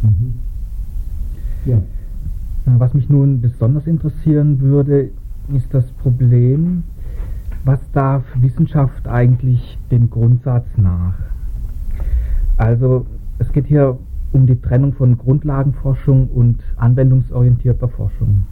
[0.03, 0.33] Mhm.
[1.65, 1.81] Ja.
[2.65, 5.09] Was mich nun besonders interessieren würde,
[5.53, 6.83] ist das Problem,
[7.65, 11.15] was darf Wissenschaft eigentlich dem Grundsatz nach?
[12.57, 13.05] Also
[13.39, 13.97] es geht hier
[14.33, 18.45] um die Trennung von Grundlagenforschung und anwendungsorientierter Forschung.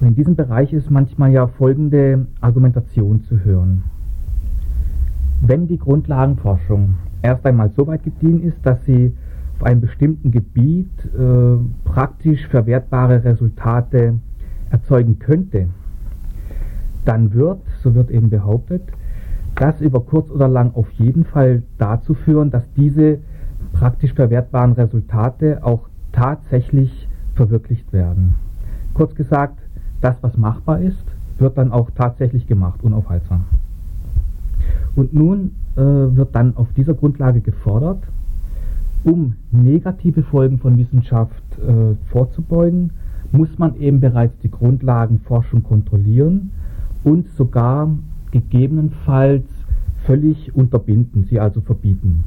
[0.00, 3.84] Und in diesem Bereich ist manchmal ja folgende Argumentation zu hören.
[5.40, 9.12] Wenn die Grundlagenforschung erst einmal so weit gediehen ist, dass sie
[9.58, 14.18] auf einem bestimmten Gebiet äh, praktisch verwertbare Resultate
[14.70, 15.68] erzeugen könnte,
[17.04, 18.82] dann wird, so wird eben behauptet,
[19.54, 23.18] das über kurz oder lang auf jeden Fall dazu führen, dass diese
[23.72, 28.34] praktisch verwertbaren Resultate auch tatsächlich verwirklicht werden.
[28.94, 29.58] Kurz gesagt,
[30.00, 31.04] das, was machbar ist,
[31.38, 33.44] wird dann auch tatsächlich gemacht, unaufhaltsam.
[34.94, 38.02] Und nun äh, wird dann auf dieser Grundlage gefordert,
[39.02, 42.90] um negative Folgen von Wissenschaft äh, vorzubeugen,
[43.32, 46.52] muss man eben bereits die Grundlagenforschung kontrollieren
[47.02, 47.90] und sogar
[48.30, 49.44] gegebenenfalls
[50.04, 52.24] völlig unterbinden, sie also verbieten.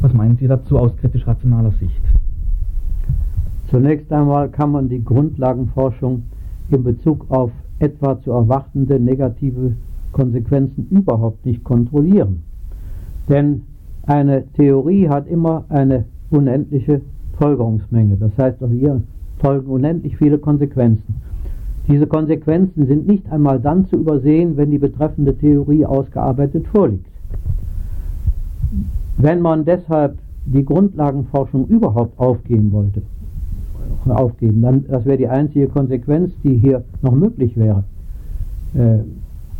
[0.00, 2.00] Was meinen Sie dazu aus kritisch-rationaler Sicht?
[3.70, 6.22] Zunächst einmal kann man die Grundlagenforschung
[6.70, 9.72] in Bezug auf etwa zu erwartende negative
[10.12, 12.42] Konsequenzen überhaupt nicht kontrollieren.
[13.28, 13.62] Denn
[14.06, 17.00] eine Theorie hat immer eine unendliche
[17.38, 18.16] Folgerungsmenge.
[18.16, 19.02] Das heißt, also hier
[19.38, 21.20] folgen unendlich viele Konsequenzen.
[21.88, 27.06] Diese Konsequenzen sind nicht einmal dann zu übersehen, wenn die betreffende Theorie ausgearbeitet vorliegt.
[29.18, 33.02] Wenn man deshalb die Grundlagenforschung überhaupt aufgehen wollte,
[34.08, 37.82] aufgeben, dann, das wäre die einzige Konsequenz, die hier noch möglich wäre,
[38.74, 38.98] äh,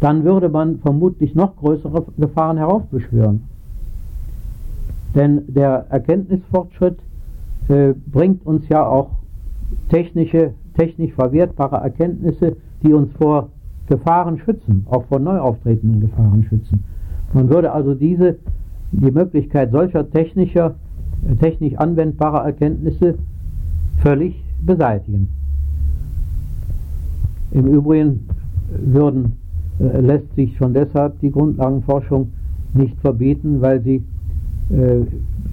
[0.01, 3.43] dann würde man vermutlich noch größere Gefahren heraufbeschwören.
[5.15, 6.99] Denn der Erkenntnisfortschritt
[7.69, 9.11] äh, bringt uns ja auch
[9.89, 13.49] technische, technisch verwertbare Erkenntnisse, die uns vor
[13.89, 16.85] Gefahren schützen, auch vor neu auftretenden Gefahren schützen.
[17.33, 18.37] Man würde also diese
[18.93, 20.75] die Möglichkeit solcher technischer,
[21.41, 23.17] technisch anwendbarer Erkenntnisse
[24.03, 24.35] völlig
[24.65, 25.29] beseitigen.
[27.53, 28.29] Im Übrigen
[28.69, 29.33] würden,
[29.81, 32.33] äh, lässt sich schon deshalb die Grundlagenforschung
[32.75, 34.03] nicht verbieten, weil sie
[34.71, 35.05] äh,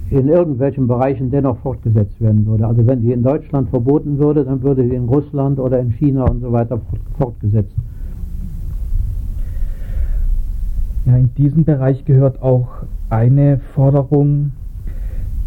[0.09, 2.67] in irgendwelchen Bereichen dennoch fortgesetzt werden würde.
[2.67, 6.25] Also wenn sie in Deutschland verboten würde, dann würde sie in Russland oder in China
[6.25, 6.79] und so weiter
[7.17, 7.73] fortgesetzt.
[11.05, 12.67] Ja, in diesem Bereich gehört auch
[13.13, 14.53] eine Forderung,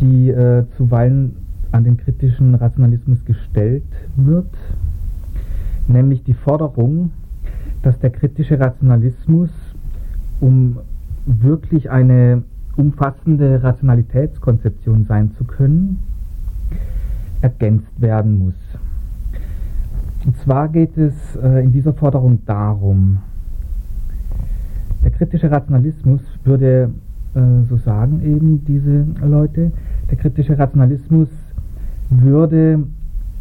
[0.00, 1.36] die äh, zuweilen
[1.72, 3.82] an den kritischen Rationalismus gestellt
[4.14, 4.52] wird,
[5.88, 7.10] nämlich die Forderung,
[7.82, 9.50] dass der kritische Rationalismus,
[10.40, 10.78] um
[11.26, 12.44] wirklich eine
[12.76, 15.98] umfassende Rationalitätskonzeption sein zu können,
[17.40, 18.54] ergänzt werden muss.
[20.24, 23.18] Und zwar geht es äh, in dieser Forderung darum,
[25.02, 26.90] der kritische Rationalismus würde,
[27.68, 29.72] so sagen eben diese Leute,
[30.10, 31.28] der kritische Rationalismus
[32.08, 32.84] würde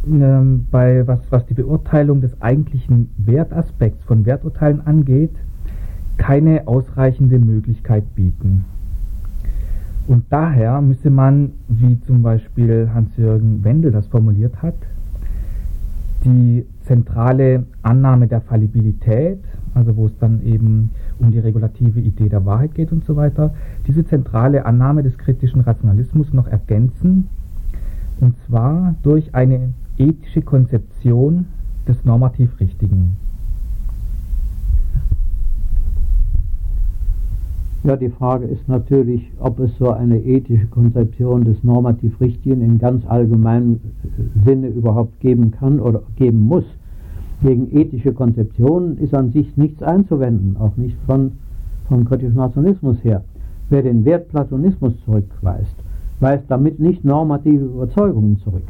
[0.07, 5.31] ähm, bei was, was die Beurteilung des eigentlichen Wertaspekts von Werturteilen angeht,
[6.17, 8.65] keine ausreichende Möglichkeit bieten.
[10.07, 14.75] Und daher müsse man, wie zum Beispiel Hans-Jürgen Wendel das formuliert hat,
[16.23, 19.39] die zentrale Annahme der Fallibilität,
[19.73, 23.53] also wo es dann eben um die regulative Idee der Wahrheit geht und so weiter,
[23.87, 27.29] diese zentrale Annahme des kritischen Rationalismus noch ergänzen,
[28.19, 31.45] und zwar durch eine ethische Konzeption
[31.87, 33.17] des normativ Richtigen.
[37.85, 42.79] Ja, die Frage ist natürlich, ob es so eine ethische Konzeption des normativ Richtigen in
[42.79, 43.79] ganz allgemeinem
[44.43, 46.63] Sinne überhaupt geben kann oder geben muss.
[47.45, 51.33] Gegen ethische Konzeptionen ist an sich nichts einzuwenden, auch nicht von,
[51.87, 53.23] vom kritischen Nationalismus her.
[53.69, 55.75] Wer den Wert Platonismus zurückweist,
[56.19, 58.63] weist damit nicht normative Überzeugungen zurück.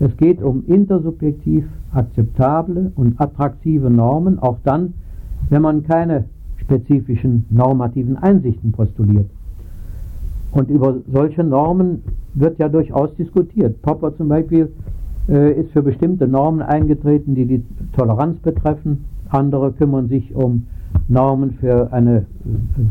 [0.00, 4.94] Es geht um intersubjektiv akzeptable und attraktive Normen, auch dann,
[5.50, 6.24] wenn man keine
[6.56, 9.28] spezifischen normativen Einsichten postuliert.
[10.52, 12.02] Und über solche Normen
[12.32, 13.82] wird ja durchaus diskutiert.
[13.82, 14.72] Popper zum Beispiel
[15.28, 17.62] ist für bestimmte Normen eingetreten, die die
[17.96, 19.04] Toleranz betreffen.
[19.28, 20.66] Andere kümmern sich um
[21.08, 22.24] Normen für eine äh,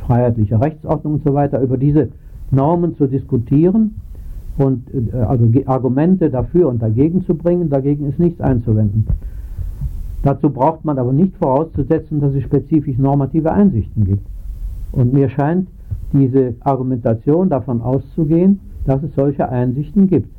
[0.05, 1.61] freiheitliche Rechtsordnung und so weiter.
[1.61, 2.09] Über diese
[2.51, 3.95] Normen zu diskutieren
[4.57, 9.07] und äh, also Argumente dafür und dagegen zu bringen, dagegen ist nichts einzuwenden.
[10.23, 14.27] Dazu braucht man aber nicht vorauszusetzen, dass es spezifisch normative Einsichten gibt.
[14.91, 15.69] Und mir scheint
[16.11, 20.29] diese Argumentation davon auszugehen, dass es solche Einsichten gibt.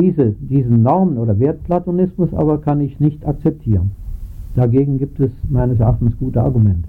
[0.00, 3.90] Diese, diesen Normen- oder Wertplatonismus aber kann ich nicht akzeptieren.
[4.54, 6.88] Dagegen gibt es meines Erachtens gute Argumente.